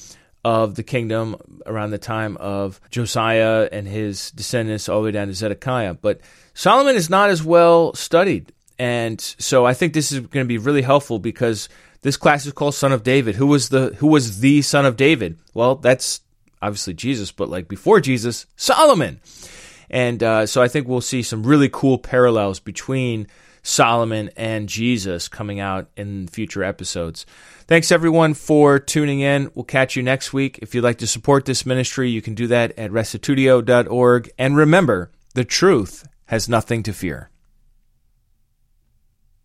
of 0.46 0.76
the 0.76 0.84
kingdom 0.84 1.34
around 1.66 1.90
the 1.90 1.98
time 1.98 2.36
of 2.36 2.80
Josiah 2.92 3.68
and 3.72 3.84
his 3.84 4.30
descendants 4.30 4.88
all 4.88 5.00
the 5.00 5.06
way 5.06 5.10
down 5.10 5.26
to 5.26 5.34
Zedekiah, 5.34 5.94
but 5.94 6.20
Solomon 6.54 6.94
is 6.94 7.10
not 7.10 7.30
as 7.30 7.42
well 7.42 7.92
studied. 7.94 8.52
And 8.78 9.20
so 9.20 9.66
I 9.66 9.74
think 9.74 9.92
this 9.92 10.12
is 10.12 10.20
going 10.20 10.44
to 10.44 10.48
be 10.48 10.58
really 10.58 10.82
helpful 10.82 11.18
because 11.18 11.68
this 12.02 12.16
class 12.16 12.46
is 12.46 12.52
called 12.52 12.76
Son 12.76 12.92
of 12.92 13.02
David. 13.02 13.34
Who 13.34 13.48
was 13.48 13.70
the 13.70 13.96
who 13.98 14.06
was 14.06 14.38
the 14.38 14.62
son 14.62 14.86
of 14.86 14.96
David? 14.96 15.36
Well, 15.52 15.74
that's 15.74 16.20
obviously 16.62 16.94
Jesus, 16.94 17.32
but 17.32 17.48
like 17.48 17.66
before 17.66 17.98
Jesus, 17.98 18.46
Solomon. 18.54 19.18
And 19.90 20.22
uh, 20.22 20.46
so 20.46 20.62
I 20.62 20.68
think 20.68 20.86
we'll 20.86 21.00
see 21.00 21.24
some 21.24 21.42
really 21.42 21.68
cool 21.68 21.98
parallels 21.98 22.60
between 22.60 23.26
Solomon 23.64 24.30
and 24.36 24.68
Jesus 24.68 25.26
coming 25.26 25.58
out 25.58 25.88
in 25.96 26.28
future 26.28 26.62
episodes. 26.62 27.26
Thanks 27.68 27.90
everyone 27.90 28.34
for 28.34 28.78
tuning 28.78 29.18
in. 29.18 29.50
We'll 29.56 29.64
catch 29.64 29.96
you 29.96 30.02
next 30.04 30.32
week. 30.32 30.60
If 30.62 30.72
you'd 30.72 30.84
like 30.84 30.98
to 30.98 31.06
support 31.06 31.46
this 31.46 31.66
ministry, 31.66 32.08
you 32.08 32.22
can 32.22 32.36
do 32.36 32.46
that 32.46 32.70
at 32.78 32.92
restitutio.org. 32.92 34.30
And 34.38 34.56
remember, 34.56 35.10
the 35.34 35.44
truth 35.44 36.06
has 36.26 36.48
nothing 36.48 36.84
to 36.84 36.92
fear. 36.92 37.28